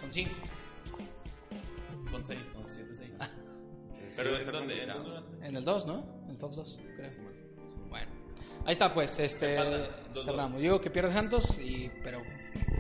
Con 0.01 0.13
5. 0.13 0.31
Con 2.11 2.25
6, 2.25 2.39
no, 2.55 2.69
7, 2.69 2.95
6. 2.95 3.17
Ah. 3.21 3.29
Pero 4.17 4.37
es 4.37 4.47
donde. 4.47 4.83
¿en 4.83 4.89
dónde? 4.89 5.47
En 5.47 5.57
el 5.57 5.65
2, 5.65 5.87
¿no? 5.87 6.05
En 6.29 6.39
Fox 6.39 6.57
2, 6.57 6.79
creo. 6.97 7.11
Bueno, 7.89 8.11
ahí 8.65 8.73
está, 8.73 8.93
pues. 8.93 9.19
Este, 9.19 9.57
dos, 10.13 10.25
cerramos. 10.25 10.61
Digo 10.61 10.81
que 10.81 10.91
pierde 10.91 11.13
Santos, 11.13 11.59
y, 11.59 11.91
pero 12.03 12.23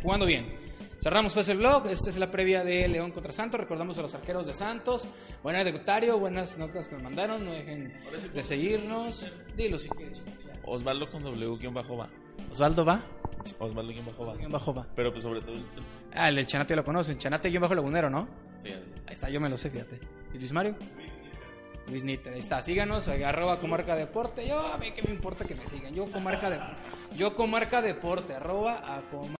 jugando 0.02 0.26
bien. 0.26 0.67
Cerramos 1.00 1.32
pues 1.34 1.48
el 1.48 1.58
blog. 1.58 1.86
Esta 1.86 2.10
es 2.10 2.16
la 2.18 2.30
previa 2.30 2.64
de 2.64 2.88
León 2.88 3.12
contra 3.12 3.32
Santos. 3.32 3.60
Recordamos 3.60 3.96
a 3.98 4.02
los 4.02 4.14
arqueros 4.14 4.46
de 4.46 4.54
Santos. 4.54 5.06
Buenas 5.42 5.64
debutario, 5.64 6.18
buenas 6.18 6.58
notas 6.58 6.88
que 6.88 6.96
me 6.96 7.02
mandaron. 7.04 7.44
No 7.44 7.52
dejen 7.52 7.92
de 8.34 8.42
seguirnos. 8.42 9.26
Dilo 9.56 9.78
si 9.78 9.88
quieres. 9.90 10.18
Osvaldo 10.64 11.10
con 11.10 11.22
W-va. 11.22 12.08
Osvaldo 12.52 12.84
va. 12.84 13.00
Osvaldo-va. 13.58 14.34
Guión 14.36 14.52
bajo 14.52 14.74
va. 14.74 14.86
Pero 14.96 15.10
pues 15.12 15.22
sobre 15.22 15.40
todo 15.40 15.52
el- 15.54 15.64
Ah, 16.12 16.28
el 16.28 16.36
del 16.36 16.46
Chanate 16.46 16.74
lo 16.74 16.84
conocen. 16.84 17.18
Chanate 17.18 17.48
guion 17.48 17.62
bajo 17.62 17.74
lagunero, 17.74 18.10
¿no? 18.10 18.28
Sí. 18.62 18.70
Ahí 19.06 19.14
está, 19.14 19.30
yo 19.30 19.40
me 19.40 19.48
lo 19.48 19.56
sé, 19.56 19.70
fíjate. 19.70 20.00
¿Y 20.34 20.38
Luis 20.38 20.52
Mario? 20.52 20.74
Luis 21.88 22.04
Nitter, 22.04 22.34
ahí 22.34 22.40
está. 22.40 22.62
Síganos, 22.62 23.08
eh, 23.08 23.24
arroba 23.24 23.60
comarca 23.60 23.94
deporte. 23.96 24.46
Yo, 24.46 24.58
a 24.58 24.76
mí 24.76 24.90
que 24.90 25.02
me 25.02 25.10
importa 25.10 25.46
que 25.46 25.54
me 25.54 25.66
sigan. 25.66 25.94
Yo 25.94 26.04
comarca 26.10 26.50
de, 26.50 26.58
yo 27.16 27.34
comarca 27.34 27.80
deporte, 27.80 28.34
arroba 28.34 28.74
a 28.84 29.00
comarca 29.02 29.26